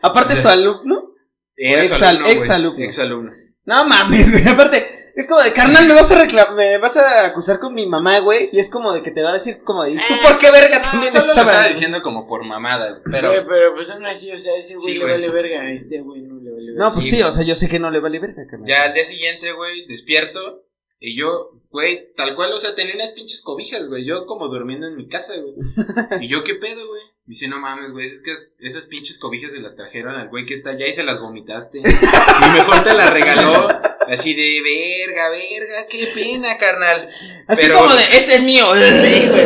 [0.00, 1.10] Aparte su alumno.
[1.56, 2.84] Era su Exal- alumno, exalumno.
[2.84, 3.32] Exalumno.
[3.66, 4.48] No mames, güey.
[4.48, 7.86] Aparte, es como de carnal, me vas a reclamar, me vas a acusar con mi
[7.86, 8.48] mamá, güey.
[8.52, 10.38] Y es como de que te va a decir como de, ¿y tú Eh, por
[10.38, 13.00] qué verga No, también solo lo estaba diciendo como por mamada.
[13.10, 13.30] Pero...
[13.32, 15.60] Pero, pero pues aún así, o sea, ese güey Sí, le vale verga.
[15.62, 16.84] A este güey no vale verga.
[16.86, 18.68] No, pues Sí, sí, o sea, yo sé que no le vale verga, carnal.
[18.68, 20.62] Ya al día siguiente, güey, despierto.
[21.00, 24.04] Y yo, güey, tal cual, o sea, tenía unas pinches cobijas, güey.
[24.06, 25.54] Yo como durmiendo en mi casa, güey.
[26.24, 27.02] Y yo, ¿qué pedo, güey?
[27.26, 30.46] Me dice, no mames, güey, es que esas pinches cobijas se las trajeron al güey
[30.46, 31.78] que está allá y se las vomitaste.
[31.84, 33.68] Y mejor te las regaló.
[34.08, 37.08] Así de, verga, verga, qué pena, carnal.
[37.48, 38.66] Así pero- como de, este es mío.
[38.74, 39.44] Sí, güey.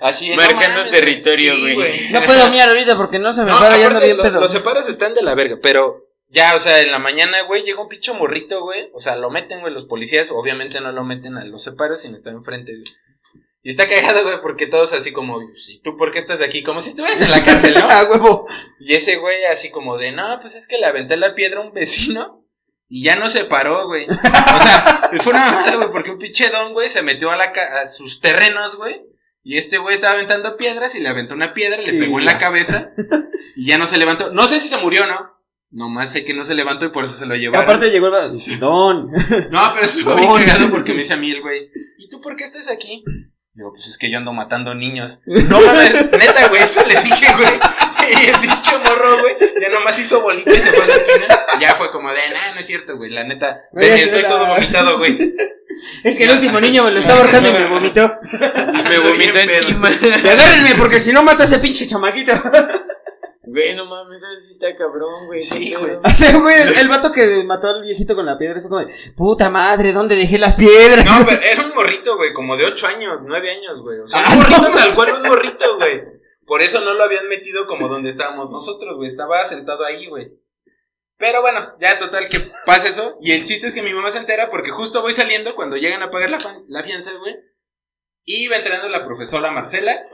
[0.00, 2.10] Así de, no Marcando mames, territorio, Sí, güey.
[2.10, 4.40] No puedo mirar ahorita porque no se me No, rayando aparte, bien lo- pedo.
[4.40, 7.80] los separos están de la verga, pero ya, o sea, en la mañana, güey, llega
[7.80, 8.90] un pincho morrito, güey.
[8.92, 10.28] O sea, lo meten, güey, los policías.
[10.30, 12.84] Obviamente no lo meten a los separos, sino está enfrente, güey.
[13.62, 16.62] Y está cagado, güey, porque todos así como, ¿y tú por qué estás aquí?
[16.62, 17.86] Como si estuvieras en la cárcel, ¿no?
[17.90, 18.46] Ah, huevo.
[18.78, 21.64] Y ese güey así como de, no, pues es que le aventé la piedra a
[21.64, 22.46] un vecino
[22.88, 24.06] y ya no se paró, güey.
[24.08, 24.14] O
[24.62, 27.80] sea, fue una mamada, güey, porque un pinche don, güey, se metió a, la ca-
[27.82, 29.02] a sus terrenos, güey.
[29.42, 32.38] Y este güey estaba aventando piedras y le aventó una piedra, le pegó en la
[32.38, 32.92] cabeza
[33.56, 34.30] y ya no se levantó.
[34.32, 35.37] No sé si se murió o no.
[35.70, 37.64] Nomás sé que no se levantó y por eso se lo llevaron.
[37.64, 38.32] Aparte llegó el...
[38.58, 39.10] Don.
[39.50, 42.36] No, pero estuvo bien cagado porque me dice a mí el güey, ¿y tú por
[42.36, 43.04] qué estás aquí?
[43.52, 45.20] Digo, pues es que yo ando matando niños.
[45.26, 47.48] No mames, neta, güey, eso le dije, güey.
[48.10, 51.38] Y el pinche morro, güey, ya nomás hizo bolita y se fue a la esquina.
[51.60, 53.60] Ya fue como de, nah, no es cierto, güey, la neta.
[53.74, 55.18] Estoy la- todo vomitado, güey.
[56.04, 58.10] Es que el último niño me lo estaba ahorcando y me vomitó.
[58.32, 59.90] Me Ando vomitó encima.
[60.24, 62.32] Y agárrenme porque si no mato a ese pinche chamaquito.
[63.50, 65.40] Güey, no mames, eso sí está cabrón, güey.
[65.40, 66.60] Sí, güey.
[66.60, 69.92] el, el vato que mató al viejito con la piedra fue como de, puta madre,
[69.92, 71.04] ¿dónde dejé las piedras?
[71.04, 74.00] No, pero era un morrito, güey, como de 8 años, 9 años, güey.
[74.00, 74.74] O sea, Ah, un morrito no.
[74.74, 76.02] tal cual, un morrito, güey.
[76.46, 79.08] Por eso no lo habían metido como donde estábamos nosotros, güey.
[79.08, 80.32] Estaba sentado ahí, güey.
[81.18, 83.16] Pero bueno, ya total que pasa eso.
[83.20, 86.02] Y el chiste es que mi mamá se entera porque justo voy saliendo cuando llegan
[86.02, 86.38] a pagar la,
[86.68, 87.36] la fianza, güey.
[88.30, 90.06] Y va entrando la profesora Marcela.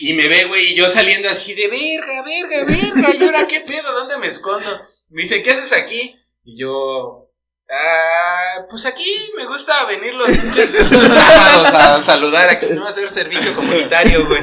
[0.00, 3.14] Y me ve, güey, y yo saliendo así de verga, verga, verga.
[3.18, 3.92] ¿Y ahora qué pedo?
[3.92, 4.68] ¿Dónde me escondo?
[5.08, 6.14] Me dice, ¿qué haces aquí?
[6.44, 7.30] Y yo,
[7.70, 13.08] ah, pues aquí me gusta venir los pinches sábados a saludar aquí, no a hacer
[13.08, 14.42] servicio comunitario, güey.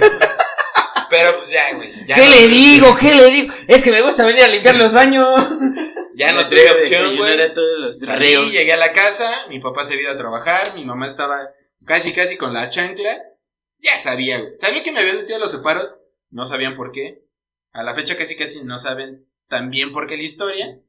[1.11, 1.89] Pero pues ya, güey.
[2.07, 2.97] ya ¿Qué no- le digo?
[2.97, 3.53] ¿Qué le digo?
[3.67, 5.27] Es que me gusta venir a limpiar los baños.
[6.15, 7.37] Ya no tuve opción, güey.
[7.99, 11.47] Salí, llegué a la casa, mi papá se había ido a trabajar, mi mamá estaba
[11.85, 13.23] casi, casi con la chancla.
[13.79, 14.55] Ya sabía, güey.
[14.55, 15.99] Sabía que me habían metido los separos,
[16.29, 17.25] no sabían por qué.
[17.71, 20.79] A la fecha casi, casi no saben tan bien por qué la historia.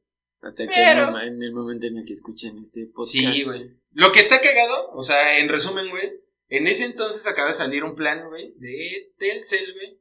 [0.41, 3.11] Hasta que Pero- en el, en el momento en el que escuchan este podcast.
[3.11, 3.71] Sí, güey.
[3.91, 7.83] Lo que está cagado, o sea, en resumen, güey, en ese entonces acaba de salir
[7.83, 9.99] un plan, güey, de Telcel, güey,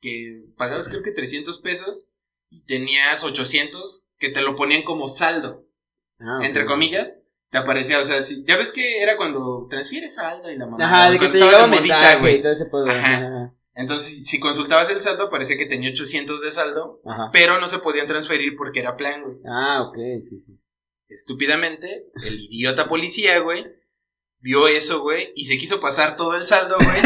[0.00, 2.08] que pagabas creo que 300 pesos
[2.50, 5.66] y tenías 800 que te lo ponían como saldo.
[6.42, 7.18] entre comillas,
[7.52, 10.82] te aparecía, o sea, si, ya ves que era cuando transfieres saldo y la mamá.
[10.82, 12.86] Ajá, de que te llegaba un mensaje y todo ese pedo.
[12.88, 13.16] Ajá.
[13.18, 13.54] Ajá.
[13.74, 17.28] Entonces, si consultabas el saldo, parecía que tenía 800 de saldo, Ajá.
[17.30, 19.36] pero no se podían transferir porque era plan, güey.
[19.46, 20.58] Ah, ok, sí, sí.
[21.08, 23.66] Estúpidamente, el idiota policía, güey,
[24.40, 27.02] vio eso, güey, y se quiso pasar todo el saldo, güey,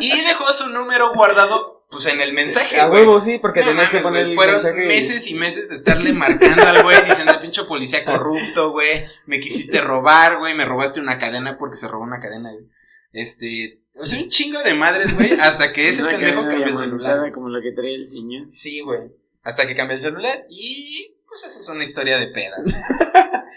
[0.00, 3.02] y dejó su número guardado, pues, en el mensaje, A güey.
[3.02, 5.76] huevo, sí, porque No tenías que poner güey, el Fueron mensaje meses y meses de
[5.76, 9.04] estarle marcando al güey diciendo, pinche policía corrupto, güey.
[9.26, 10.54] Me quisiste robar, güey.
[10.54, 12.66] Me robaste una cadena porque se robó una cadena, güey.
[13.12, 15.32] Este, o sea, un chingo de madres, güey.
[15.32, 17.32] Hasta que ese Una pendejo cambió el celular.
[17.32, 18.48] Como la que traía el señor.
[18.48, 19.10] Sí, güey.
[19.42, 22.60] Hasta que cambió el celular y, pues, esa es una historia de pedas.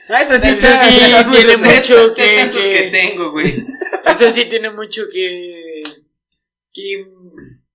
[0.09, 0.57] Ah, eso sí,
[1.31, 3.63] tiene mucho De que, tantos que que, tengo, güey.
[4.05, 5.83] eso sí tiene mucho que,
[6.73, 7.07] que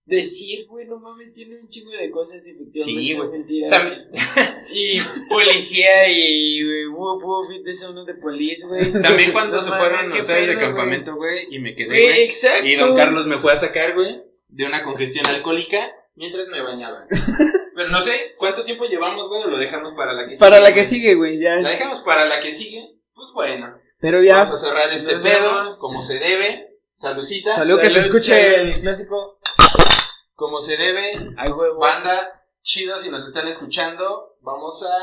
[0.09, 2.71] decir, güey, no mames, tiene un chingo de cosas efectivamente.
[2.73, 3.39] Sí, son güey.
[3.39, 3.71] mentiras.
[3.71, 4.09] También,
[4.73, 4.99] Y
[5.29, 7.47] policía y, güey, whoop, whoop,
[7.91, 8.93] uno de policía, güey.
[9.03, 12.67] también cuando No se mames, fueron ustedes de campamento, güey, y me quedé, Güey, exacto.
[12.67, 17.07] Y don Carlos me fue a sacar, güey, de una congestión alcohólica mientras me bañaba.
[17.75, 20.41] Pero no sé cuánto tiempo llevamos, güey, o lo dejamos para la que sigue.
[20.41, 21.57] Para la que sigue, güey, ya.
[21.57, 22.85] La dejamos para la que sigue.
[23.15, 24.39] Pues bueno, Pero ya.
[24.39, 26.65] vamos a cerrar este pedo como se debe.
[26.93, 27.55] Salucita.
[27.55, 28.73] Salió que se Salud, escuche salud.
[28.73, 29.39] el clásico.
[30.39, 31.33] Como se debe.
[31.37, 31.81] Ay, huevo.
[31.81, 34.37] Banda, chido si nos están escuchando.
[34.41, 34.97] Vamos a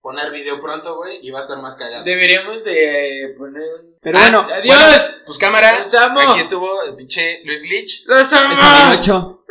[0.00, 2.04] poner video pronto, güey, y va a estar más cagado.
[2.04, 3.96] Deberíamos de eh, poner un...
[4.00, 4.74] Pero Ah, bueno, ¡Adiós!
[4.78, 5.78] Bueno, pues cámara.
[5.78, 6.20] ¡Los amo!
[6.20, 8.06] Aquí estuvo el pinche Luis Glitch.
[8.06, 8.54] ¡Los amo!
[8.54, 9.44] está 8.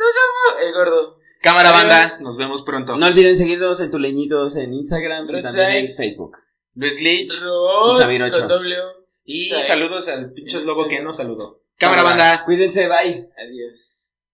[0.66, 1.18] El gordo.
[1.40, 1.80] Cámara, Adiós.
[1.80, 2.18] banda.
[2.20, 2.96] Nos vemos pronto.
[2.96, 5.88] No olviden seguirnos en Tuleñitos en Instagram y Red también en.
[5.88, 6.36] Facebook.
[6.74, 7.40] Luis Glitch.
[7.44, 8.30] Ocho.
[8.40, 9.04] con doble O.
[9.24, 11.62] Y saludos al pinche lobo que nos saludó.
[11.78, 12.44] Cámara, Cámara, banda.
[12.44, 13.30] Cuídense, bye.
[13.38, 14.03] Adiós.